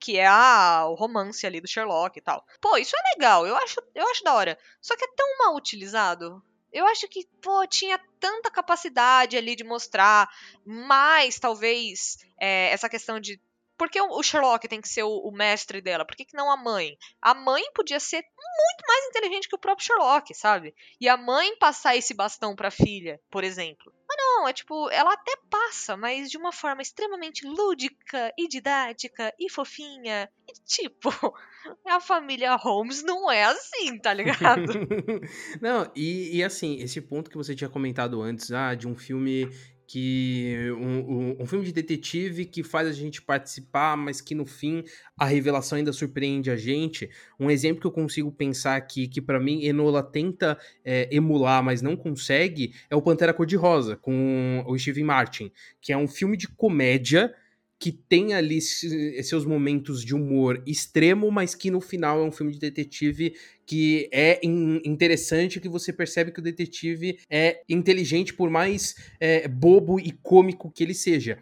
Que 0.00 0.18
é 0.18 0.26
a, 0.26 0.86
o 0.86 0.94
romance 0.94 1.46
ali 1.46 1.60
do 1.60 1.68
Sherlock 1.68 2.18
e 2.18 2.22
tal. 2.22 2.44
Pô, 2.60 2.76
isso 2.78 2.96
é 2.96 3.14
legal, 3.14 3.46
eu 3.46 3.54
acho, 3.56 3.80
eu 3.94 4.06
acho 4.08 4.24
da 4.24 4.34
hora. 4.34 4.58
Só 4.80 4.96
que 4.96 5.04
é 5.04 5.14
tão 5.14 5.38
mal 5.38 5.54
utilizado. 5.54 6.42
Eu 6.72 6.86
acho 6.86 7.08
que, 7.08 7.26
pô, 7.42 7.66
tinha 7.66 8.00
tanta 8.18 8.50
capacidade 8.50 9.36
ali 9.36 9.54
de 9.56 9.64
mostrar 9.64 10.28
mais, 10.64 11.38
talvez, 11.38 12.16
é, 12.40 12.70
essa 12.70 12.88
questão 12.88 13.20
de 13.20 13.40
por 13.80 13.88
que 13.88 13.98
o 13.98 14.22
Sherlock 14.22 14.68
tem 14.68 14.78
que 14.78 14.90
ser 14.90 15.04
o, 15.04 15.08
o 15.08 15.32
mestre 15.32 15.80
dela? 15.80 16.04
Por 16.04 16.14
que, 16.14 16.26
que, 16.26 16.36
não 16.36 16.52
a 16.52 16.56
mãe? 16.58 16.98
A 17.22 17.32
mãe 17.32 17.62
podia 17.74 17.98
ser 17.98 18.18
muito 18.18 18.86
mais 18.86 19.06
inteligente 19.06 19.48
que 19.48 19.56
o 19.56 19.58
próprio 19.58 19.86
Sherlock, 19.86 20.34
sabe? 20.34 20.74
E 21.00 21.08
a 21.08 21.16
mãe 21.16 21.56
passar 21.56 21.96
esse 21.96 22.12
bastão 22.12 22.54
pra 22.54 22.70
filha, 22.70 23.18
por 23.30 23.42
exemplo. 23.42 23.90
Mas 24.06 24.18
não, 24.18 24.46
é 24.46 24.52
tipo, 24.52 24.90
ela 24.90 25.14
até 25.14 25.32
passa, 25.48 25.96
mas 25.96 26.30
de 26.30 26.36
uma 26.36 26.52
forma 26.52 26.82
extremamente 26.82 27.46
lúdica 27.46 28.30
e 28.36 28.48
didática 28.48 29.32
e 29.40 29.48
fofinha. 29.50 30.28
E 30.46 30.52
tipo, 30.66 31.08
a 31.88 32.00
família 32.00 32.56
Holmes 32.56 33.02
não 33.02 33.30
é 33.30 33.44
assim, 33.44 33.98
tá 33.98 34.12
ligado? 34.12 34.74
não, 35.58 35.90
e, 35.96 36.36
e 36.36 36.44
assim, 36.44 36.76
esse 36.82 37.00
ponto 37.00 37.30
que 37.30 37.36
você 37.38 37.54
tinha 37.54 37.70
comentado 37.70 38.20
antes, 38.20 38.52
ah, 38.52 38.74
de 38.74 38.86
um 38.86 38.94
filme 38.94 39.48
que 39.90 40.70
um, 40.78 40.98
um, 40.98 41.36
um, 41.40 41.46
filme 41.46 41.64
de 41.64 41.72
detetive 41.72 42.44
que 42.44 42.62
faz 42.62 42.86
a 42.86 42.92
gente 42.92 43.20
participar, 43.20 43.96
mas 43.96 44.20
que 44.20 44.36
no 44.36 44.46
fim 44.46 44.84
a 45.18 45.24
revelação 45.24 45.78
ainda 45.78 45.92
surpreende 45.92 46.48
a 46.48 46.54
gente. 46.54 47.10
Um 47.40 47.50
exemplo 47.50 47.80
que 47.80 47.88
eu 47.88 47.90
consigo 47.90 48.30
pensar 48.30 48.76
aqui, 48.76 49.08
que 49.08 49.20
para 49.20 49.40
mim 49.40 49.64
Enola 49.64 50.00
tenta 50.00 50.56
é, 50.84 51.08
emular, 51.10 51.60
mas 51.60 51.82
não 51.82 51.96
consegue, 51.96 52.72
é 52.88 52.94
o 52.94 53.02
Pantera 53.02 53.34
Cor-de-Rosa, 53.34 53.96
com 53.96 54.64
o 54.64 54.78
Steve 54.78 55.02
Martin, 55.02 55.50
que 55.80 55.92
é 55.92 55.96
um 55.96 56.06
filme 56.06 56.36
de 56.36 56.46
comédia 56.46 57.34
que 57.80 57.90
tem 57.90 58.34
ali 58.34 58.60
seus 58.60 59.46
momentos 59.46 60.04
de 60.04 60.14
humor 60.14 60.62
extremo, 60.66 61.30
mas 61.30 61.54
que 61.54 61.70
no 61.70 61.80
final 61.80 62.20
é 62.20 62.24
um 62.24 62.30
filme 62.30 62.52
de 62.52 62.58
detetive 62.58 63.34
que 63.64 64.06
é 64.12 64.38
interessante, 64.84 65.58
que 65.58 65.68
você 65.68 65.90
percebe 65.90 66.30
que 66.30 66.40
o 66.40 66.42
detetive 66.42 67.18
é 67.30 67.62
inteligente, 67.66 68.34
por 68.34 68.50
mais 68.50 68.94
é, 69.18 69.48
bobo 69.48 69.98
e 69.98 70.12
cômico 70.12 70.70
que 70.70 70.84
ele 70.84 70.92
seja. 70.92 71.38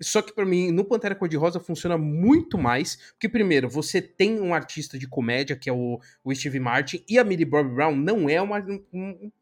Só 0.00 0.22
que 0.22 0.32
para 0.32 0.46
mim, 0.46 0.70
no 0.70 0.84
Pantera 0.84 1.14
Cor-de-Rosa 1.14 1.60
funciona 1.60 1.98
muito 1.98 2.56
mais, 2.56 2.96
porque 3.12 3.28
primeiro, 3.28 3.68
você 3.68 4.00
tem 4.00 4.40
um 4.40 4.54
artista 4.54 4.98
de 4.98 5.06
comédia, 5.06 5.56
que 5.56 5.68
é 5.68 5.72
o, 5.72 6.00
o 6.24 6.34
Steve 6.34 6.58
Martin, 6.58 7.04
e 7.08 7.18
a 7.18 7.24
Millie 7.24 7.44
Bobby 7.44 7.74
Brown 7.74 7.94
não 7.94 8.28
é 8.28 8.40
uma, 8.40 8.64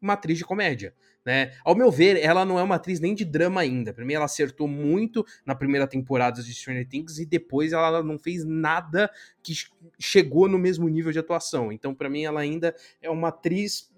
uma 0.01 0.13
atriz 0.13 0.37
de 0.37 0.43
comédia. 0.43 0.93
Né? 1.25 1.53
Ao 1.63 1.75
meu 1.75 1.91
ver, 1.91 2.17
ela 2.17 2.43
não 2.43 2.57
é 2.57 2.63
uma 2.63 2.75
atriz 2.75 2.99
nem 2.99 3.13
de 3.13 3.23
drama 3.23 3.61
ainda. 3.61 3.93
Pra 3.93 4.03
mim, 4.03 4.13
ela 4.13 4.25
acertou 4.25 4.67
muito 4.67 5.25
na 5.45 5.53
primeira 5.53 5.85
temporada 5.85 6.41
de 6.41 6.53
Stranger 6.53 6.87
Things 6.87 7.19
e 7.19 7.25
depois 7.25 7.71
ela 7.71 8.01
não 8.01 8.17
fez 8.17 8.43
nada 8.43 9.09
que 9.43 9.53
chegou 9.99 10.49
no 10.49 10.57
mesmo 10.57 10.87
nível 10.89 11.11
de 11.11 11.19
atuação. 11.19 11.71
Então, 11.71 11.93
para 11.93 12.09
mim, 12.09 12.23
ela 12.23 12.39
ainda 12.39 12.73
é 13.01 13.09
uma 13.09 13.27
atriz 13.29 13.91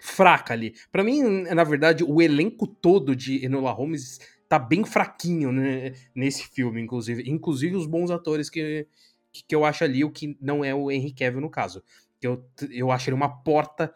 fraca 0.00 0.54
ali. 0.54 0.74
Para 0.90 1.04
mim, 1.04 1.22
na 1.22 1.64
verdade, 1.64 2.04
o 2.04 2.20
elenco 2.22 2.66
todo 2.66 3.14
de 3.14 3.44
Enola 3.44 3.72
Holmes 3.72 4.18
tá 4.48 4.58
bem 4.58 4.84
fraquinho 4.84 5.52
né, 5.52 5.94
nesse 6.14 6.46
filme, 6.48 6.80
inclusive. 6.80 7.28
Inclusive 7.30 7.76
os 7.76 7.86
bons 7.86 8.10
atores 8.10 8.48
que, 8.48 8.86
que 9.32 9.54
eu 9.54 9.64
acho 9.64 9.84
ali, 9.84 10.04
o 10.04 10.10
que 10.10 10.36
não 10.40 10.64
é 10.64 10.74
o 10.74 10.90
Henry 10.90 11.12
Cavill 11.12 11.40
no 11.40 11.50
caso 11.50 11.82
eu, 12.20 12.44
eu 12.70 12.90
acho 12.90 13.08
ele 13.08 13.14
uma 13.14 13.28
porta. 13.28 13.92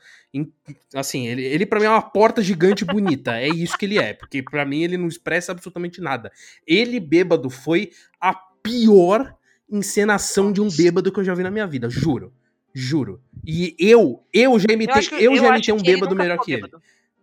Assim, 0.95 1.27
ele, 1.27 1.43
ele 1.43 1.67
para 1.67 1.81
mim 1.81 1.87
é 1.87 1.91
uma 1.91 2.03
porta 2.03 2.43
gigante 2.43 2.85
bonita. 2.85 3.39
É 3.39 3.49
isso 3.49 3.77
que 3.77 3.85
ele 3.85 3.99
é. 3.99 4.15
Porque 4.15 4.43
para 4.43 4.65
mim 4.65 4.83
ele 4.83 4.97
não 4.97 5.09
expressa 5.09 5.53
absolutamente 5.53 6.01
nada. 6.01 6.31
Ele, 6.67 7.01
bêbado, 7.01 7.51
foi 7.51 7.91
a 8.21 8.35
pior 8.35 9.35
encenação 9.71 10.53
de 10.53 10.61
um 10.61 10.69
bêbado 10.69 11.11
que 11.11 11.19
eu 11.19 11.25
já 11.25 11.35
vi 11.35 11.43
na 11.43 11.51
minha 11.51 11.67
vida. 11.67 11.91
Juro. 11.91 12.33
Juro. 12.75 13.21
E 13.45 13.75
eu, 13.79 14.25
eu 14.33 14.59
já 14.59 14.73
imitei, 14.73 15.03
eu, 15.13 15.19
eu, 15.19 15.33
eu 15.33 15.37
já 15.39 15.49
imitei 15.49 15.75
um 15.75 15.83
bêbado 15.83 16.15
melhor 16.15 16.39
que 16.39 16.53
ele. 16.53 16.63
Bêbado 16.63 16.83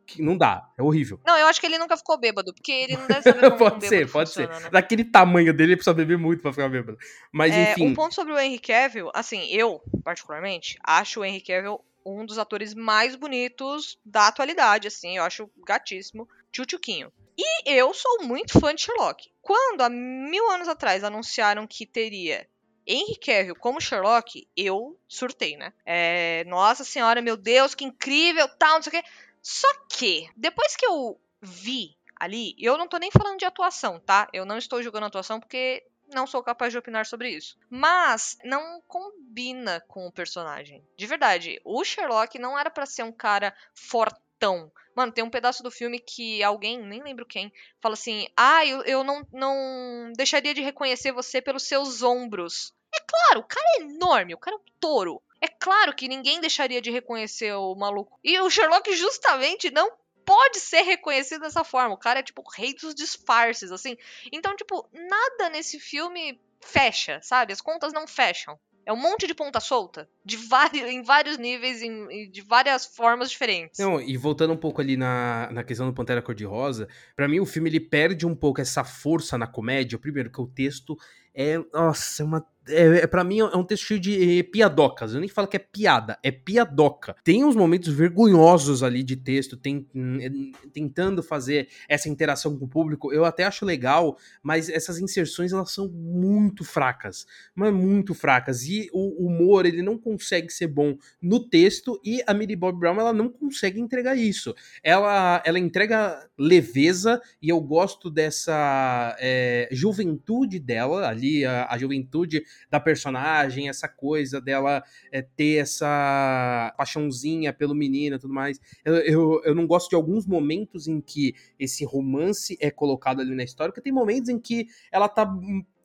que 0.10 0.22
não 0.22 0.38
dá, 0.38 0.70
é 0.78 0.82
horrível. 0.82 1.20
Não, 1.26 1.38
eu 1.38 1.48
acho 1.48 1.60
que 1.60 1.66
ele 1.66 1.78
nunca 1.78 1.96
ficou 1.98 2.18
bêbado, 2.20 2.54
porque 2.54 2.72
ele 2.72 2.98
não 2.98 3.08
deve 3.08 3.22
saber 3.22 3.42
como 3.58 3.58
Pode 3.58 3.88
ser, 3.88 4.12
pode 4.12 4.30
funciona, 4.30 4.54
ser. 4.54 4.64
Né? 4.64 4.70
Daquele 4.70 5.04
tamanho 5.04 5.54
dele, 5.54 5.72
ele 5.72 5.78
precisa 5.78 5.94
beber 5.94 6.18
muito 6.18 6.42
pra 6.42 6.52
ficar 6.52 6.70
bêbado. 6.70 6.98
Mas 7.32 7.54
é, 7.54 7.72
enfim. 7.72 7.88
Um 7.88 7.94
ponto 7.94 8.16
sobre 8.16 8.34
o 8.34 8.40
Henry 8.40 8.60
Cavill, 8.60 9.12
assim, 9.14 9.46
eu, 9.50 9.82
particularmente, 10.04 10.78
acho 10.84 11.20
o 11.20 11.26
Henry 11.26 11.42
Cavill 11.42 11.80
um 12.06 12.26
dos 12.26 12.40
atores 12.40 12.74
mais 12.74 13.16
bonitos 13.16 14.00
da 14.04 14.28
atualidade, 14.28 14.88
assim, 14.88 15.18
eu 15.18 15.24
acho 15.24 15.50
gatíssimo, 15.66 16.28
tchutchuquinho. 16.52 17.12
E 17.38 17.70
eu 17.70 17.94
sou 17.94 18.24
muito 18.24 18.60
fã 18.60 18.74
de 18.74 18.82
Sherlock. 18.82 19.30
Quando, 19.42 19.82
há 19.82 19.90
mil 19.90 20.50
anos 20.52 20.68
atrás, 20.68 21.04
anunciaram 21.04 21.66
que 21.68 21.86
teria 21.86 22.48
Henry 22.86 23.16
Cavill 23.18 23.56
como 23.56 23.80
Sherlock, 23.80 24.48
eu 24.58 25.00
surtei, 25.08 25.56
né? 25.56 25.72
É, 25.86 26.44
nossa 26.46 26.84
senhora, 26.84 27.22
meu 27.22 27.38
Deus, 27.38 27.76
que 27.76 27.86
incrível, 27.86 28.48
tal, 28.58 28.76
não 28.76 28.82
sei 28.82 29.00
o 29.00 29.02
quê. 29.02 29.10
Só 29.52 29.68
que, 29.90 30.30
depois 30.38 30.76
que 30.76 30.86
eu 30.86 31.20
vi 31.42 31.98
ali, 32.16 32.54
eu 32.60 32.78
não 32.78 32.88
tô 32.88 33.00
nem 33.00 33.10
falando 33.10 33.40
de 33.40 33.46
atuação, 33.46 34.00
tá? 34.00 34.30
Eu 34.32 34.46
não 34.46 34.60
estou 34.60 34.84
julgando 34.84 35.08
atuação 35.08 35.40
porque 35.40 35.84
não 36.14 36.28
sou 36.28 36.44
capaz 36.44 36.72
de 36.72 36.78
opinar 36.78 37.08
sobre 37.08 37.32
isso. 37.32 37.58
Mas 37.68 38.38
não 38.44 38.80
combina 38.88 39.82
com 39.88 40.06
o 40.06 40.12
personagem. 40.12 40.88
De 40.96 41.08
verdade, 41.08 41.60
o 41.66 41.84
Sherlock 41.84 42.38
não 42.38 42.60
era 42.60 42.70
para 42.70 42.86
ser 42.86 43.02
um 43.02 43.12
cara 43.12 43.52
fortão. 43.74 44.72
Mano, 44.96 45.12
tem 45.12 45.24
um 45.24 45.32
pedaço 45.32 45.64
do 45.64 45.72
filme 45.72 45.98
que 45.98 46.44
alguém, 46.44 46.78
nem 46.78 47.02
lembro 47.02 47.26
quem, 47.26 47.52
fala 47.82 47.94
assim: 47.94 48.28
Ah, 48.38 48.64
eu, 48.68 48.84
eu 48.84 49.04
não, 49.04 49.26
não 49.34 50.14
deixaria 50.16 50.54
de 50.54 50.62
reconhecer 50.62 51.12
você 51.12 51.42
pelos 51.42 51.64
seus 51.64 52.04
ombros. 52.04 52.72
É 52.94 53.00
claro, 53.00 53.40
o 53.40 53.48
cara 53.48 53.66
é 53.78 53.82
enorme, 53.82 54.36
o 54.36 54.38
cara 54.38 54.58
é 54.58 54.60
um 54.60 54.64
touro. 54.80 55.24
É 55.42 55.48
claro 55.48 55.96
que 55.96 56.08
ninguém 56.08 56.42
deixaria 56.42 56.82
de 56.82 56.92
reconhecer 56.92 57.54
o 57.54 57.76
maluco. 57.76 58.20
E 58.24 58.40
o 58.40 58.50
Sherlock 58.50 58.94
justamente 58.96 59.72
não 59.72 59.92
pode 60.26 60.60
ser 60.60 60.82
reconhecido 60.82 61.42
dessa 61.42 61.64
forma. 61.64 61.96
O 61.96 62.00
cara 62.00 62.20
é 62.20 62.24
tipo 62.24 62.44
rei 62.56 62.74
dos 62.74 62.94
disfarces, 62.94 63.72
assim. 63.72 63.98
Então, 64.32 64.56
tipo, 64.56 64.88
nada 64.94 65.50
nesse 65.50 65.80
filme 65.80 66.40
fecha, 66.62 67.20
sabe? 67.24 67.54
As 67.54 67.62
contas 67.62 67.94
não 67.94 68.08
fecham. 68.08 68.60
É 68.86 68.94
um 68.94 68.98
monte 68.98 69.28
de 69.28 69.36
ponta 69.36 69.60
solta, 69.60 70.10
de 70.26 70.36
vários, 70.36 70.90
em 70.90 71.04
vários 71.04 71.38
níveis, 71.38 71.82
em, 71.82 72.30
de 72.32 72.42
várias 72.42 72.86
formas 72.86 73.30
diferentes. 73.30 73.80
Não, 73.80 74.02
e 74.02 74.18
voltando 74.18 74.54
um 74.54 74.58
pouco 74.58 74.82
ali 74.82 74.98
na, 74.98 75.48
na 75.52 75.64
questão 75.64 75.86
do 75.86 75.94
Pantera 75.94 76.24
Cor-de-Rosa, 76.24 76.88
para 77.16 77.28
mim 77.28 77.40
o 77.40 77.46
filme 77.46 77.70
ele 77.70 77.80
perde 77.80 78.26
um 78.26 78.36
pouco 78.36 78.62
essa 78.62 78.84
força 78.84 79.38
na 79.38 79.46
comédia. 79.46 80.00
Primeiro, 80.00 80.32
que 80.32 80.42
o 80.42 80.48
texto 80.48 80.98
é, 81.34 81.58
nossa, 81.72 82.24
é 82.24 82.26
uma 82.26 82.46
é, 82.70 83.02
é 83.04 83.08
para 83.08 83.24
mim 83.24 83.40
é 83.40 83.58
um 83.58 83.64
texto 83.64 83.86
cheio 83.86 84.00
de 84.00 84.44
piadocas. 84.44 85.14
Eu 85.14 85.20
nem 85.20 85.30
falo 85.30 85.48
que 85.48 85.58
é 85.58 85.60
piada, 85.60 86.18
é 86.24 86.32
piadoca. 86.32 87.16
Tem 87.24 87.44
uns 87.44 87.56
momentos 87.56 87.94
vergonhosos 87.94 88.84
ali 88.84 89.04
de 89.04 89.16
texto, 89.16 89.58
tem, 89.58 89.88
hum, 89.94 90.52
tentando 90.74 91.22
fazer 91.22 91.68
essa 91.88 92.10
interação 92.10 92.58
com 92.58 92.66
o 92.66 92.68
público. 92.68 93.12
Eu 93.14 93.26
até 93.26 93.44
acho 93.44 93.66
legal, 93.66 94.18
mas 94.42 94.70
essas 94.70 95.00
inserções 95.00 95.52
elas 95.52 95.72
são 95.72 95.88
muito 95.90 96.64
fracas, 96.64 97.26
mas 97.56 97.74
muito 97.74 98.14
fracas. 98.14 98.64
E 98.64 98.90
o 98.94 99.26
humor 99.26 99.66
ele 99.66 99.82
não 99.82 99.98
consegue 99.98 100.52
ser 100.52 100.68
bom 100.68 100.98
no 101.22 101.40
texto 101.40 102.00
e 102.04 102.22
a 102.26 102.34
Millie 102.34 102.56
Bob 102.56 102.80
Brown 102.80 103.00
ela 103.00 103.14
não 103.14 103.30
consegue 103.30 103.80
entregar 103.80 104.16
isso. 104.16 104.54
Ela 104.84 105.42
ela 105.46 105.60
entrega 105.60 106.28
leveza 106.38 107.22
e 107.42 107.50
eu 107.50 107.60
gosto 107.60 108.10
dessa 108.10 109.16
é, 109.20 109.68
juventude 109.72 110.60
dela 110.60 111.08
ali, 111.08 111.46
a, 111.46 111.68
a 111.70 111.78
juventude 111.78 112.44
da 112.70 112.80
personagem, 112.80 113.70
essa 113.70 113.88
coisa 113.88 114.40
dela 114.42 114.84
é, 115.12 115.22
ter 115.22 115.58
essa 115.58 116.74
paixãozinha 116.78 117.54
pelo 117.54 117.76
menino 117.76 118.16
e 118.16 118.20
tudo 118.20 118.34
mais. 118.34 118.60
Eu, 118.84 118.96
eu, 118.96 119.42
eu 119.44 119.56
não 119.56 119.68
gosto 119.68 119.90
de 119.90 119.96
alguns 119.96 120.26
momentos 120.26 120.88
em 120.88 121.00
que 121.02 121.36
esse 121.60 121.86
romance 121.86 122.58
é 122.60 122.72
colocado 122.72 123.22
ali 123.22 123.36
na 123.36 123.44
história, 123.44 123.72
porque 123.72 123.84
tem 123.84 123.94
momentos 123.94 124.30
em 124.30 124.40
que 124.40 124.68
ela 124.92 125.08
tá 125.08 125.26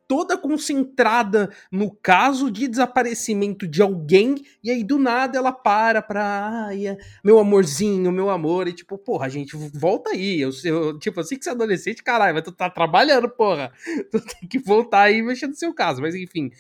toda 0.07 0.37
concentrada 0.37 1.51
no 1.71 1.91
caso 1.91 2.51
de 2.51 2.69
desaparecimento 2.69 3.67
de 3.67 3.83
alguém, 3.83 4.37
e 4.63 4.71
aí 4.71 4.85
do 4.85 4.99
nada 4.99 5.39
ela 5.39 5.53
para 5.53 6.03
pra, 6.03 6.67
ai, 6.67 6.87
é, 6.87 6.99
meu 7.25 7.39
amorzinho, 7.39 8.13
meu 8.13 8.31
amor, 8.31 8.69
e 8.69 8.73
tipo, 8.73 8.99
porra, 8.99 9.29
gente, 9.29 9.57
volta 9.75 10.11
aí, 10.11 10.41
eu, 10.41 10.51
eu 10.65 10.99
tipo, 10.99 11.21
assim 11.21 11.37
que 11.37 11.45
você 11.45 11.51
é 11.51 11.53
adolescente, 11.53 12.03
caralho, 12.03 12.35
mas 12.35 12.45
tu 12.45 12.53
tá 12.53 12.69
trabalhando, 12.69 13.29
porra, 13.29 13.73
tu 14.11 14.21
tem 14.21 14.49
que 14.49 14.59
voltar 14.59 15.03
aí 15.03 15.19
e 15.19 15.23
mexer 15.23 15.47
no 15.47 15.55
seu 15.55 15.73
caso, 15.73 16.01
mas 16.01 16.15
enfim, 16.15 16.51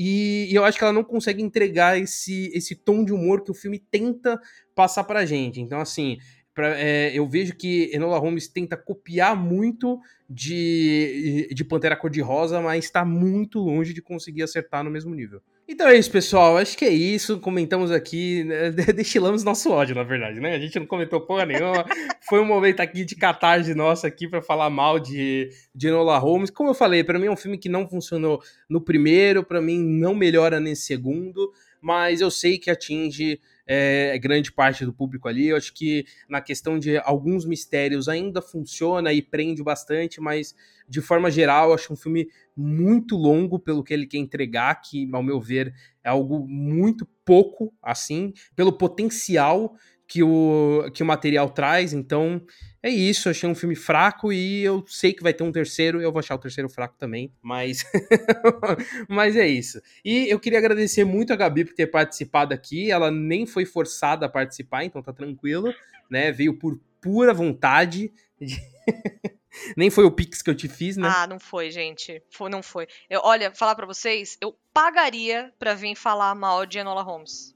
e, 0.00 0.46
e, 0.48 0.54
eu 0.54 0.64
acho 0.64 0.78
que 0.78 0.84
ela 0.84 0.92
não 0.92 1.02
consegue 1.02 1.42
entregar 1.42 1.98
esse, 1.98 2.52
esse 2.54 2.76
tom 2.76 3.04
de 3.04 3.12
humor 3.12 3.42
que 3.42 3.50
o 3.50 3.54
filme 3.54 3.80
tenta 3.80 4.40
passar 4.72 5.02
pra 5.02 5.26
gente. 5.26 5.60
Então, 5.60 5.80
assim, 5.80 6.18
Pra, 6.58 6.76
é, 6.76 7.16
eu 7.16 7.24
vejo 7.24 7.54
que 7.54 7.88
Enola 7.94 8.18
Holmes 8.18 8.48
tenta 8.48 8.76
copiar 8.76 9.36
muito 9.36 10.00
de, 10.28 11.48
de 11.54 11.64
Pantera 11.64 11.94
Cor-de-Rosa, 11.94 12.60
mas 12.60 12.84
está 12.84 13.04
muito 13.04 13.60
longe 13.60 13.94
de 13.94 14.02
conseguir 14.02 14.42
acertar 14.42 14.82
no 14.82 14.90
mesmo 14.90 15.14
nível. 15.14 15.40
Então 15.68 15.86
é 15.86 15.96
isso, 15.96 16.10
pessoal. 16.10 16.56
Acho 16.56 16.76
que 16.76 16.84
é 16.84 16.90
isso. 16.90 17.38
Comentamos 17.38 17.92
aqui, 17.92 18.42
né? 18.42 18.72
destilamos 18.92 19.44
nosso 19.44 19.70
ódio, 19.70 19.94
na 19.94 20.02
verdade, 20.02 20.40
né? 20.40 20.56
A 20.56 20.58
gente 20.58 20.80
não 20.80 20.86
comentou 20.86 21.20
porra 21.20 21.46
nenhuma. 21.46 21.86
Foi 22.28 22.40
um 22.40 22.44
momento 22.44 22.80
aqui 22.80 23.04
de 23.04 23.14
catarse 23.14 23.72
nossa 23.72 24.08
aqui 24.08 24.26
para 24.26 24.42
falar 24.42 24.68
mal 24.68 24.98
de, 24.98 25.50
de 25.72 25.86
Enola 25.86 26.18
Holmes. 26.18 26.50
Como 26.50 26.70
eu 26.70 26.74
falei, 26.74 27.04
para 27.04 27.20
mim 27.20 27.26
é 27.26 27.30
um 27.30 27.36
filme 27.36 27.56
que 27.56 27.68
não 27.68 27.88
funcionou 27.88 28.42
no 28.68 28.80
primeiro, 28.80 29.44
para 29.44 29.60
mim 29.60 29.80
não 29.80 30.12
melhora 30.12 30.58
nesse 30.58 30.86
segundo, 30.86 31.52
mas 31.80 32.20
eu 32.20 32.32
sei 32.32 32.58
que 32.58 32.68
atinge 32.68 33.40
é, 33.70 34.18
grande 34.18 34.50
parte 34.50 34.86
do 34.86 34.92
público 34.94 35.28
ali. 35.28 35.48
Eu 35.48 35.56
acho 35.58 35.74
que 35.74 36.06
na 36.26 36.40
questão 36.40 36.78
de 36.78 36.96
alguns 36.98 37.44
mistérios 37.44 38.08
ainda 38.08 38.40
funciona 38.40 39.12
e 39.12 39.20
prende 39.20 39.62
bastante, 39.62 40.20
mas 40.20 40.54
de 40.88 41.02
forma 41.02 41.30
geral, 41.30 41.74
acho 41.74 41.92
um 41.92 41.96
filme 41.96 42.28
muito 42.56 43.14
longo 43.14 43.58
pelo 43.58 43.84
que 43.84 43.92
ele 43.92 44.06
quer 44.06 44.16
entregar, 44.16 44.74
que, 44.80 45.06
ao 45.12 45.22
meu 45.22 45.38
ver, 45.38 45.74
é 46.02 46.08
algo 46.08 46.48
muito 46.48 47.06
pouco, 47.26 47.74
assim, 47.82 48.32
pelo 48.56 48.72
potencial 48.72 49.76
que 50.08 50.22
o, 50.22 50.90
que 50.94 51.02
o 51.02 51.06
material 51.06 51.50
traz. 51.50 51.92
Então, 51.92 52.42
é 52.82 52.88
isso, 52.88 53.28
achei 53.28 53.48
um 53.48 53.54
filme 53.54 53.76
fraco 53.76 54.32
e 54.32 54.64
eu 54.64 54.82
sei 54.88 55.12
que 55.12 55.22
vai 55.22 55.34
ter 55.34 55.44
um 55.44 55.52
terceiro, 55.52 56.00
eu 56.00 56.10
vou 56.10 56.18
achar 56.18 56.34
o 56.34 56.38
terceiro 56.38 56.68
fraco 56.70 56.96
também, 56.98 57.30
mas 57.42 57.84
mas 59.06 59.36
é 59.36 59.46
isso. 59.46 59.80
E 60.02 60.26
eu 60.28 60.40
queria 60.40 60.58
agradecer 60.58 61.04
muito 61.04 61.32
a 61.32 61.36
Gabi 61.36 61.66
por 61.66 61.74
ter 61.74 61.88
participado 61.88 62.54
aqui, 62.54 62.90
ela 62.90 63.10
nem 63.10 63.46
foi 63.46 63.66
forçada 63.66 64.24
a 64.24 64.28
participar, 64.28 64.84
então 64.84 65.02
tá 65.02 65.12
tranquilo, 65.12 65.74
né? 66.10 66.32
Veio 66.32 66.58
por 66.58 66.80
pura 67.00 67.34
vontade. 67.34 68.10
Nem 69.76 69.90
foi 69.90 70.04
o 70.04 70.10
Pix 70.10 70.42
que 70.42 70.50
eu 70.50 70.54
te 70.54 70.68
fiz, 70.68 70.96
né? 70.96 71.08
Ah, 71.12 71.26
não 71.26 71.38
foi, 71.38 71.70
gente. 71.70 72.22
Foi, 72.30 72.50
não 72.50 72.62
foi. 72.62 72.86
Eu, 73.08 73.20
olha, 73.24 73.52
falar 73.54 73.74
para 73.74 73.86
vocês, 73.86 74.36
eu 74.40 74.56
pagaria 74.72 75.52
para 75.58 75.74
vir 75.74 75.94
falar 75.94 76.34
mal 76.34 76.66
de 76.66 76.78
Enola 76.78 77.02
Holmes. 77.02 77.54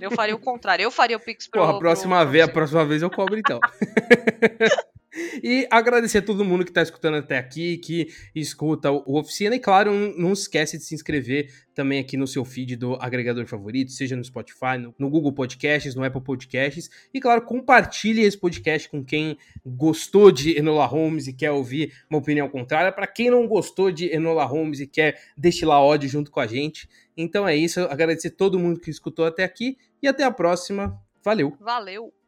Eu 0.00 0.10
faria 0.10 0.34
o 0.34 0.38
contrário. 0.38 0.82
Eu 0.82 0.90
faria 0.90 1.16
o 1.16 1.20
Pix 1.20 1.46
pro. 1.48 1.60
Porra, 1.60 1.76
a 1.76 1.78
próxima 1.78 2.20
pro, 2.20 2.30
vez, 2.30 2.44
a 2.44 2.48
próxima 2.48 2.84
vez 2.84 3.02
eu 3.02 3.10
cobro 3.10 3.38
então. 3.38 3.60
E 5.42 5.66
agradecer 5.70 6.18
a 6.18 6.22
todo 6.22 6.44
mundo 6.44 6.64
que 6.64 6.70
está 6.70 6.80
escutando 6.82 7.16
até 7.16 7.36
aqui, 7.36 7.76
que 7.76 8.08
escuta 8.34 8.90
o 8.90 9.18
Oficina. 9.18 9.54
E 9.54 9.58
claro, 9.58 9.92
não 10.16 10.32
esquece 10.32 10.78
de 10.78 10.84
se 10.84 10.94
inscrever 10.94 11.52
também 11.74 11.98
aqui 12.00 12.16
no 12.16 12.26
seu 12.26 12.44
feed 12.44 12.76
do 12.76 12.94
agregador 12.94 13.46
favorito, 13.46 13.92
seja 13.92 14.16
no 14.16 14.24
Spotify, 14.24 14.78
no, 14.98 15.10
Google 15.10 15.32
Podcasts, 15.32 15.94
no 15.94 16.04
Apple 16.04 16.22
Podcasts. 16.22 16.90
E 17.12 17.20
claro, 17.20 17.42
compartilhe 17.42 18.22
esse 18.22 18.38
podcast 18.38 18.88
com 18.88 19.04
quem 19.04 19.36
gostou 19.64 20.30
de 20.30 20.56
Enola 20.56 20.86
Holmes 20.86 21.26
e 21.26 21.32
quer 21.32 21.50
ouvir 21.50 21.92
uma 22.08 22.18
opinião 22.18 22.48
contrária. 22.48 22.90
Para 22.90 23.06
quem 23.06 23.30
não 23.30 23.46
gostou 23.46 23.90
de 23.90 24.06
Enola 24.06 24.44
Holmes 24.44 24.80
e 24.80 24.86
quer 24.86 25.20
destilar 25.36 25.80
ódio 25.80 26.08
junto 26.08 26.30
com 26.30 26.40
a 26.40 26.46
gente. 26.46 26.88
Então 27.16 27.46
é 27.46 27.54
isso. 27.54 27.80
Agradecer 27.80 28.28
a 28.28 28.36
todo 28.36 28.58
mundo 28.58 28.80
que 28.80 28.90
escutou 28.90 29.26
até 29.26 29.44
aqui 29.44 29.76
e 30.02 30.08
até 30.08 30.24
a 30.24 30.30
próxima. 30.30 30.98
Valeu. 31.22 31.56
Valeu. 31.60 32.12